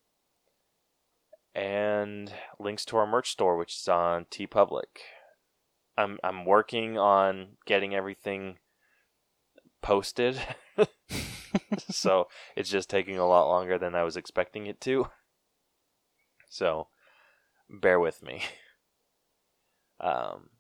And 1.56 2.32
links 2.60 2.86
to 2.86 2.98
our 2.98 3.08
merch 3.08 3.32
store, 3.32 3.58
which 3.58 3.76
is 3.76 3.88
on 3.88 4.26
TeePublic. 4.26 5.02
I'm 6.00 6.18
I'm 6.24 6.46
working 6.46 6.98
on 6.98 7.58
getting 7.66 7.94
everything 7.94 8.58
posted. 9.82 10.42
so 11.90 12.30
it's 12.56 12.70
just 12.70 12.90
taking 12.90 13.18
a 13.18 13.28
lot 13.28 13.50
longer 13.50 13.78
than 13.78 13.96
I 13.96 14.04
was 14.04 14.16
expecting 14.16 14.66
it 14.66 14.80
to. 14.82 15.08
So 16.50 16.88
bear 17.70 18.00
with 18.00 18.24
me. 18.24 18.44
Um 20.00 20.52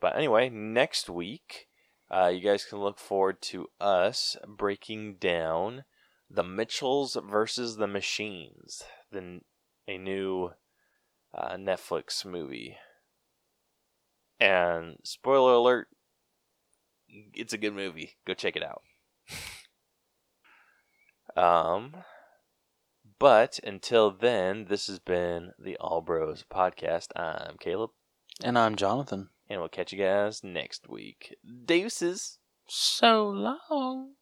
but 0.00 0.14
anyway, 0.16 0.48
next 0.48 1.10
week 1.10 1.66
uh, 2.08 2.28
you 2.28 2.40
guys 2.40 2.64
can 2.64 2.78
look 2.78 2.98
forward 2.98 3.42
to 3.42 3.66
us 3.80 4.36
breaking 4.46 5.16
down 5.16 5.84
the 6.30 6.44
Mitchells 6.44 7.16
versus 7.28 7.76
the 7.76 7.86
Machines, 7.88 8.82
the 9.10 9.40
a 9.88 9.98
new 9.98 10.52
uh, 11.34 11.54
Netflix 11.54 12.24
movie. 12.24 12.76
And 14.40 14.96
spoiler 15.04 15.52
alert, 15.54 15.88
it's 17.34 17.52
a 17.52 17.58
good 17.58 17.74
movie. 17.74 18.16
Go 18.26 18.34
check 18.34 18.56
it 18.56 18.62
out. 18.64 18.82
um, 21.36 21.94
but 23.18 23.60
until 23.62 24.10
then, 24.10 24.66
this 24.68 24.86
has 24.86 24.98
been 24.98 25.52
the 25.58 25.76
All 25.76 26.00
Bros 26.00 26.44
podcast. 26.50 27.08
I'm 27.14 27.56
Caleb, 27.58 27.90
And 28.42 28.58
I'm 28.58 28.76
Jonathan. 28.76 29.28
and 29.48 29.60
we'll 29.60 29.68
catch 29.68 29.92
you 29.92 29.98
guys 29.98 30.42
next 30.42 30.88
week. 30.88 31.36
Deuces. 31.66 32.38
So 32.66 33.28
long. 33.28 34.12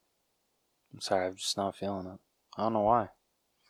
I'm 0.93 1.01
sorry, 1.01 1.27
I'm 1.27 1.37
just 1.37 1.57
not 1.57 1.77
feeling 1.77 2.07
it. 2.07 2.19
I 2.57 2.63
don't 2.63 2.73
know 2.73 2.81
why. 2.81 3.11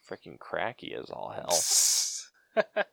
Freaking 0.08 0.38
cracky 0.38 0.94
as 0.94 1.10
all 1.10 1.30
hell. 1.34 2.64